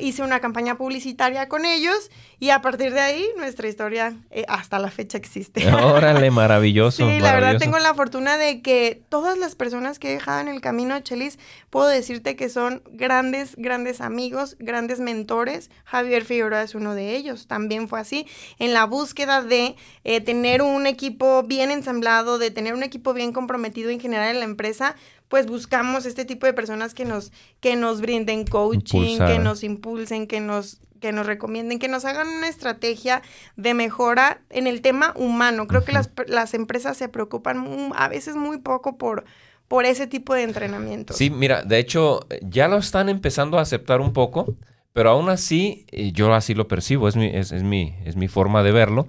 hice 0.00 0.22
una 0.22 0.40
campaña 0.40 0.76
publicitaria 0.76 1.48
con 1.48 1.64
ellos 1.64 2.10
y 2.38 2.50
a 2.50 2.60
partir 2.60 2.92
de 2.92 3.00
ahí 3.00 3.26
nuestra 3.36 3.68
historia 3.68 4.16
eh, 4.30 4.44
hasta 4.48 4.78
la 4.78 4.90
fecha 4.90 5.18
existe. 5.18 5.72
Órale, 5.72 6.30
maravilloso. 6.30 7.08
sí, 7.08 7.20
la 7.20 7.34
verdad 7.34 7.58
tengo 7.58 7.78
la 7.78 7.94
fortuna 7.94 8.38
de 8.38 8.62
que 8.62 9.02
todas 9.08 9.38
las 9.38 9.54
personas 9.54 9.98
que 9.98 10.10
he 10.10 10.14
dejado 10.14 10.40
en 10.40 10.48
el 10.48 10.60
camino, 10.60 10.98
Chelis, 11.00 11.38
puedo 11.70 11.88
decirte 11.88 12.36
que 12.36 12.48
son 12.48 12.82
grandes, 12.90 13.54
grandes 13.56 14.00
amigos, 14.00 14.56
grandes 14.58 14.98
mentores. 14.98 15.70
Javier 15.84 16.24
Figueroa 16.24 16.62
es 16.62 16.74
uno 16.74 16.94
de 16.94 17.14
ellos, 17.14 17.46
también 17.46 17.88
fue 17.88 18.00
así, 18.00 18.26
en 18.58 18.72
la 18.72 18.86
búsqueda 18.86 19.42
de 19.42 19.76
eh, 20.04 20.20
tener 20.20 20.62
un 20.62 20.86
equipo 20.86 21.42
bien 21.42 21.70
ensamblado, 21.70 22.38
de 22.38 22.50
tener 22.50 22.74
un 22.74 22.82
equipo 22.82 23.12
bien 23.12 23.32
comprometido 23.32 23.90
en 23.90 24.00
general 24.00 24.30
en 24.30 24.38
la 24.38 24.46
empresa, 24.46 24.96
pues 25.32 25.46
buscamos 25.46 26.04
este 26.04 26.26
tipo 26.26 26.44
de 26.44 26.52
personas 26.52 26.92
que 26.92 27.06
nos, 27.06 27.32
que 27.60 27.74
nos 27.74 28.02
brinden 28.02 28.44
coaching, 28.44 29.16
que 29.16 29.38
nos 29.38 29.64
impulsen, 29.64 30.26
que 30.26 30.40
nos, 30.40 30.82
que 31.00 31.10
nos 31.10 31.24
recomienden, 31.24 31.78
que 31.78 31.88
nos 31.88 32.04
hagan 32.04 32.28
una 32.28 32.48
estrategia 32.48 33.22
de 33.56 33.72
mejora 33.72 34.42
en 34.50 34.66
el 34.66 34.82
tema 34.82 35.14
humano. 35.16 35.66
Creo 35.68 35.86
que 35.86 35.92
las, 35.92 36.10
las 36.26 36.52
empresas 36.52 36.98
se 36.98 37.08
preocupan 37.08 37.92
a 37.96 38.08
veces 38.08 38.36
muy 38.36 38.58
poco 38.58 38.98
por, 38.98 39.24
por 39.68 39.86
ese 39.86 40.06
tipo 40.06 40.34
de 40.34 40.42
entrenamiento. 40.42 41.14
Sí, 41.14 41.30
mira, 41.30 41.62
de 41.62 41.78
hecho, 41.78 42.20
ya 42.42 42.68
lo 42.68 42.76
están 42.76 43.08
empezando 43.08 43.58
a 43.58 43.62
aceptar 43.62 44.02
un 44.02 44.12
poco, 44.12 44.54
pero 44.92 45.08
aún 45.08 45.30
así, 45.30 45.86
yo 46.12 46.34
así 46.34 46.52
lo 46.52 46.68
percibo, 46.68 47.08
es 47.08 47.16
mi, 47.16 47.28
es, 47.34 47.54
mi, 47.54 47.96
es 48.04 48.16
mi 48.16 48.28
forma 48.28 48.62
de 48.62 48.72
verlo. 48.72 49.06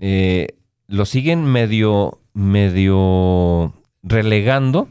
Eh, 0.00 0.56
lo 0.88 1.04
siguen 1.04 1.44
medio, 1.44 2.18
medio 2.34 3.72
relegando 4.02 4.88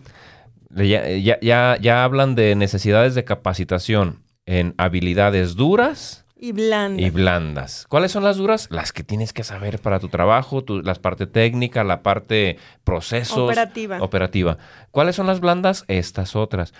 ya, 0.76 1.40
ya, 1.42 1.78
ya, 1.78 2.04
hablan 2.04 2.36
de 2.36 2.56
necesidades 2.56 3.16
de 3.16 3.24
capacitación 3.24 4.24
en 4.46 4.74
habilidades 4.78 5.56
duras 5.56 6.26
y 6.36 6.52
blandas. 6.54 7.06
y 7.06 7.10
blandas. 7.10 7.86
¿Cuáles 7.88 8.12
son 8.12 8.24
las 8.24 8.38
duras? 8.38 8.68
Las 8.72 8.92
que 8.92 9.04
tienes 9.04 9.34
que 9.34 9.44
saber 9.44 9.80
para 9.80 10.00
tu 10.00 10.10
trabajo, 10.10 10.64
tu, 10.64 10.82
la 10.82 10.96
parte 10.96 11.28
técnica, 11.28 11.84
la 11.84 12.02
parte 12.02 12.58
procesos. 12.84 13.38
Operativa. 13.38 14.02
Operativa. 14.02 14.58
¿Cuáles 14.90 15.16
son 15.16 15.28
las 15.28 15.40
blandas? 15.40 15.86
Estas 15.88 16.36
otras. 16.36 16.74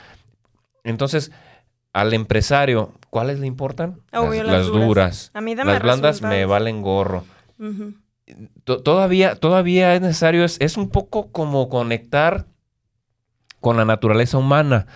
Entonces, 0.84 1.32
al 1.94 2.14
empresario, 2.14 2.94
¿cuáles 3.10 3.40
le 3.40 3.48
importan? 3.48 4.02
las, 4.12 4.68
duras. 4.68 5.32
A 5.34 5.42
mí 5.42 5.56
las 5.56 5.82
blandas 5.82 6.22
me 6.22 6.46
valen 6.46 6.82
gorro. 6.82 7.26
Todavía, 8.64 9.36
todavía 9.36 9.94
es 9.94 10.02
necesario, 10.02 10.46
es, 10.46 10.58
es 10.62 10.78
un 10.78 10.90
poco 10.90 11.32
como 11.32 11.70
conectar 11.70 12.46
con 13.62 13.78
la 13.78 13.86
naturaleza 13.86 14.38
humana. 14.38 14.88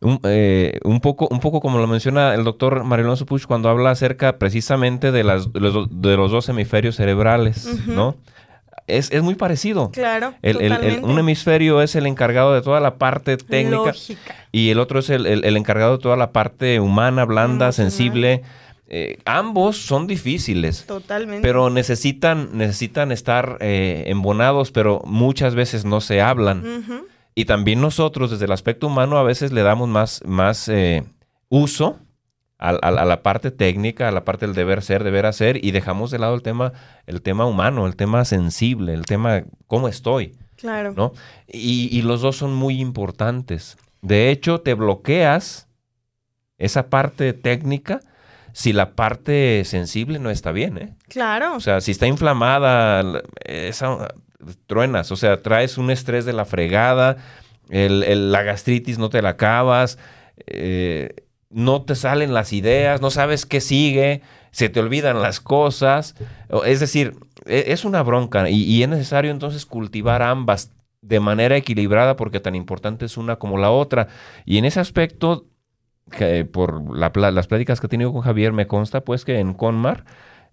Un, 0.00 0.20
eh, 0.24 0.78
un, 0.84 1.00
poco, 1.00 1.28
un 1.30 1.40
poco 1.40 1.60
como 1.60 1.78
lo 1.78 1.86
menciona 1.86 2.34
el 2.34 2.44
doctor 2.44 2.84
Marilón 2.84 3.16
Puch 3.18 3.46
cuando 3.46 3.68
habla 3.68 3.90
acerca 3.90 4.38
precisamente 4.38 5.10
de, 5.10 5.24
las, 5.24 5.52
de, 5.52 5.60
los, 5.60 6.30
dos 6.30 6.48
hemisferios 6.48 6.96
cerebrales, 6.96 7.86
¿no? 7.86 8.16
Es, 8.86 9.10
muy 9.22 9.34
parecido. 9.34 9.90
Claro. 9.90 10.34
un 11.02 11.18
hemisferio 11.18 11.82
es 11.82 11.96
el 11.96 12.06
encargado 12.06 12.54
de 12.54 12.62
toda 12.62 12.80
la 12.80 12.98
parte 12.98 13.36
técnica 13.36 13.92
y 14.52 14.70
el 14.70 14.78
otro 14.78 15.00
es 15.00 15.10
el, 15.10 15.56
encargado 15.56 15.96
de 15.96 16.02
toda 16.02 16.16
la 16.16 16.30
parte 16.30 16.78
humana, 16.78 17.24
blanda, 17.24 17.72
sensible. 17.72 18.42
Eh, 18.88 19.18
ambos 19.24 19.78
son 19.78 20.06
difíciles. 20.06 20.86
Totalmente. 20.86 21.42
Pero 21.42 21.70
necesitan, 21.70 22.50
necesitan 22.52 23.10
estar 23.10 23.58
eh, 23.60 24.04
embonados, 24.06 24.70
pero 24.70 25.02
muchas 25.04 25.56
veces 25.56 25.84
no 25.84 26.00
se 26.00 26.20
hablan. 26.20 26.62
Y 27.38 27.44
también 27.44 27.82
nosotros, 27.82 28.30
desde 28.30 28.46
el 28.46 28.52
aspecto 28.52 28.86
humano, 28.86 29.18
a 29.18 29.22
veces 29.22 29.52
le 29.52 29.62
damos 29.62 29.90
más, 29.90 30.22
más 30.24 30.68
eh, 30.68 31.04
uso 31.50 32.00
a, 32.58 32.72
la 32.90 33.22
parte 33.22 33.50
técnica, 33.50 34.08
a 34.08 34.10
la 34.10 34.24
parte 34.24 34.46
del 34.46 34.54
deber 34.54 34.82
ser, 34.82 35.04
deber 35.04 35.26
hacer, 35.26 35.62
y 35.62 35.70
dejamos 35.72 36.10
de 36.10 36.18
lado 36.18 36.34
el 36.34 36.40
tema, 36.40 36.72
el 37.04 37.20
tema 37.20 37.44
humano, 37.44 37.86
el 37.86 37.94
tema 37.94 38.24
sensible, 38.24 38.94
el 38.94 39.04
tema 39.04 39.44
cómo 39.66 39.86
estoy. 39.86 40.34
Claro. 40.56 40.94
¿no? 40.96 41.12
Y, 41.46 42.00
los 42.00 42.22
dos 42.22 42.38
son 42.38 42.54
muy 42.54 42.80
importantes. 42.80 43.76
De 44.00 44.30
hecho, 44.30 44.62
te 44.62 44.72
bloqueas 44.72 45.68
esa 46.56 46.88
parte 46.88 47.34
técnica 47.34 48.00
si 48.54 48.72
la 48.72 48.92
parte 48.92 49.62
sensible 49.66 50.18
no 50.18 50.30
está 50.30 50.52
bien, 50.52 50.78
¿eh? 50.78 50.94
Claro. 51.08 51.54
O 51.56 51.60
sea, 51.60 51.82
si 51.82 51.90
está 51.90 52.06
inflamada, 52.06 53.22
esa, 53.44 54.14
truenas, 54.66 55.10
o 55.12 55.16
sea, 55.16 55.42
traes 55.42 55.78
un 55.78 55.90
estrés 55.90 56.24
de 56.24 56.32
la 56.32 56.44
fregada, 56.44 57.16
la 57.68 58.42
gastritis 58.42 58.98
no 58.98 59.10
te 59.10 59.22
la 59.22 59.30
acabas, 59.30 59.98
eh, 60.46 61.26
no 61.50 61.82
te 61.82 61.94
salen 61.94 62.34
las 62.34 62.52
ideas, 62.52 63.00
no 63.00 63.10
sabes 63.10 63.46
qué 63.46 63.60
sigue, 63.60 64.22
se 64.50 64.68
te 64.68 64.80
olvidan 64.80 65.22
las 65.22 65.40
cosas, 65.40 66.14
es 66.64 66.80
decir, 66.80 67.14
e, 67.46 67.66
es 67.68 67.84
una 67.84 68.02
bronca 68.02 68.48
y, 68.50 68.82
es 68.82 68.88
necesario 68.88 69.30
entonces 69.30 69.66
cultivar 69.66 70.22
ambas 70.22 70.72
de 71.02 71.20
manera 71.20 71.56
equilibrada 71.56 72.16
porque 72.16 72.40
tan 72.40 72.54
importante 72.54 73.04
es 73.04 73.16
una 73.16 73.36
como 73.36 73.58
la 73.58 73.70
otra. 73.70 74.08
Y 74.44 74.58
en 74.58 74.64
ese 74.64 74.80
aspecto, 74.80 75.46
por 76.52 76.96
las 76.96 77.46
pláticas 77.46 77.80
que 77.80 77.86
he 77.86 77.90
tenido 77.90 78.12
con 78.12 78.22
Javier, 78.22 78.52
me 78.52 78.66
consta 78.66 79.02
pues 79.02 79.24
que 79.24 79.38
en 79.38 79.54
Conmar, 79.54 80.04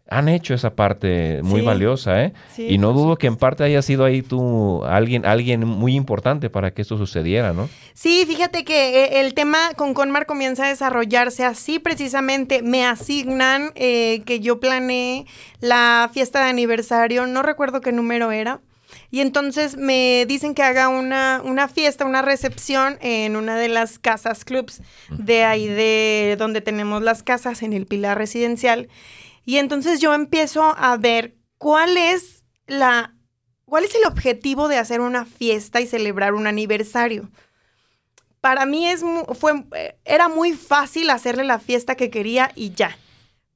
han 0.09 0.27
hecho 0.27 0.53
esa 0.53 0.75
parte 0.75 1.39
muy 1.43 1.61
valiosa, 1.61 2.23
¿eh? 2.23 2.33
y 2.57 2.77
no 2.77 2.91
dudo 2.91 3.15
que 3.15 3.27
en 3.27 3.37
parte 3.37 3.63
haya 3.63 3.81
sido 3.81 4.03
ahí 4.03 4.21
tú 4.21 4.83
alguien, 4.83 5.25
alguien 5.25 5.65
muy 5.65 5.95
importante 5.95 6.49
para 6.49 6.71
que 6.71 6.81
esto 6.81 6.97
sucediera, 6.97 7.53
¿no? 7.53 7.69
Sí, 7.93 8.25
fíjate 8.27 8.65
que 8.65 9.05
eh, 9.05 9.21
el 9.21 9.33
tema 9.33 9.73
con 9.75 9.93
Conmar 9.93 10.25
comienza 10.25 10.65
a 10.65 10.69
desarrollarse 10.69 11.45
así 11.45 11.79
precisamente. 11.79 12.61
Me 12.61 12.85
asignan 12.85 13.71
eh, 13.75 14.23
que 14.25 14.41
yo 14.41 14.59
planeé 14.59 15.25
la 15.61 16.09
fiesta 16.13 16.43
de 16.43 16.49
aniversario, 16.49 17.25
no 17.25 17.41
recuerdo 17.41 17.79
qué 17.79 17.93
número 17.93 18.31
era. 18.31 18.59
Y 19.09 19.21
entonces 19.21 19.77
me 19.77 20.25
dicen 20.27 20.53
que 20.53 20.63
haga 20.63 20.89
una, 20.89 21.41
una, 21.43 21.67
fiesta, 21.67 22.05
una 22.05 22.21
recepción 22.21 22.97
en 23.01 23.35
una 23.35 23.57
de 23.57 23.69
las 23.69 23.97
casas 23.97 24.45
clubs 24.45 24.81
de 25.09 25.43
ahí 25.43 25.67
de 25.67 26.35
donde 26.37 26.61
tenemos 26.61 27.01
las 27.01 27.23
casas 27.23 27.63
en 27.63 27.73
el 27.73 27.87
Pilar 27.87 28.17
Residencial. 28.17 28.89
Y 29.45 29.57
entonces 29.57 29.99
yo 29.99 30.13
empiezo 30.13 30.73
a 30.77 30.97
ver 30.97 31.35
cuál 31.57 31.97
es 31.97 32.45
la 32.67 33.15
cuál 33.65 33.85
es 33.85 33.95
el 33.95 34.05
objetivo 34.05 34.67
de 34.67 34.77
hacer 34.77 35.01
una 35.01 35.25
fiesta 35.25 35.81
y 35.81 35.87
celebrar 35.87 36.33
un 36.33 36.47
aniversario. 36.47 37.29
Para 38.39 38.65
mí 38.65 38.87
es 38.87 39.03
fue 39.33 39.65
era 40.05 40.27
muy 40.27 40.53
fácil 40.53 41.09
hacerle 41.09 41.43
la 41.43 41.59
fiesta 41.59 41.95
que 41.95 42.09
quería 42.09 42.51
y 42.55 42.71
ya 42.71 42.97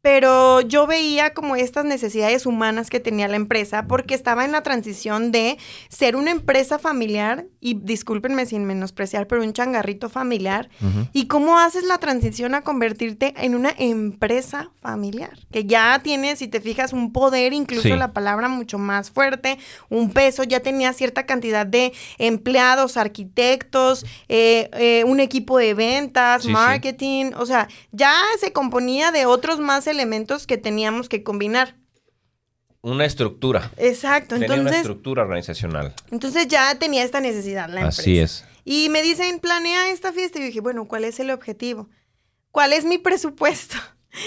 pero 0.08 0.62
yo 0.62 0.88
veía 0.88 1.34
como 1.34 1.58
estas 1.58 1.84
necesidades 1.84 2.46
humanas 2.46 2.90
que 2.90 3.02
tenía 3.02 3.28
la 3.28 3.36
empresa 3.36 3.88
porque 3.88 4.14
estaba 4.16 4.46
en 4.46 4.54
la 4.54 4.64
transición 4.64 5.34
de 5.34 5.58
ser 5.90 6.16
una 6.16 6.32
empresa 6.32 6.80
familiar 6.80 7.48
y 7.60 7.74
discúlpenme 7.74 8.46
sin 8.46 8.64
menospreciar, 8.64 9.28
pero 9.28 9.44
un 9.44 9.52
changarrito 9.52 10.08
familiar 10.08 10.70
y 11.12 11.28
cómo 11.28 11.60
haces 11.60 11.84
la 11.84 11.98
transición 11.98 12.56
a 12.56 12.62
convertirte 12.62 13.34
en 13.36 13.54
una 13.54 13.74
empresa 13.78 14.72
familiar, 14.80 15.38
que 15.52 15.66
ya 15.66 16.00
tiene, 16.02 16.38
si 16.38 16.48
te 16.48 16.62
fijas, 16.62 16.94
un 16.94 17.12
poder, 17.12 17.52
incluso 17.52 17.94
la 17.98 18.14
palabra 18.14 18.48
mucho 18.48 18.78
más 18.78 19.12
fuerte, 19.12 19.58
un 19.90 20.12
peso, 20.12 20.44
ya 20.44 20.62
tenía 20.62 20.94
cierta 20.94 21.26
cantidad 21.26 21.66
de 21.66 21.92
empleados, 22.18 22.96
arquitectos, 22.96 24.06
eh, 24.30 24.70
eh, 24.72 25.04
un 25.04 25.20
equipo 25.20 25.58
de 25.58 25.74
ventas, 25.74 26.46
marketing, 26.46 27.32
o 27.36 27.46
sea, 27.46 27.68
ya 27.92 28.14
se 28.40 28.54
componía 28.54 29.12
de 29.12 29.26
otros 29.26 29.60
más 29.60 29.86
elementos 29.86 29.97
que 30.48 30.58
teníamos 30.58 31.10
que 31.10 31.24
combinar. 31.24 31.76
Una 32.82 33.06
estructura. 33.06 33.72
Exacto. 33.78 34.36
Tenía 34.36 34.48
entonces, 34.48 34.68
una 34.68 34.78
estructura 34.78 35.24
organizacional. 35.24 35.94
Entonces 36.12 36.48
ya 36.48 36.78
tenía 36.80 37.04
esta 37.04 37.20
necesidad 37.20 37.68
la 37.68 37.82
empresa. 37.82 38.02
Así 38.02 38.20
es. 38.20 38.46
Y 38.64 38.90
me 38.90 39.02
dicen, 39.02 39.40
planea 39.40 39.90
esta 39.92 40.14
fiesta. 40.14 40.38
Y 40.38 40.42
yo 40.42 40.48
dije, 40.48 40.62
bueno, 40.62 40.88
¿cuál 40.88 41.04
es 41.04 41.20
el 41.20 41.32
objetivo? 41.32 41.90
¿Cuál 42.52 42.74
es 42.74 42.86
mi 42.86 42.98
presupuesto? 42.98 43.76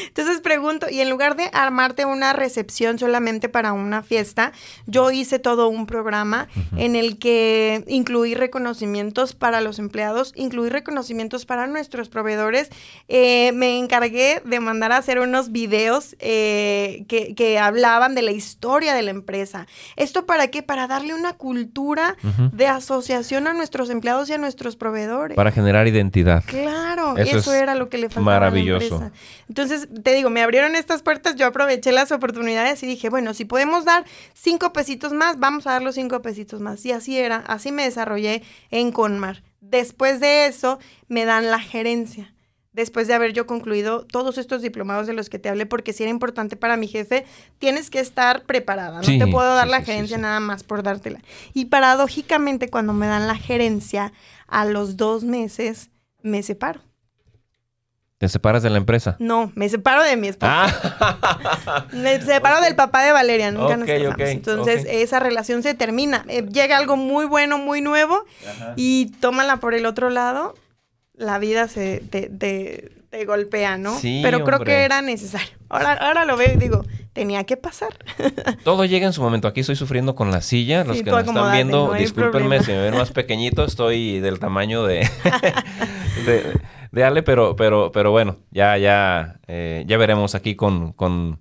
Entonces 0.08 0.40
pregunto, 0.40 0.86
y 0.90 1.00
en 1.00 1.10
lugar 1.10 1.36
de 1.36 1.50
armarte 1.52 2.04
una 2.04 2.32
recepción 2.32 2.98
solamente 2.98 3.48
para 3.48 3.72
una 3.72 4.02
fiesta, 4.02 4.52
yo 4.86 5.10
hice 5.10 5.38
todo 5.38 5.68
un 5.68 5.86
programa 5.86 6.48
en 6.76 6.96
el 6.96 7.18
que 7.18 7.84
incluí 7.86 8.34
reconocimientos 8.34 9.34
para 9.34 9.60
los 9.60 9.78
empleados, 9.78 10.32
incluí 10.36 10.68
reconocimientos 10.68 11.46
para 11.46 11.66
nuestros 11.66 12.08
proveedores. 12.08 12.70
Eh, 13.08 13.52
me 13.54 13.78
encargué 13.78 14.42
de 14.44 14.60
mandar 14.60 14.92
a 14.92 14.98
hacer 14.98 15.18
unos 15.18 15.52
videos 15.52 16.16
eh, 16.18 17.04
que, 17.08 17.34
que, 17.34 17.58
hablaban 17.58 18.14
de 18.14 18.22
la 18.22 18.32
historia 18.32 18.94
de 18.94 19.02
la 19.02 19.10
empresa. 19.10 19.66
¿Esto 19.96 20.26
para 20.26 20.48
qué? 20.48 20.62
Para 20.62 20.86
darle 20.86 21.14
una 21.14 21.34
cultura 21.34 22.16
de 22.52 22.66
asociación 22.66 23.46
a 23.46 23.52
nuestros 23.52 23.90
empleados 23.90 24.30
y 24.30 24.34
a 24.34 24.38
nuestros 24.38 24.76
proveedores. 24.76 25.36
Para 25.36 25.52
generar 25.52 25.86
identidad. 25.86 26.44
Claro, 26.46 27.16
eso, 27.16 27.52
era 27.52 27.74
lo 27.74 27.88
que 27.88 27.98
le 27.98 28.08
faltaba 28.08 28.40
maravilloso. 28.40 28.96
a 28.96 28.98
la 28.98 29.04
empresa. 29.06 29.24
Entonces, 29.48 29.79
te 29.88 30.14
digo, 30.14 30.30
me 30.30 30.42
abrieron 30.42 30.74
estas 30.74 31.02
puertas, 31.02 31.36
yo 31.36 31.46
aproveché 31.46 31.92
las 31.92 32.12
oportunidades 32.12 32.82
y 32.82 32.86
dije, 32.86 33.10
bueno, 33.10 33.34
si 33.34 33.44
podemos 33.44 33.84
dar 33.84 34.04
cinco 34.34 34.72
pesitos 34.72 35.12
más, 35.12 35.38
vamos 35.38 35.66
a 35.66 35.72
dar 35.72 35.82
los 35.82 35.94
cinco 35.94 36.22
pesitos 36.22 36.60
más. 36.60 36.84
Y 36.84 36.92
así 36.92 37.18
era, 37.18 37.36
así 37.46 37.72
me 37.72 37.84
desarrollé 37.84 38.42
en 38.70 38.92
Conmar. 38.92 39.42
Después 39.60 40.20
de 40.20 40.46
eso, 40.46 40.78
me 41.08 41.24
dan 41.24 41.50
la 41.50 41.60
gerencia. 41.60 42.34
Después 42.72 43.08
de 43.08 43.14
haber 43.14 43.32
yo 43.32 43.46
concluido 43.46 44.06
todos 44.06 44.38
estos 44.38 44.62
diplomados 44.62 45.08
de 45.08 45.12
los 45.12 45.28
que 45.28 45.40
te 45.40 45.48
hablé, 45.48 45.66
porque 45.66 45.92
si 45.92 46.04
era 46.04 46.10
importante 46.10 46.56
para 46.56 46.76
mi 46.76 46.86
jefe, 46.86 47.26
tienes 47.58 47.90
que 47.90 47.98
estar 47.98 48.44
preparada. 48.44 49.00
No 49.00 49.06
te 49.06 49.26
puedo 49.26 49.54
dar 49.54 49.66
la 49.66 49.82
gerencia 49.82 50.18
nada 50.18 50.38
más 50.38 50.62
por 50.62 50.84
dártela. 50.84 51.20
Y 51.52 51.64
paradójicamente, 51.66 52.70
cuando 52.70 52.92
me 52.92 53.08
dan 53.08 53.26
la 53.26 53.34
gerencia, 53.34 54.12
a 54.46 54.64
los 54.64 54.96
dos 54.96 55.24
meses 55.24 55.90
me 56.22 56.42
separo. 56.44 56.80
¿Te 58.20 58.28
separas 58.28 58.62
de 58.62 58.68
la 58.68 58.76
empresa? 58.76 59.16
No, 59.18 59.50
me 59.54 59.66
separo 59.70 60.02
de 60.02 60.14
mi 60.18 60.28
esposa. 60.28 60.66
Ah. 61.00 61.86
me 61.94 62.20
separo 62.20 62.60
del 62.60 62.74
papá 62.74 63.02
de 63.02 63.12
Valeria, 63.12 63.50
nunca 63.50 63.78
nos 63.78 63.88
casamos. 63.88 64.20
Entonces, 64.20 64.84
esa 64.90 65.20
relación 65.20 65.62
se 65.62 65.72
termina. 65.72 66.26
Eh, 66.28 66.44
llega 66.52 66.76
algo 66.76 66.98
muy 66.98 67.24
bueno, 67.24 67.56
muy 67.56 67.80
nuevo, 67.80 68.26
y 68.76 69.06
tómala 69.20 69.56
por 69.56 69.72
el 69.72 69.86
otro 69.86 70.10
lado, 70.10 70.54
la 71.14 71.38
vida 71.38 71.66
se 71.66 72.02
te, 72.10 72.92
golpea, 73.24 73.78
¿no? 73.78 73.98
Sí, 73.98 74.20
Pero 74.22 74.44
creo 74.44 74.60
que 74.64 74.84
era 74.84 75.00
necesario. 75.00 75.56
Ahora, 75.70 75.94
ahora 75.94 76.26
lo 76.26 76.36
veo 76.36 76.52
y 76.52 76.58
digo, 76.58 76.84
tenía 77.14 77.44
que 77.44 77.56
pasar. 77.56 77.96
Todo 78.64 78.84
llega 78.84 79.06
en 79.06 79.14
su 79.14 79.22
momento. 79.22 79.48
Aquí 79.48 79.60
estoy 79.60 79.76
sufriendo 79.76 80.14
con 80.14 80.30
la 80.30 80.42
silla. 80.42 80.84
Los 80.84 80.98
que 80.98 81.10
nos 81.10 81.26
están 81.26 81.52
viendo, 81.52 81.94
discúlpenme 81.94 82.62
si 82.62 82.72
me 82.72 82.82
ven 82.82 82.98
más 82.98 83.12
pequeñito, 83.12 83.64
estoy 83.64 84.20
del 84.20 84.38
tamaño 84.38 84.84
de 84.84 85.08
de 86.26 86.60
Ale, 86.92 87.22
pero, 87.22 87.54
pero, 87.56 87.92
pero 87.92 88.10
bueno, 88.10 88.36
ya, 88.50 88.76
ya, 88.76 89.40
eh, 89.46 89.84
ya 89.86 89.96
veremos 89.96 90.34
aquí 90.34 90.56
con, 90.56 90.92
con 90.92 91.38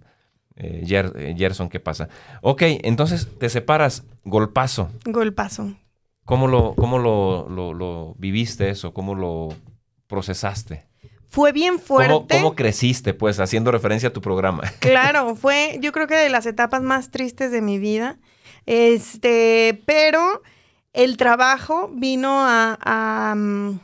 eh, 0.56 0.84
eh, 0.88 1.36
Gerson 1.38 1.70
qué 1.70 1.80
pasa. 1.80 2.10
Ok, 2.42 2.62
entonces 2.84 3.28
te 3.40 3.50
separas, 3.50 4.04
golpazo. 4.26 4.90
Golpazo. 5.06 5.74
¿Cómo 6.26 6.48
lo, 6.48 6.76
cómo 6.76 7.00
lo, 7.00 7.50
lo, 7.50 8.14
viviste 8.20 8.70
eso? 8.70 8.94
¿Cómo 8.94 9.16
lo 9.16 9.50
procesaste? 10.06 10.86
Fue 11.30 11.52
bien 11.52 11.80
fuerte. 11.80 12.14
¿Cómo, 12.14 12.28
¿Cómo, 12.28 12.56
creciste, 12.56 13.16
pues, 13.16 13.40
haciendo 13.40 13.72
referencia 13.72 14.10
a 14.10 14.14
tu 14.14 14.22
programa? 14.22 14.64
Claro, 14.80 15.36
fue, 15.36 15.80
yo 15.82 15.92
creo 15.92 16.08
que 16.08 16.16
de 16.16 16.30
las 16.30 16.46
etapas 16.46 16.84
más 16.84 17.10
tristes 17.10 17.52
de 17.52 17.62
mi 17.62 17.80
vida. 17.80 18.20
Este, 18.68 19.82
pero 19.88 20.44
el 20.94 21.18
trabajo 21.18 21.90
vino 21.92 22.36
a 22.40 23.34
mm, 23.36 23.80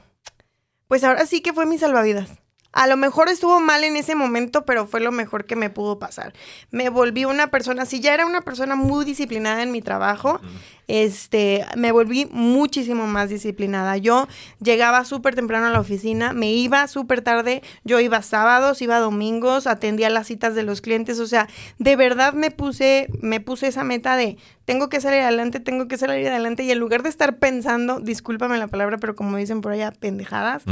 pues 0.88 1.04
ahora 1.04 1.26
sí 1.26 1.42
que 1.42 1.54
fue 1.54 1.66
mi 1.66 1.78
salvavidas. 1.78 2.30
A 2.76 2.88
lo 2.88 2.98
mejor 2.98 3.30
estuvo 3.30 3.62
mal 3.62 3.86
en 3.86 3.96
ese 3.96 4.16
momento, 4.16 4.66
pero 4.66 4.86
fue 4.86 5.00
lo 5.00 5.14
mejor 5.14 5.46
que 5.46 5.56
me 5.56 5.70
pudo 5.70 5.98
pasar. 5.98 6.34
Me 6.72 6.90
volví 6.90 7.24
una 7.24 7.50
persona, 7.50 7.86
si 7.86 8.02
ya 8.02 8.14
era 8.14 8.26
una 8.26 8.42
persona 8.42 8.76
muy 8.76 9.06
disciplinada 9.06 9.64
en 9.64 9.72
mi 9.72 9.82
trabajo, 9.82 10.42
este, 10.88 11.66
me 11.76 11.92
volví 11.92 12.28
muchísimo 12.32 13.08
más 13.08 13.30
disciplinada. 13.30 13.98
Yo 13.98 14.28
llegaba 14.62 15.06
súper 15.06 15.36
temprano 15.36 15.68
a 15.68 15.72
la 15.72 15.80
oficina, 15.80 16.34
me 16.34 16.52
iba 16.52 16.88
súper 16.88 17.22
tarde, 17.22 17.62
yo 17.84 18.00
iba 18.00 18.22
sábados, 18.22 18.82
iba 18.82 19.00
domingos, 19.00 19.68
atendía 19.68 20.10
las 20.10 20.28
citas 20.28 20.56
de 20.56 20.64
los 20.64 20.82
clientes, 20.82 21.20
o 21.20 21.28
sea, 21.28 21.48
de 21.80 21.96
verdad 21.96 22.34
me 22.34 22.52
puse, 22.52 23.08
me 23.22 23.40
puse 23.40 23.68
esa 23.68 23.84
meta 23.84 24.16
de 24.16 24.38
tengo 24.66 24.90
que 24.90 25.00
salir 25.00 25.22
adelante, 25.22 25.60
tengo 25.60 25.88
que 25.88 25.98
salir 25.98 26.28
adelante. 26.28 26.64
Y 26.64 26.72
en 26.72 26.80
lugar 26.80 27.04
de 27.04 27.10
estar 27.10 27.38
pensando, 27.38 28.00
discúlpame 28.00 28.58
la 28.58 28.68
palabra, 28.68 28.98
pero 28.98 29.16
como 29.16 29.38
dicen 29.38 29.62
por 29.62 29.72
allá, 29.72 29.92
pendejadas, 29.92 30.64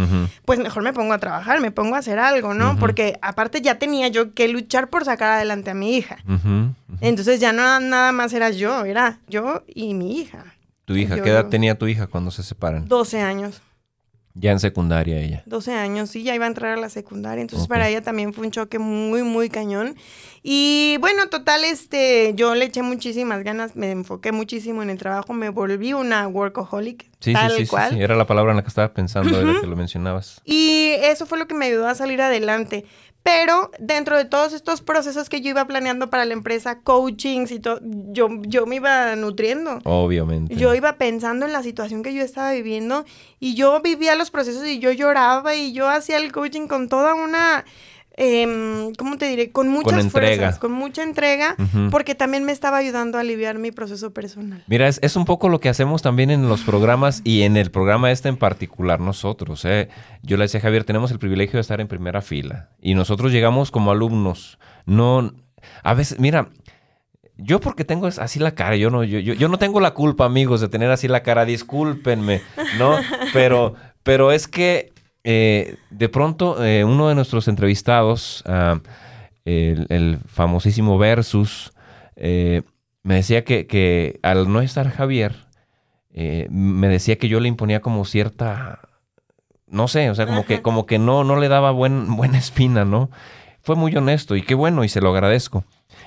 pues 0.45 0.59
mejor 0.59 0.83
me 0.83 0.93
pongo 0.93 1.13
a 1.13 1.19
trabajar, 1.19 1.61
me 1.61 1.71
pongo 1.71 1.95
a 1.95 1.99
hacer 1.99 2.17
algo, 2.19 2.53
¿no? 2.55 2.77
Porque 2.79 3.19
aparte 3.21 3.61
ya 3.61 3.77
tenía 3.77 4.07
yo 4.07 4.33
que 4.33 4.47
luchar 4.47 4.89
por 4.89 5.05
sacar 5.05 5.31
adelante 5.31 5.69
a 5.69 5.73
mi 5.75 5.95
hija. 5.95 6.17
Entonces 7.01 7.39
ya 7.39 7.53
no 7.53 7.79
nada 7.79 8.11
más 8.11 8.33
era 8.33 8.49
yo, 8.49 8.83
era 8.85 9.19
yo 9.27 9.63
y 9.67 9.93
mi 9.93 10.02
hija. 10.11 10.55
¿Tu 10.85 10.95
hija? 10.95 11.21
¿Qué 11.21 11.29
edad 11.29 11.47
tenía 11.47 11.77
tu 11.77 11.87
hija 11.87 12.07
cuando 12.07 12.31
se 12.31 12.43
separan? 12.43 12.87
12 12.87 13.21
años. 13.21 13.61
Ya 14.35 14.51
en 14.51 14.59
secundaria 14.59 15.19
ella. 15.19 15.43
12 15.45 15.73
años, 15.75 16.09
sí, 16.09 16.23
ya 16.23 16.33
iba 16.33 16.45
a 16.45 16.47
entrar 16.47 16.75
a 16.75 16.81
la 16.81 16.89
secundaria. 16.89 17.41
Entonces 17.41 17.67
para 17.67 17.87
ella 17.87 18.01
también 18.01 18.33
fue 18.33 18.45
un 18.45 18.51
choque 18.51 18.79
muy, 18.79 19.21
muy 19.21 19.47
cañón. 19.49 19.95
Y 20.41 20.97
bueno, 21.01 21.29
total, 21.29 21.63
este, 21.63 22.33
yo 22.35 22.55
le 22.55 22.65
eché 22.65 22.81
muchísimas 22.81 23.43
ganas, 23.43 23.75
me 23.75 23.91
enfoqué 23.91 24.31
muchísimo 24.31 24.81
en 24.81 24.89
el 24.89 24.97
trabajo, 24.97 25.33
me 25.33 25.49
volví 25.49 25.93
una 25.93 26.27
workaholic. 26.27 27.11
Sí, 27.19 27.33
tal 27.33 27.51
sí, 27.51 27.67
cual. 27.67 27.91
sí, 27.91 28.01
era 28.01 28.15
la 28.15 28.25
palabra 28.25 28.53
en 28.53 28.57
la 28.57 28.63
que 28.63 28.69
estaba 28.69 28.91
pensando, 28.91 29.39
era 29.39 29.61
que 29.61 29.67
lo 29.67 29.75
mencionabas. 29.75 30.41
Y 30.45 30.93
eso 31.03 31.27
fue 31.27 31.37
lo 31.37 31.47
que 31.47 31.53
me 31.53 31.65
ayudó 31.67 31.87
a 31.87 31.93
salir 31.93 32.19
adelante. 32.19 32.85
Pero 33.23 33.71
dentro 33.79 34.17
de 34.17 34.25
todos 34.25 34.51
estos 34.51 34.81
procesos 34.81 35.29
que 35.29 35.39
yo 35.39 35.49
iba 35.49 35.65
planeando 35.65 36.09
para 36.09 36.25
la 36.25 36.33
empresa, 36.33 36.81
coachings 36.81 37.51
y 37.51 37.59
todo, 37.59 37.79
yo, 37.81 38.27
yo 38.41 38.65
me 38.65 38.75
iba 38.75 39.15
nutriendo. 39.15 39.79
Obviamente. 39.85 40.53
Yo 40.55 40.75
iba 40.75 40.97
pensando 40.97 41.45
en 41.45 41.53
la 41.53 41.63
situación 41.63 42.03
que 42.03 42.13
yo 42.13 42.21
estaba 42.21 42.51
viviendo 42.51 43.05
y 43.39 43.55
yo 43.55 43.79
vivía 43.81 44.15
los 44.15 44.29
procesos 44.29 44.67
y 44.67 44.79
yo 44.79 44.91
lloraba 44.91 45.55
y 45.55 45.71
yo 45.71 45.87
hacía 45.87 46.17
el 46.17 46.33
coaching 46.33 46.67
con 46.67 46.89
toda 46.89 47.13
una 47.13 47.63
eh, 48.15 48.91
¿cómo 48.97 49.17
te 49.17 49.27
diré? 49.27 49.51
Con 49.51 49.69
muchas 49.69 50.01
con 50.01 50.11
fuerzas, 50.11 50.59
con 50.59 50.71
mucha 50.71 51.03
entrega, 51.03 51.55
porque 51.89 52.13
también 52.13 52.43
me 52.43 52.51
estaba 52.51 52.77
ayudando 52.77 53.17
a 53.17 53.21
aliviar 53.21 53.57
mi 53.57 53.71
proceso 53.71 54.13
personal. 54.13 54.63
Mira, 54.67 54.87
es, 54.87 55.15
un 55.15 55.25
poco 55.25 55.49
lo 55.49 55.59
que 55.59 55.69
hacemos 55.69 56.01
también 56.01 56.29
en 56.29 56.47
los 56.47 56.61
programas 56.61 57.21
y 57.23 57.41
en 57.41 57.57
el 57.57 57.71
programa 57.71 58.11
este 58.11 58.29
en 58.29 58.37
particular 58.37 58.99
nosotros. 58.99 59.65
¿eh? 59.65 59.89
Yo 60.21 60.37
le 60.37 60.43
decía 60.43 60.59
a 60.59 60.63
Javier, 60.63 60.83
tenemos 60.83 61.11
el 61.11 61.19
privilegio 61.19 61.57
de 61.57 61.61
estar 61.61 61.81
en 61.81 61.87
primera 61.87 62.21
fila 62.21 62.69
y 62.81 62.93
nosotros 62.93 63.31
llegamos 63.31 63.71
como 63.71 63.91
alumnos. 63.91 64.59
No, 64.85 65.33
a 65.81 65.93
veces, 65.93 66.19
mira, 66.19 66.49
yo 67.37 67.59
porque 67.59 67.83
tengo 67.83 68.07
así 68.07 68.39
la 68.39 68.53
cara, 68.53 68.75
yo 68.75 68.91
no, 68.91 69.03
yo, 69.03 69.19
yo, 69.19 69.33
yo 69.33 69.47
no 69.47 69.57
tengo 69.57 69.79
la 69.79 69.95
culpa, 69.95 70.25
amigos, 70.25 70.61
de 70.61 70.69
tener 70.69 70.91
así 70.91 71.07
la 71.07 71.23
cara, 71.23 71.45
discúlpenme, 71.45 72.41
¿no? 72.77 72.97
Pero, 73.33 73.75
pero 74.03 74.33
es 74.33 74.49
que 74.49 74.92
eh, 75.23 75.77
de 75.89 76.09
pronto 76.09 76.63
eh, 76.63 76.83
uno 76.83 77.07
de 77.07 77.15
nuestros 77.15 77.47
entrevistados, 77.47 78.43
ah, 78.45 78.79
el, 79.45 80.19
famosísimo 80.25 80.97
Versus, 80.97 81.73
eh, 82.15 82.63
me 83.03 83.15
decía 83.15 83.43
que, 83.43 84.19
al 84.21 84.51
no 84.51 84.61
estar 84.61 84.89
Javier, 84.89 85.35
me 86.13 86.87
decía 86.87 87.17
que 87.17 87.27
yo 87.27 87.39
le 87.39 87.47
imponía 87.47 87.81
como 87.81 88.05
cierta, 88.05 88.79
no 89.67 89.87
sé, 89.87 90.09
o 90.09 90.15
sea, 90.15 90.25
como 90.25 90.45
que, 90.45 90.61
como 90.61 90.85
que 90.85 90.99
no, 90.99 91.23
no 91.23 91.37
le 91.37 91.47
daba 91.47 91.71
buen, 91.71 92.15
buena 92.15 92.37
espina, 92.37 92.85
¿no? 92.85 93.09
Fue 93.61 93.75
muy 93.75 93.95
honesto 93.95 94.35
y 94.35 94.41
qué 94.41 94.55
bueno 94.55 94.83
y 94.83 94.89
se 94.89 95.01
lo 95.01 95.09
agradezco. 95.09 95.63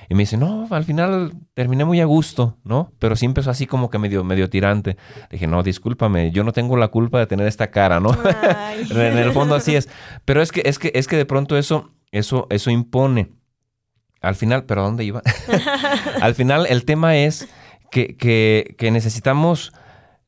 Y 0.09 0.15
me 0.15 0.23
dice, 0.23 0.37
no, 0.37 0.67
al 0.69 0.83
final 0.85 1.33
terminé 1.53 1.83
muy 1.83 1.99
a 1.99 2.05
gusto, 2.05 2.57
¿no? 2.63 2.93
Pero 2.97 3.15
sí 3.15 3.25
empezó 3.25 3.49
así 3.49 3.67
como 3.67 3.89
que 3.89 3.97
medio, 3.97 4.23
medio 4.23 4.49
tirante. 4.49 4.95
Le 5.23 5.27
dije, 5.31 5.47
no, 5.47 5.63
discúlpame, 5.63 6.31
yo 6.31 6.43
no 6.43 6.53
tengo 6.53 6.77
la 6.77 6.87
culpa 6.87 7.19
de 7.19 7.27
tener 7.27 7.45
esta 7.45 7.71
cara, 7.71 7.99
¿no? 7.99 8.11
en 8.89 9.17
el 9.17 9.31
fondo 9.33 9.55
así 9.55 9.75
es. 9.75 9.89
Pero 10.23 10.41
es 10.41 10.51
que, 10.51 10.61
es 10.65 10.79
que, 10.79 10.91
es 10.95 11.07
que 11.07 11.17
de 11.17 11.25
pronto 11.25 11.57
eso, 11.57 11.91
eso, 12.11 12.47
eso 12.49 12.71
impone. 12.71 13.31
Al 14.21 14.35
final, 14.35 14.63
¿pero 14.63 14.81
a 14.81 14.85
dónde 14.85 15.03
iba? 15.03 15.21
al 16.21 16.35
final 16.35 16.67
el 16.69 16.85
tema 16.85 17.17
es 17.17 17.49
que, 17.91 18.15
que, 18.15 18.75
que 18.77 18.91
necesitamos 18.91 19.73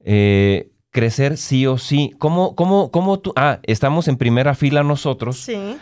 eh, 0.02 0.72
crecer 0.92 1.38
sí 1.38 1.66
o 1.68 1.78
sí. 1.78 2.14
¿Cómo, 2.20 2.54
cómo, 2.54 2.92
cómo 2.92 3.20
tú? 3.20 3.32
Ah, 3.38 3.60
estamos 3.64 4.10
en 4.10 4.18
primera 4.18 4.56
fila 4.56 4.84
nosotros. 4.84 5.40
Sí 5.40 5.78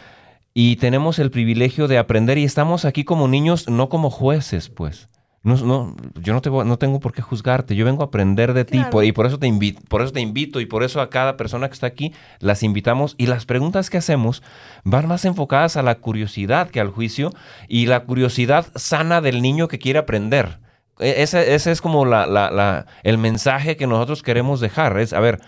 y 0.60 0.78
tenemos 0.78 1.20
el 1.20 1.30
privilegio 1.30 1.88
de 1.88 1.99
aprender 1.99 2.39
y 2.39 2.43
estamos 2.43 2.84
aquí 2.84 3.03
como 3.03 3.28
niños, 3.28 3.70
no 3.70 3.89
como 3.89 4.10
jueces, 4.10 4.70
pues. 4.70 5.08
No, 5.43 5.55
no, 5.58 5.95
yo 6.20 6.34
no, 6.34 6.41
te, 6.41 6.49
no 6.49 6.78
tengo 6.80 6.99
por 6.99 7.14
qué 7.14 7.22
juzgarte, 7.22 7.76
yo 7.76 7.86
vengo 7.86 8.01
a 8.01 8.08
aprender 8.08 8.55
de 8.55 8.66
ti 8.66 8.82
y 9.03 9.12
por 9.12 9.28
eso, 9.28 9.38
te 9.38 9.45
invito, 9.45 9.82
por 9.88 10.01
eso 10.01 10.12
te 10.12 10.20
invito 10.20 10.60
y 10.60 10.66
por 10.66 10.82
eso 10.82 10.99
a 10.99 11.12
cada 11.12 11.38
persona 11.38 11.68
que 11.68 11.76
está 11.76 11.86
aquí 11.86 12.12
las 12.39 12.64
invitamos 12.64 13.14
y 13.20 13.28
las 13.28 13.45
preguntas 13.45 13.91
que 13.91 13.97
hacemos 13.97 14.41
van 14.84 15.08
más 15.08 15.26
enfocadas 15.26 15.78
a 15.78 15.84
la 15.84 15.99
curiosidad 15.99 16.72
que 16.72 16.80
al 16.80 16.89
juicio 16.89 17.30
y 17.68 17.86
la 17.86 18.05
curiosidad 18.05 18.66
sana 18.74 19.22
del 19.22 19.43
niño 19.43 19.68
que 19.68 19.78
quiere 19.78 19.99
aprender. 19.99 20.58
E, 20.97 21.22
ese, 21.22 21.53
ese 21.53 21.72
es 21.72 21.82
como 21.82 22.03
la, 22.03 22.26
la, 22.26 22.49
la, 22.49 22.88
el 23.03 23.20
mensaje 23.20 23.78
que 23.78 23.86
nosotros 23.86 24.24
queremos 24.24 24.60
dejar. 24.60 24.97
Es, 24.97 25.14
a 25.14 25.20
ver, 25.20 25.39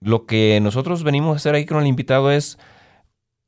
lo 0.00 0.24
que 0.24 0.58
nosotros 0.62 1.02
venimos 1.02 1.34
a 1.34 1.36
hacer 1.36 1.54
ahí 1.54 1.66
con 1.66 1.82
el 1.82 1.86
invitado 1.86 2.30
es 2.30 2.58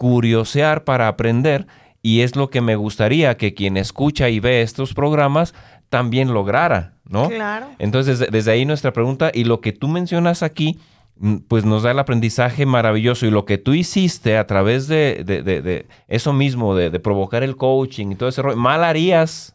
curiosear 0.01 0.85
para 0.85 1.09
aprender 1.09 1.67
Y 2.03 2.23
es 2.23 2.35
lo 2.35 2.49
que 2.49 2.63
me 2.63 2.77
gustaría 2.77 3.37
que 3.37 3.53
quien 3.53 3.77
escucha 3.77 4.31
y 4.31 4.41
ve 4.41 4.63
estos 4.63 4.95
programas 4.95 5.53
también 5.91 6.33
lograra, 6.33 6.95
¿no? 7.05 7.29
Claro. 7.29 7.67
Entonces, 7.79 8.19
desde, 8.19 8.31
desde 8.33 8.53
ahí 8.53 8.65
nuestra 8.65 8.95
pregunta 8.95 9.31
y 9.35 9.45
lo 9.45 9.61
que 9.61 9.73
tú 9.73 9.87
mencionas 9.89 10.43
aquí, 10.43 10.79
mm, 11.19 11.37
pues 11.47 11.67
nos 11.67 11.83
da 11.83 11.91
el 11.91 11.99
aprendizaje 11.99 12.65
maravilloso 12.65 13.27
y 13.27 13.31
lo 13.31 13.45
que 13.45 13.59
tú 13.59 13.75
hiciste 13.75 14.39
a 14.39 14.47
través 14.47 14.89
de, 14.89 15.23
de- 15.27 15.43
de- 15.43 15.61
de 15.61 15.87
eso 16.09 16.33
mismo, 16.33 16.75
de, 16.75 16.89
de 16.89 17.01
provocar 17.01 17.43
el 17.43 17.57
coaching 17.57 18.13
y 18.13 18.15
todo 18.15 18.31
ese 18.31 18.41
rollo, 18.41 18.57
mal 18.57 18.83
harías 18.83 19.55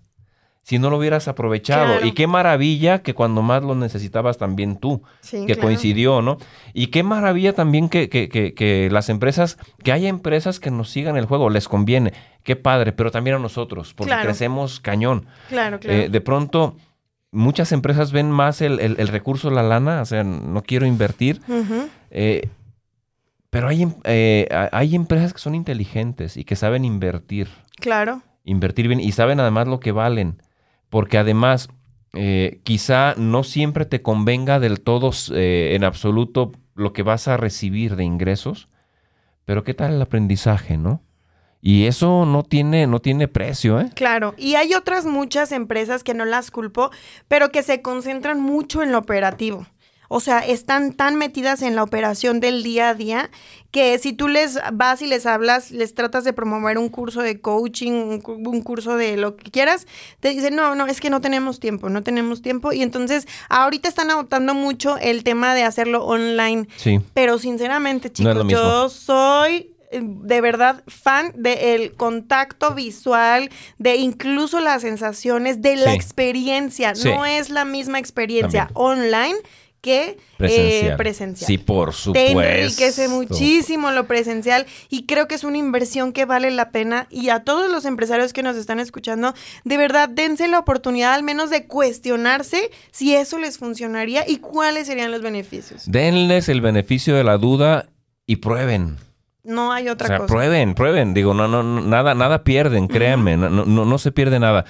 si 0.67 0.79
no 0.79 0.89
lo 0.89 0.97
hubieras 0.97 1.27
aprovechado. 1.27 1.85
Claro. 1.85 2.05
Y 2.07 2.13
qué 2.13 2.25
maravilla 2.25 3.03
que 3.03 3.13
cuando 3.13 3.43
más 3.43 3.61
lo 3.63 3.75
necesitabas 3.75 4.39
también 4.39 4.77
tú, 4.77 5.03
Sí, 5.21 5.41
que 5.45 5.53
claro. 5.53 5.61
coincidió, 5.61 6.23
¿no? 6.23 6.37
Y 6.73 6.87
qué 6.87 7.03
maravilla 7.03 7.53
también 7.53 7.87
que, 7.87 8.09
que- 8.09 8.29
que- 8.29 8.55
que 8.55 8.89
las 8.91 9.09
empresas, 9.09 9.59
que 9.83 9.91
haya 9.91 10.09
empresas 10.09 10.59
que 10.59 10.71
nos 10.71 10.89
sigan 10.89 11.17
el 11.17 11.25
juego, 11.27 11.51
les 11.51 11.67
conviene. 11.67 12.13
Qué 12.41 12.55
padre, 12.55 12.93
pero 12.93 13.11
también 13.11 13.35
a 13.35 13.39
nosotros, 13.39 13.93
porque 13.93 14.09
Claro. 14.09 14.23
crecemos 14.25 14.79
cañón. 14.79 15.27
Claro, 15.49 15.79
claro. 15.79 15.99
Eh, 15.99 16.09
de 16.09 16.21
pronto, 16.21 16.75
muchas 17.31 17.71
empresas 17.71 18.11
ven 18.11 18.31
más 18.31 18.59
el, 18.61 18.79
el- 18.79 18.95
el 18.99 19.07
recurso, 19.09 19.51
la 19.51 19.61
lana, 19.61 20.01
o 20.01 20.05
sea, 20.05 20.23
no 20.23 20.63
quiero 20.63 20.87
invertir, 20.87 21.41
eh, 22.09 22.49
pero 23.51 23.67
hay, 23.67 23.83
em- 23.83 23.93
eh, 24.03 24.47
ha- 24.51 24.69
hay 24.71 24.95
empresas 24.95 25.31
que 25.31 25.39
son 25.39 25.53
inteligentes 25.53 26.37
y 26.37 26.43
que 26.43 26.55
saben 26.55 26.85
invertir, 26.85 27.49
Claro. 27.79 28.23
invertir 28.43 28.87
bien 28.87 28.99
y 28.99 29.11
saben 29.11 29.39
además 29.39 29.67
lo 29.67 29.79
que 29.79 29.91
valen, 29.91 30.41
porque 30.89 31.17
además 31.17 31.69
eh, 32.13 32.59
quizá 32.63 33.13
no 33.17 33.43
siempre 33.43 33.85
te 33.85 34.01
convenga 34.01 34.59
del 34.59 34.81
todo 34.81 35.11
eh, 35.33 35.73
en 35.75 35.83
absoluto 35.83 36.53
lo 36.75 36.93
que 36.93 37.03
vas 37.03 37.27
a 37.27 37.37
recibir 37.37 37.95
de 37.95 38.03
ingresos, 38.03 38.69
pero 39.45 39.63
qué 39.63 39.73
tal 39.73 39.93
el 39.93 40.01
aprendizaje, 40.01 40.77
¿no? 40.77 41.01
Y 41.61 41.87
eso 41.87 42.25
no 42.25 42.43
tiene, 42.43 42.85
no 42.85 42.99
tiene 42.99 43.27
precio, 43.27 43.79
¿eh? 43.79 43.89
Claro, 43.95 44.35
y 44.37 44.55
hay 44.55 44.75
otras 44.75 45.05
muchas 45.05 45.51
empresas 45.51 46.03
que 46.03 46.13
no 46.13 46.23
las 46.23 46.51
culpo, 46.51 46.91
pero 47.27 47.49
que 47.49 47.63
se 47.63 47.81
concentran 47.81 48.39
mucho 48.39 48.83
en 48.83 48.91
lo 48.91 48.99
operativo. 48.99 49.65
O 50.07 50.19
sea, 50.19 50.39
están 50.39 50.93
tan 50.93 51.15
metidas 51.15 51.61
en 51.61 51.75
la 51.75 51.83
operación 51.83 52.39
del 52.39 52.63
día 52.63 52.89
a 52.89 52.93
día 52.93 53.29
que 53.71 53.97
si 53.99 54.13
tú 54.13 54.27
les 54.29 54.57
vas 54.73 55.01
y 55.01 55.07
les 55.07 55.25
hablas, 55.25 55.71
les 55.71 55.93
tratas 55.93 56.23
de 56.23 56.31
promover 56.31 56.77
un 56.77 56.87
curso 56.89 57.21
de 57.21 57.41
coaching, 57.41 57.91
un, 57.91 58.21
cu- 58.21 58.33
un 58.33 58.61
curso 58.61 58.95
de 58.95 59.17
lo 59.17 59.35
que 59.35 59.51
quieras, 59.51 59.85
te 60.21 60.29
dicen, 60.29 60.55
no, 60.55 60.75
no, 60.75 60.87
es 60.87 61.01
que 61.01 61.09
no 61.09 61.19
tenemos 61.19 61.59
tiempo, 61.59 61.89
no 61.89 62.01
tenemos 62.01 62.41
tiempo. 62.41 62.71
Y 62.71 62.81
entonces, 62.83 63.27
ahorita 63.49 63.89
están 63.89 64.11
adoptando 64.11 64.53
mucho 64.53 64.97
el 64.97 65.23
tema 65.25 65.53
de 65.55 65.63
hacerlo 65.63 66.05
online. 66.05 66.67
Sí. 66.77 67.01
Pero 67.13 67.37
sinceramente, 67.37 68.09
chicos, 68.11 68.47
yo 68.47 68.87
soy 68.87 69.71
eh, 69.91 69.99
de 70.01 70.39
verdad 70.39 70.81
fan 70.87 71.33
del 71.35 71.93
contacto 71.95 72.73
visual, 72.73 73.49
de 73.77 73.97
incluso 73.97 74.61
las 74.61 74.83
sensaciones, 74.83 75.61
de 75.61 75.75
la 75.75 75.93
experiencia. 75.93 76.95
Sí. 76.95 77.09
No 77.09 77.25
es 77.25 77.49
la 77.49 77.65
misma 77.65 77.99
experiencia 77.99 78.67
También. 78.67 78.77
online 78.77 79.35
que 79.85 80.17
Presencial. 80.37 80.93
eh, 80.93 80.97
presencial. 80.97 81.47
Sí, 81.47 81.57
por 81.59 81.89
Te 81.91 81.95
supuesto. 81.95 82.41
enriquece 82.41 83.07
muchísimo 83.07 83.91
lo 83.91 84.07
presencial 84.07 84.65
y 84.89 85.05
creo 85.05 85.27
que 85.27 85.35
es 85.35 85.43
una 85.43 85.59
inversión 85.59 86.11
que 86.11 86.25
vale 86.25 86.49
la 86.49 86.71
pena 86.71 87.05
y 87.11 87.29
a 87.29 87.43
todos 87.43 87.69
los 87.71 87.85
empresarios 87.85 88.33
que 88.33 88.41
nos 88.41 88.55
están 88.55 88.79
escuchando, 88.79 89.35
de 89.63 89.77
verdad 89.77 90.09
dense 90.09 90.47
la 90.47 90.57
oportunidad 90.57 91.13
al 91.13 91.21
menos 91.21 91.51
de 91.51 91.67
cuestionarse 91.67 92.71
si 92.91 93.13
eso 93.15 93.37
les 93.37 93.59
funcionaría 93.59 94.27
y 94.27 94.37
cuáles 94.37 94.87
serían 94.87 95.11
los 95.11 95.21
beneficios. 95.21 95.83
Denles 95.85 96.49
el 96.49 96.61
beneficio 96.61 97.15
de 97.15 97.23
la 97.23 97.37
duda 97.37 97.87
y 98.25 98.37
prueben. 98.37 98.97
No 99.43 99.71
hay 99.71 99.89
otra 99.89 100.05
o 100.05 100.07
sea, 100.07 100.17
cosa. 100.17 100.33
prueben, 100.33 100.73
prueben. 100.73 101.13
Digo, 101.13 101.35
no, 101.35 101.47
no, 101.47 101.61
no, 101.61 101.79
nada, 101.81 102.15
nada 102.15 102.43
pierden, 102.43 102.87
créanme, 102.87 103.37
no, 103.37 103.49
no, 103.51 103.85
no 103.85 103.97
se 103.99 104.11
pierde 104.11 104.39
nada. 104.39 104.65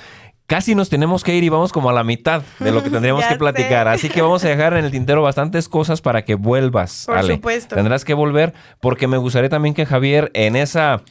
Casi 0.48 0.76
nos 0.76 0.90
tenemos 0.90 1.24
que 1.24 1.36
ir 1.36 1.44
y 1.44 1.50
vamos 1.50 1.74
como 1.74 1.90
a 1.90 1.94
la 1.94 2.04
mitad 2.04 2.44
de 2.60 2.72
lo 2.72 2.84
que 2.84 2.90
tendríamos 2.92 3.26
que 3.26 3.36
platicar. 3.36 3.88
sé. 3.88 3.94
Así 3.94 4.10
que 4.10 4.22
vamos 4.22 4.44
a 4.46 4.50
dejar 4.50 4.78
en 4.78 4.86
el 4.86 4.92
tintero 4.92 5.24
bastantes 5.24 5.68
cosas 5.68 6.02
para 6.02 6.24
que 6.24 6.36
vuelvas. 6.36 7.04
Por 7.08 7.18
Ale. 7.18 7.34
supuesto. 7.36 7.76
Tendrás 7.76 8.06
que 8.06 8.14
volver 8.14 8.54
porque 8.80 9.08
me 9.08 9.18
gustaría 9.18 9.50
también 9.50 9.74
que 9.74 9.86
Javier 9.86 10.30
en 10.36 10.56
esa 10.56 11.02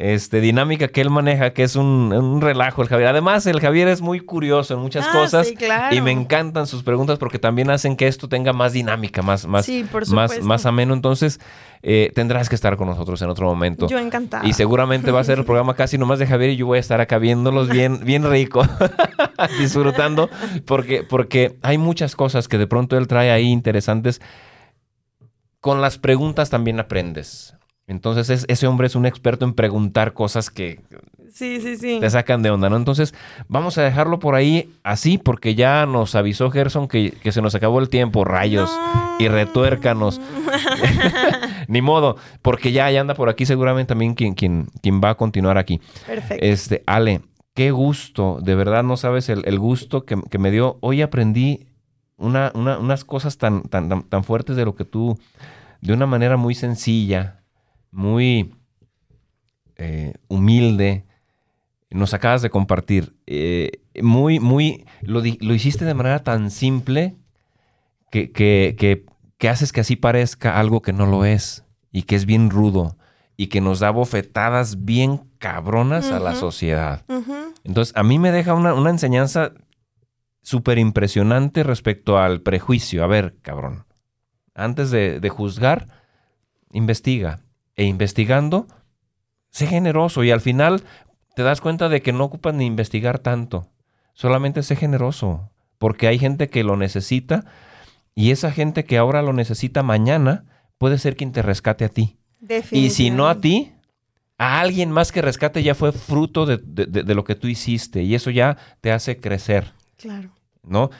este, 0.00 0.40
dinámica 0.40 0.88
que 0.88 1.02
él 1.02 1.10
maneja, 1.10 1.52
que 1.52 1.62
es 1.62 1.76
un, 1.76 2.12
un 2.12 2.40
relajo 2.40 2.80
el 2.80 2.88
Javier. 2.88 3.08
Además, 3.08 3.46
el 3.46 3.60
Javier 3.60 3.86
es 3.88 4.00
muy 4.00 4.20
curioso 4.20 4.72
en 4.74 4.80
muchas 4.80 5.06
Ah, 5.06 5.12
cosas 5.12 5.46
sí, 5.48 5.54
claro. 5.56 5.94
y 5.94 6.00
me 6.00 6.10
encantan 6.10 6.66
sus 6.66 6.82
preguntas 6.82 7.18
porque 7.18 7.38
también 7.38 7.68
hacen 7.70 7.96
que 7.96 8.08
esto 8.08 8.26
tenga 8.28 8.54
más 8.54 8.72
dinámica, 8.72 9.20
más, 9.20 9.46
más, 9.46 9.66
Sí, 9.66 9.86
más, 10.10 10.40
más 10.40 10.64
ameno. 10.64 10.94
Entonces, 10.94 11.38
eh, 11.82 12.12
tendrás 12.14 12.48
que 12.48 12.54
estar 12.54 12.76
con 12.78 12.88
nosotros 12.88 13.20
en 13.20 13.28
otro 13.28 13.46
momento. 13.46 13.88
Yo 13.88 13.98
encantada. 13.98 14.46
Y 14.46 14.54
seguramente 14.54 15.10
va 15.10 15.20
a 15.20 15.24
ser 15.24 15.38
el 15.38 15.44
programa 15.44 15.74
casi 15.74 15.98
nomás 15.98 16.18
de 16.18 16.26
Javier 16.26 16.50
y 16.50 16.56
yo 16.56 16.66
voy 16.66 16.78
a 16.78 16.80
estar 16.80 17.00
acá 17.02 17.18
viéndolos 17.18 17.68
bien, 17.70 18.00
bien 18.04 18.28
rico, 18.30 18.66
disfrutando, 19.58 20.30
porque, 20.64 21.02
porque 21.02 21.58
hay 21.62 21.76
muchas 21.78 22.16
cosas 22.16 22.48
que 22.48 22.56
de 22.58 22.66
pronto 22.66 22.96
él 22.96 23.06
trae 23.06 23.30
ahí 23.30 23.46
interesantes. 23.50 24.20
Con 25.60 25.82
las 25.82 25.98
preguntas 25.98 26.48
también 26.48 26.80
aprendes. 26.80 27.54
Entonces 27.90 28.30
es- 28.30 28.44
ese 28.48 28.66
hombre 28.68 28.86
es 28.86 28.94
un 28.94 29.04
experto 29.04 29.44
en 29.44 29.52
preguntar 29.52 30.12
cosas 30.12 30.48
que 30.48 30.80
Sí, 31.32 31.60
sí, 31.60 31.76
sí. 31.76 31.98
te 32.00 32.08
sacan 32.08 32.42
de 32.42 32.50
onda, 32.50 32.70
¿no? 32.70 32.76
Entonces 32.76 33.14
vamos 33.48 33.78
a 33.78 33.82
dejarlo 33.82 34.18
por 34.20 34.34
ahí 34.36 34.72
así 34.84 35.18
porque 35.18 35.54
ya 35.56 35.86
nos 35.86 36.14
avisó 36.14 36.50
Gerson 36.50 36.86
que, 36.88 37.10
que 37.10 37.32
se 37.32 37.42
nos 37.42 37.54
acabó 37.54 37.80
el 37.80 37.88
tiempo, 37.88 38.24
rayos. 38.24 38.70
No. 38.70 39.00
y 39.18 39.28
retuércanos. 39.28 40.20
Ni 41.68 41.82
modo, 41.82 42.16
porque 42.42 42.72
ya, 42.72 42.90
ya 42.90 43.00
anda 43.00 43.14
por 43.14 43.28
aquí 43.28 43.44
seguramente 43.46 43.88
también 43.90 44.14
quien, 44.14 44.34
quien, 44.34 44.66
quien 44.82 45.00
va 45.02 45.10
a 45.10 45.14
continuar 45.16 45.58
aquí. 45.58 45.80
Perfecto. 46.06 46.44
Este, 46.44 46.82
Ale, 46.86 47.20
qué 47.54 47.70
gusto, 47.70 48.38
de 48.42 48.54
verdad 48.54 48.82
no 48.82 48.96
sabes 48.96 49.28
el, 49.28 49.42
el 49.46 49.58
gusto 49.58 50.04
que, 50.04 50.16
que 50.30 50.38
me 50.38 50.50
dio. 50.50 50.78
Hoy 50.80 51.02
aprendí 51.02 51.66
una, 52.16 52.50
una- 52.54 52.78
unas 52.78 53.04
cosas 53.04 53.36
tan, 53.38 53.62
tan, 53.62 53.88
tan, 53.88 54.02
tan 54.04 54.24
fuertes 54.24 54.56
de 54.56 54.64
lo 54.64 54.74
que 54.74 54.84
tú, 54.84 55.18
de 55.80 55.92
una 55.92 56.06
manera 56.06 56.36
muy 56.36 56.54
sencilla, 56.54 57.39
muy 57.90 58.54
eh, 59.76 60.14
humilde, 60.28 61.06
nos 61.90 62.14
acabas 62.14 62.42
de 62.42 62.50
compartir. 62.50 63.16
Eh, 63.26 63.70
muy, 64.02 64.40
muy, 64.40 64.86
lo, 65.02 65.20
lo 65.22 65.54
hiciste 65.54 65.84
de 65.84 65.94
manera 65.94 66.22
tan 66.22 66.50
simple 66.50 67.16
que, 68.10 68.30
que, 68.30 68.76
que, 68.78 69.06
que 69.38 69.48
haces 69.48 69.72
que 69.72 69.80
así 69.80 69.96
parezca 69.96 70.58
algo 70.58 70.82
que 70.82 70.92
no 70.92 71.06
lo 71.06 71.24
es 71.24 71.64
y 71.90 72.02
que 72.02 72.16
es 72.16 72.26
bien 72.26 72.50
rudo 72.50 72.96
y 73.36 73.46
que 73.46 73.60
nos 73.60 73.80
da 73.80 73.90
bofetadas 73.90 74.84
bien 74.84 75.22
cabronas 75.38 76.12
a 76.12 76.20
la 76.20 76.34
sociedad. 76.34 77.06
Entonces, 77.64 77.96
a 77.96 78.02
mí 78.02 78.18
me 78.18 78.32
deja 78.32 78.52
una, 78.52 78.74
una 78.74 78.90
enseñanza 78.90 79.54
súper 80.42 80.78
impresionante 80.78 81.62
respecto 81.62 82.18
al 82.18 82.42
prejuicio. 82.42 83.02
A 83.02 83.06
ver, 83.06 83.36
cabrón, 83.40 83.86
antes 84.54 84.90
de, 84.90 85.20
de 85.20 85.28
juzgar, 85.30 85.86
investiga. 86.72 87.40
E 87.80 87.84
investigando, 87.84 88.66
sé 89.48 89.66
generoso 89.66 90.22
y 90.22 90.30
al 90.30 90.42
final 90.42 90.82
te 91.34 91.42
das 91.42 91.62
cuenta 91.62 91.88
de 91.88 92.02
que 92.02 92.12
no 92.12 92.24
ocupas 92.24 92.52
ni 92.54 92.66
investigar 92.66 93.18
tanto. 93.18 93.68
Solamente 94.12 94.62
sé 94.62 94.76
generoso, 94.76 95.48
porque 95.78 96.06
hay 96.06 96.18
gente 96.18 96.50
que 96.50 96.62
lo 96.62 96.76
necesita 96.76 97.46
y 98.14 98.32
esa 98.32 98.52
gente 98.52 98.84
que 98.84 98.98
ahora 98.98 99.22
lo 99.22 99.32
necesita 99.32 99.82
mañana 99.82 100.44
puede 100.76 100.98
ser 100.98 101.16
quien 101.16 101.32
te 101.32 101.40
rescate 101.40 101.86
a 101.86 101.88
ti. 101.88 102.18
Y 102.70 102.90
si 102.90 103.10
no 103.10 103.28
a 103.28 103.40
ti, 103.40 103.72
a 104.36 104.60
alguien 104.60 104.90
más 104.90 105.10
que 105.10 105.22
rescate 105.22 105.62
ya 105.62 105.74
fue 105.74 105.92
fruto 105.92 106.44
de, 106.44 106.58
de- 106.62 106.84
de- 106.86 107.02
de 107.02 107.14
lo 107.14 107.24
que 107.24 107.34
tú 107.34 107.46
hiciste 107.48 108.02
y 108.02 108.14
eso 108.14 108.28
ya 108.30 108.58
te 108.82 108.92
hace 108.92 109.18
crecer, 109.20 109.72
Claro. 109.96 110.30
¿no? 110.62 110.90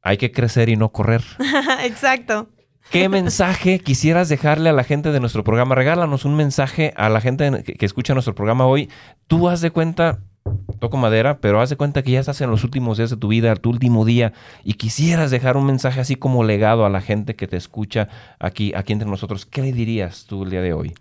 Hay 0.00 0.16
que 0.16 0.30
crecer 0.30 0.68
y 0.68 0.76
no 0.76 0.90
correr. 0.90 1.22
Exacto. 1.82 2.48
¿Qué 2.90 3.08
mensaje 3.10 3.78
quisieras 3.78 4.28
dejarle 4.28 4.70
a 4.70 4.72
la 4.72 4.84
gente 4.84 5.12
de 5.12 5.20
nuestro 5.20 5.44
programa? 5.44 5.74
Regálanos 5.74 6.24
un 6.24 6.36
mensaje 6.36 6.92
a 6.96 7.08
la 7.08 7.20
gente 7.20 7.62
que, 7.62 7.86
escucha 7.86 8.14
nuestro 8.14 8.34
programa 8.34 8.66
hoy. 8.66 8.88
Tú 9.26 9.48
haz 9.48 9.60
de 9.60 9.70
cuenta, 9.70 10.20
toco 10.80 10.96
madera, 10.96 11.38
pero 11.38 11.60
haz 11.60 11.70
de 11.70 11.76
cuenta 11.76 12.02
que 12.02 12.12
ya 12.12 12.20
estás 12.20 12.40
en 12.40 12.50
los 12.50 12.64
últimos 12.64 12.98
días 12.98 13.10
de 13.10 13.16
tu 13.16 13.28
vida, 13.28 13.54
tu 13.56 13.70
último 13.70 14.04
día, 14.04 14.32
y 14.64 14.74
quisieras 14.74 15.30
dejar 15.30 15.56
un 15.56 15.66
mensaje 15.66 16.00
así 16.00 16.16
como 16.16 16.44
legado 16.44 16.84
a 16.84 16.90
la 16.90 17.00
gente 17.00 17.36
que 17.36 17.46
te 17.46 17.56
escucha 17.56 18.08
aquí, 18.38 18.72
aquí 18.74 18.92
entre 18.92 19.08
nosotros. 19.08 19.46
¿Qué 19.46 19.62
le 19.62 19.72
dirías 19.72 20.26
tú 20.26 20.44
el 20.44 20.50
día 20.50 20.62
de 20.62 20.72
hoy? 20.72 20.94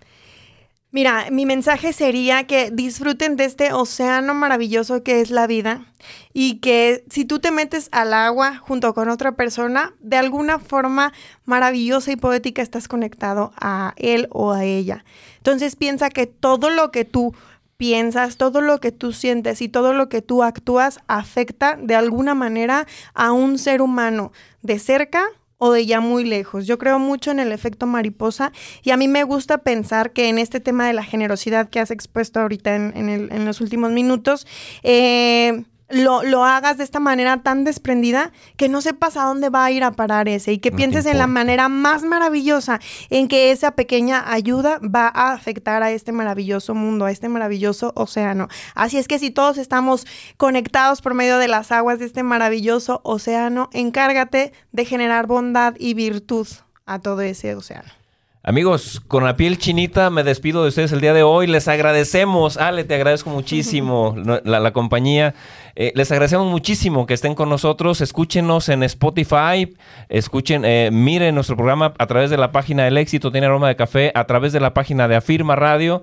Mira, 0.93 1.27
mi 1.31 1.45
mensaje 1.45 1.93
sería 1.93 2.45
que 2.47 2.69
disfruten 2.69 3.37
de 3.37 3.45
este 3.45 3.71
océano 3.71 4.33
maravilloso 4.33 5.03
que 5.03 5.21
es 5.21 5.31
la 5.31 5.47
vida 5.47 5.85
y 6.33 6.59
que 6.59 7.05
si 7.09 7.23
tú 7.23 7.39
te 7.39 7.49
metes 7.49 7.87
al 7.93 8.13
agua 8.13 8.57
junto 8.57 8.93
con 8.93 9.07
otra 9.07 9.37
persona, 9.37 9.93
de 10.01 10.17
alguna 10.17 10.59
forma 10.59 11.13
maravillosa 11.45 12.11
y 12.11 12.17
poética 12.17 12.61
estás 12.61 12.89
conectado 12.89 13.53
a 13.55 13.93
él 13.95 14.27
o 14.31 14.51
a 14.51 14.65
ella. 14.65 15.05
Entonces 15.37 15.77
piensa 15.77 16.09
que 16.09 16.27
todo 16.27 16.69
lo 16.69 16.91
que 16.91 17.05
tú 17.05 17.33
piensas, 17.77 18.35
todo 18.35 18.59
lo 18.59 18.81
que 18.81 18.91
tú 18.91 19.13
sientes 19.13 19.61
y 19.61 19.69
todo 19.69 19.93
lo 19.93 20.09
que 20.09 20.21
tú 20.21 20.43
actúas 20.43 20.99
afecta 21.07 21.77
de 21.81 21.95
alguna 21.95 22.35
manera 22.35 22.85
a 23.13 23.31
un 23.31 23.57
ser 23.57 23.81
humano 23.81 24.33
de 24.61 24.77
cerca 24.77 25.23
o 25.63 25.71
de 25.71 25.85
ya 25.85 26.01
muy 26.01 26.23
lejos. 26.23 26.65
Yo 26.65 26.79
creo 26.79 26.97
mucho 26.97 27.29
en 27.29 27.39
el 27.39 27.51
efecto 27.51 27.85
mariposa 27.85 28.51
y 28.81 28.89
a 28.89 28.97
mí 28.97 29.07
me 29.07 29.23
gusta 29.23 29.59
pensar 29.59 30.11
que 30.11 30.27
en 30.27 30.39
este 30.39 30.59
tema 30.59 30.87
de 30.87 30.93
la 30.93 31.03
generosidad 31.03 31.69
que 31.69 31.79
has 31.79 31.91
expuesto 31.91 32.39
ahorita 32.39 32.75
en, 32.75 33.07
en 33.07 33.45
los 33.45 33.61
últimos 33.61 33.91
minutos, 33.91 34.47
eh, 34.81 35.65
lo, 35.91 36.43
hagas 36.43 36.77
de 36.77 36.83
esta 36.83 36.99
manera 36.99 37.43
tan 37.43 37.63
desprendida 37.63 38.31
que 38.57 38.69
no 38.69 38.81
sepas 38.81 39.17
a 39.17 39.23
dónde 39.23 39.49
va 39.49 39.65
a 39.65 39.71
ir 39.71 39.83
a 39.83 39.91
parar 39.91 40.27
ese 40.27 40.53
y 40.53 40.57
que 40.59 40.71
pienses 40.71 41.05
en 41.05 41.17
la 41.17 41.27
manera 41.27 41.69
más 41.69 42.03
maravillosa 42.03 42.79
en 43.09 43.27
que 43.27 43.51
esa 43.51 43.71
pequeña 43.71 44.31
ayuda 44.31 44.79
va 44.79 45.11
a 45.13 45.33
afectar 45.33 45.83
a 45.83 45.91
este 45.91 46.11
maravilloso 46.11 46.73
mundo, 46.73 47.05
a 47.05 47.11
este 47.11 47.29
maravilloso 47.29 47.93
océano. 47.95 48.47
Así 48.75 48.97
es 48.97 49.07
que 49.07 49.19
si 49.19 49.31
todos 49.31 49.57
estamos 49.57 50.05
conectados 50.37 51.01
por 51.01 51.13
medio 51.13 51.37
de 51.37 51.47
las 51.47 51.71
aguas 51.71 51.99
de 51.99 52.05
este 52.05 52.23
maravilloso 52.23 53.01
océano, 53.03 53.69
encárgate 53.73 54.53
de 54.71 54.85
generar 54.85 55.27
bondad 55.27 55.75
y 55.77 55.93
virtud 55.93 56.47
a 56.85 56.99
todo 56.99 57.21
ese 57.21 57.55
océano. 57.55 58.00
Amigos, 58.43 59.03
con 59.07 59.23
la 59.23 59.37
piel 59.37 59.59
chinita 59.59 60.09
me 60.09 60.23
despido 60.23 60.63
de 60.63 60.69
ustedes 60.69 60.91
el 60.91 60.99
día 60.99 61.13
de 61.13 61.21
hoy. 61.21 61.45
Les 61.45 61.67
agradecemos, 61.67 62.57
Ale, 62.57 62.83
te 62.83 62.95
agradezco 62.95 63.29
muchísimo 63.29 64.15
la, 64.17 64.73
compañía. 64.73 65.35
Eh, 65.75 65.91
les 65.93 66.11
agradecemos 66.11 66.47
muchísimo 66.49 67.05
que 67.05 67.13
estén 67.13 67.35
con 67.35 67.49
nosotros. 67.49 68.01
Escúchenos 68.01 68.69
en 68.69 68.81
Spotify, 68.81 69.71
escuchen, 70.09 70.65
eh, 70.65 70.89
miren 70.91 71.35
nuestro 71.35 71.55
programa 71.55 71.93
a 71.99 72.07
través 72.07 72.31
de 72.31 72.37
la 72.37 72.51
página 72.51 72.83
del 72.85 72.97
éxito, 72.97 73.31
tiene 73.31 73.45
aroma 73.45 73.67
de 73.67 73.75
café, 73.75 74.11
a 74.15 74.25
través 74.25 74.53
de 74.53 74.59
la 74.59 74.73
página 74.73 75.07
de 75.07 75.17
Afirma 75.17 75.55
Radio. 75.55 76.01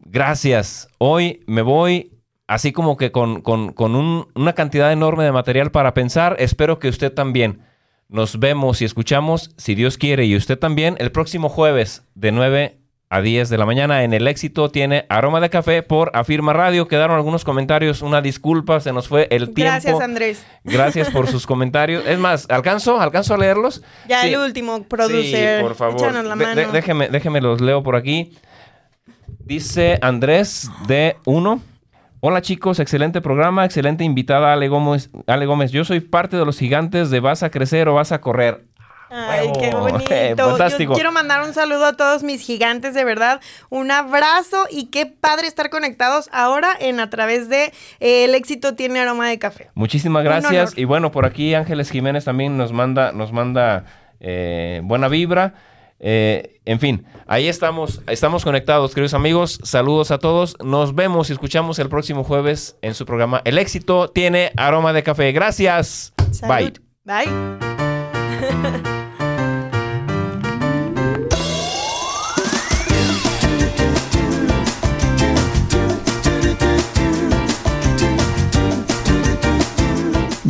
Gracias. 0.00 0.88
Hoy 0.98 1.44
me 1.46 1.62
voy 1.62 2.20
así 2.48 2.72
como 2.72 2.96
que 2.96 3.12
con, 3.12 3.44
una 4.34 4.52
cantidad 4.54 4.90
enorme 4.90 5.22
de 5.22 5.30
material 5.30 5.70
para 5.70 5.94
pensar. 5.94 6.34
Espero 6.40 6.80
que 6.80 6.88
usted 6.88 7.12
también. 7.14 7.69
Nos 8.10 8.40
vemos 8.40 8.82
y 8.82 8.84
escuchamos, 8.84 9.54
si 9.56 9.76
Dios 9.76 9.96
quiere 9.96 10.24
y 10.24 10.34
usted 10.34 10.58
también, 10.58 10.96
el 10.98 11.12
próximo 11.12 11.48
jueves 11.48 12.02
de 12.16 12.32
9 12.32 12.80
a 13.08 13.20
10 13.20 13.48
de 13.48 13.56
la 13.56 13.66
mañana 13.66 14.02
en 14.02 14.12
el 14.12 14.26
éxito 14.26 14.68
tiene 14.68 15.06
aroma 15.08 15.40
de 15.40 15.48
café 15.48 15.84
por 15.84 16.10
Afirma 16.12 16.52
Radio. 16.52 16.88
Quedaron 16.88 17.14
algunos 17.14 17.44
comentarios, 17.44 18.02
una 18.02 18.20
disculpa, 18.20 18.80
se 18.80 18.92
nos 18.92 19.06
fue 19.06 19.28
el 19.30 19.54
tiempo. 19.54 19.62
Gracias, 19.62 20.00
Andrés. 20.00 20.44
Gracias 20.64 21.10
por 21.10 21.28
sus 21.28 21.46
comentarios. 21.46 22.04
Es 22.04 22.18
más, 22.18 22.46
¿alcanzo? 22.50 23.00
¿Alcanzo 23.00 23.34
a 23.34 23.38
leerlos? 23.38 23.80
Ya 24.08 24.26
el 24.26 24.38
último, 24.38 24.82
producer. 24.82 25.58
Sí, 25.58 25.62
por 25.62 25.76
favor. 25.76 26.72
déjeme, 26.72 27.10
déjeme 27.10 27.40
los 27.40 27.60
leo 27.60 27.84
por 27.84 27.94
aquí. 27.94 28.36
Dice 29.38 30.00
Andrés 30.02 30.68
de 30.88 31.16
1. 31.26 31.62
Hola 32.22 32.42
chicos, 32.42 32.80
excelente 32.80 33.22
programa, 33.22 33.64
excelente 33.64 34.04
invitada 34.04 34.52
Ale 34.52 34.68
Gómez. 34.68 35.08
Ale 35.26 35.46
Gómez, 35.46 35.72
yo 35.72 35.86
soy 35.86 36.00
parte 36.00 36.36
de 36.36 36.44
los 36.44 36.58
gigantes 36.58 37.08
de 37.08 37.18
Vas 37.18 37.42
a 37.42 37.50
crecer 37.50 37.88
o 37.88 37.94
vas 37.94 38.12
a 38.12 38.20
correr. 38.20 38.66
Ay, 39.08 39.50
qué 39.58 39.70
bonito. 39.70 40.10
Fantástico. 40.50 40.92
Yo 40.92 40.96
quiero 40.96 41.12
mandar 41.12 41.42
un 41.42 41.54
saludo 41.54 41.86
a 41.86 41.96
todos 41.96 42.22
mis 42.22 42.42
gigantes, 42.42 42.92
de 42.92 43.04
verdad. 43.04 43.40
Un 43.70 43.90
abrazo 43.90 44.66
y 44.70 44.88
qué 44.88 45.06
padre 45.06 45.46
estar 45.46 45.70
conectados 45.70 46.28
ahora 46.30 46.76
en 46.78 47.00
a 47.00 47.08
través 47.08 47.48
de 47.48 47.72
eh, 48.00 48.24
El 48.24 48.34
éxito 48.34 48.74
tiene 48.74 49.00
aroma 49.00 49.26
de 49.26 49.38
café. 49.38 49.70
Muchísimas 49.72 50.22
gracias. 50.22 50.76
Y 50.76 50.84
bueno, 50.84 51.12
por 51.12 51.24
aquí 51.24 51.54
Ángeles 51.54 51.90
Jiménez 51.90 52.26
también 52.26 52.58
nos 52.58 52.74
manda, 52.74 53.12
nos 53.12 53.32
manda 53.32 53.86
eh, 54.20 54.82
buena 54.84 55.08
vibra. 55.08 55.54
Eh, 56.00 56.60
en 56.64 56.80
fin, 56.80 57.04
ahí 57.26 57.46
estamos, 57.46 58.00
estamos 58.06 58.44
conectados, 58.44 58.94
queridos 58.94 59.14
amigos. 59.14 59.60
Saludos 59.62 60.10
a 60.10 60.18
todos. 60.18 60.56
Nos 60.64 60.94
vemos 60.94 61.30
y 61.30 61.34
escuchamos 61.34 61.78
el 61.78 61.88
próximo 61.88 62.24
jueves 62.24 62.76
en 62.82 62.94
su 62.94 63.04
programa 63.04 63.42
El 63.44 63.58
éxito 63.58 64.08
tiene 64.08 64.52
aroma 64.56 64.92
de 64.92 65.02
café. 65.02 65.30
Gracias. 65.32 66.12
Bye. 66.42 66.72
Bye. 67.04 68.90